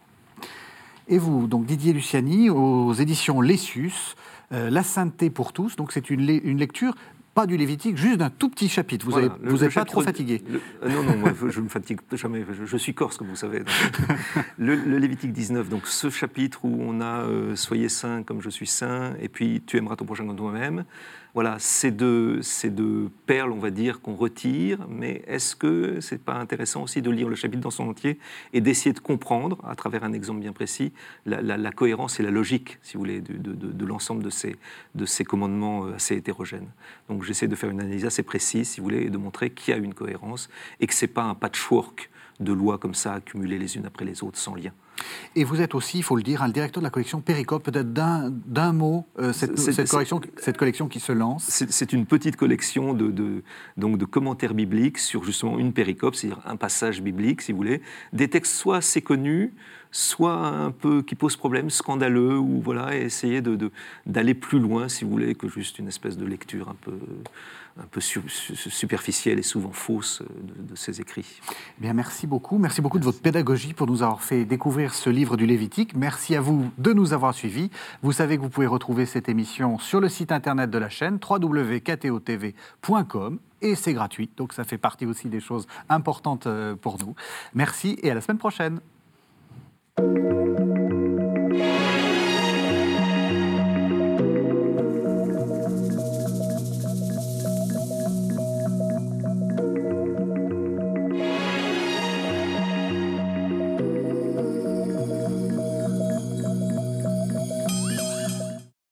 Et 1.07 1.17
vous, 1.17 1.47
donc 1.47 1.65
Didier 1.65 1.93
Luciani, 1.93 2.49
aux 2.49 2.93
éditions 2.93 3.41
Lessus, 3.41 4.15
euh, 4.53 4.69
La 4.69 4.83
sainteté 4.83 5.29
pour 5.29 5.51
tous, 5.51 5.75
donc 5.75 5.91
c'est 5.91 6.09
une, 6.09 6.21
une, 6.43 6.57
lecture 6.57 6.95
pas 7.33 7.45
du 7.45 7.57
Lévitique, 7.57 7.97
juste 7.97 8.17
d'un 8.17 8.29
tout 8.29 8.49
petit 8.49 8.69
chapitre. 8.69 9.07
Vous 9.43 9.57
n'êtes 9.57 9.73
pas 9.73 9.85
trop 9.85 10.01
fatigué 10.01 10.43
euh, 10.83 10.89
Non, 10.89 11.03
non, 11.03 11.17
moi, 11.17 11.31
je 11.49 11.59
ne 11.59 11.65
me 11.65 11.69
fatigue 11.69 11.99
jamais. 12.11 12.45
Je, 12.65 12.77
suis 12.77 12.93
corse, 12.93 13.17
comme 13.17 13.27
vous 13.27 13.35
savez. 13.35 13.63
le, 14.57 14.75
Lévitique 14.75 15.33
19, 15.33 15.69
donc 15.69 15.87
ce 15.87 16.09
chapitre 16.09 16.65
où 16.65 16.77
on 16.81 17.01
a 17.01 17.25
Soyez 17.55 17.89
saint 17.89 18.23
comme 18.23 18.41
je 18.41 18.49
suis 18.49 18.67
saint, 18.67 19.13
et 19.19 19.29
puis 19.29 19.61
Tu 19.65 19.77
aimeras 19.77 19.95
ton 19.95 20.05
prochain 20.05 20.25
comme 20.25 20.35
toi-même. 20.35 20.85
Voilà, 21.33 21.55
c'est 21.57 21.89
deux, 21.89 22.41
deux, 22.65 23.09
perles, 23.25 23.51
on 23.51 23.57
va 23.57 23.71
dire, 23.71 24.01
qu'on 24.01 24.13
retire, 24.13 24.85
mais 24.87 25.23
est-ce 25.25 25.55
que 25.55 25.99
c'est 25.99 26.23
pas 26.23 26.35
intéressant 26.35 26.83
aussi 26.83 27.01
de 27.01 27.09
lire 27.09 27.27
le 27.27 27.33
chapitre 27.33 27.63
dans 27.63 27.71
son 27.71 27.89
entier 27.89 28.19
et 28.53 28.61
d'essayer 28.61 28.93
de 28.93 28.99
comprendre, 28.99 29.57
à 29.67 29.75
travers 29.75 30.03
un 30.03 30.13
exemple 30.13 30.41
bien 30.41 30.53
précis, 30.53 30.93
la, 31.25 31.71
cohérence 31.71 32.19
et 32.19 32.23
la 32.23 32.29
logique, 32.29 32.77
si 32.83 32.93
vous 32.93 32.99
voulez, 32.99 33.19
de, 33.21 33.85
l'ensemble 33.85 34.21
de 34.21 34.29
ces, 34.29 34.55
de 34.93 35.05
ces 35.05 35.25
commandements 35.25 35.87
euh, 35.87 35.95
assez 35.95 36.15
hétérogènes. 36.15 36.69
Donc 37.09 37.22
j'essaie 37.23 37.47
de 37.47 37.55
faire 37.55 37.69
une 37.69 37.79
analyse 37.79 38.05
assez 38.05 38.23
précise, 38.23 38.69
si 38.69 38.79
vous 38.79 38.85
voulez, 38.85 39.03
et 39.03 39.09
de 39.09 39.17
montrer 39.17 39.49
qu'il 39.49 39.73
y 39.73 39.77
a 39.77 39.79
une 39.79 39.93
cohérence 39.93 40.49
et 40.79 40.87
que 40.87 40.93
c'est 40.93 41.07
pas 41.07 41.23
un 41.23 41.35
patchwork 41.35 42.09
de 42.39 42.53
lois 42.53 42.77
comme 42.77 42.95
ça 42.95 43.13
accumulées 43.13 43.59
les 43.59 43.77
unes 43.77 43.85
après 43.85 44.05
les 44.05 44.23
autres 44.23 44.37
sans 44.37 44.55
lien. 44.55 44.71
Et 45.35 45.43
vous 45.43 45.61
êtes 45.61 45.75
aussi, 45.75 45.99
il 45.99 46.03
faut 46.03 46.15
le 46.15 46.23
dire, 46.23 46.43
un 46.43 46.49
directeur 46.49 46.81
de 46.81 46.85
la 46.85 46.91
collection 46.91 47.21
Péricope. 47.21 47.63
Peut-être 47.63 47.91
d'un 47.93 48.73
mot, 48.73 49.05
euh, 49.19 49.33
cette, 49.33 49.57
cette, 49.57 49.89
collection, 49.89 50.21
cette, 50.37 50.57
collection, 50.57 50.87
qui 50.87 50.99
se 50.99 51.11
lance 51.11 51.45
C'est 51.47 51.93
une 51.93 52.05
petite 52.05 52.35
collection 52.35 52.93
de, 52.93 53.09
de, 53.09 53.43
donc 53.77 53.97
de 53.97 54.05
commentaires 54.05 54.53
bibliques 54.53 54.99
sur 54.99 55.23
justement 55.23 55.57
une 55.59 55.73
péricope, 55.73 56.15
c'est-à-dire 56.15 56.41
un 56.45 56.55
passage 56.55 57.01
biblique, 57.01 57.41
si 57.41 57.51
vous 57.51 57.57
voulez. 57.57 57.81
Des 58.11 58.29
textes 58.29 58.53
soit 58.53 58.77
assez 58.77 59.01
connus, 59.01 59.53
soit 59.91 60.35
un 60.35 60.71
peu 60.71 61.01
qui 61.01 61.15
posent 61.15 61.37
problème, 61.37 61.69
scandaleux, 61.69 62.37
ou 62.37 62.61
voilà, 62.61 62.97
essayer 62.97 63.41
d'aller 64.05 64.33
plus 64.33 64.59
loin, 64.59 64.89
si 64.89 65.03
vous 65.03 65.11
voulez, 65.11 65.35
que 65.35 65.47
juste 65.47 65.79
une 65.79 65.87
espèce 65.87 66.17
de 66.17 66.25
lecture 66.25 66.69
un 66.69 66.75
peu 66.81 66.93
un 67.79 67.85
peu 67.89 68.01
superficielle 68.01 69.39
et 69.39 69.43
souvent 69.43 69.71
fausse 69.71 70.21
de, 70.41 70.75
ses 70.75 71.01
écrits. 71.01 71.41
Eh 71.79 71.81
bien, 71.81 71.93
merci 71.93 72.27
beaucoup. 72.27 72.59
Merci 72.59 72.81
beaucoup 72.81 72.99
de 72.99 73.03
votre 73.03 73.21
pédagogie 73.21 73.73
pour 73.73 73.87
nous 73.87 74.03
avoir 74.03 74.21
fait 74.21 74.45
découvrir 74.45 74.93
ce 74.93 75.09
livre 75.09 75.37
du 75.37 75.47
Lévitique. 75.47 75.95
Merci 75.95 76.35
à 76.35 76.41
vous 76.41 76.69
de 76.77 76.93
nous 76.93 77.13
avoir 77.13 77.33
suivis. 77.33 77.71
Vous 78.03 78.11
savez 78.11 78.37
que 78.37 78.43
vous 78.43 78.49
pouvez 78.49 78.67
retrouver 78.67 79.07
cette 79.07 79.27
émission 79.27 79.79
sur 79.79 79.99
le 79.99 80.09
site 80.09 80.31
internet 80.31 80.69
de 80.69 80.77
la 80.77 80.89
chaîne 80.89 81.17
www.ktotv.com 81.27 82.59
et 83.61 83.75
c'est 83.75 83.93
gratuit. 83.93 84.29
Donc 84.37 84.53
ça 84.53 84.63
fait 84.65 84.77
partie 84.77 85.07
aussi 85.07 85.29
des 85.29 85.39
choses 85.39 85.65
importantes 85.89 86.47
euh, 86.47 86.75
pour 86.75 86.99
nous. 86.99 87.15
Merci 87.53 87.97
et 88.03 88.11
à 88.11 88.13
la 88.13 88.21
semaine 88.21 88.37
prochaine. 88.37 88.79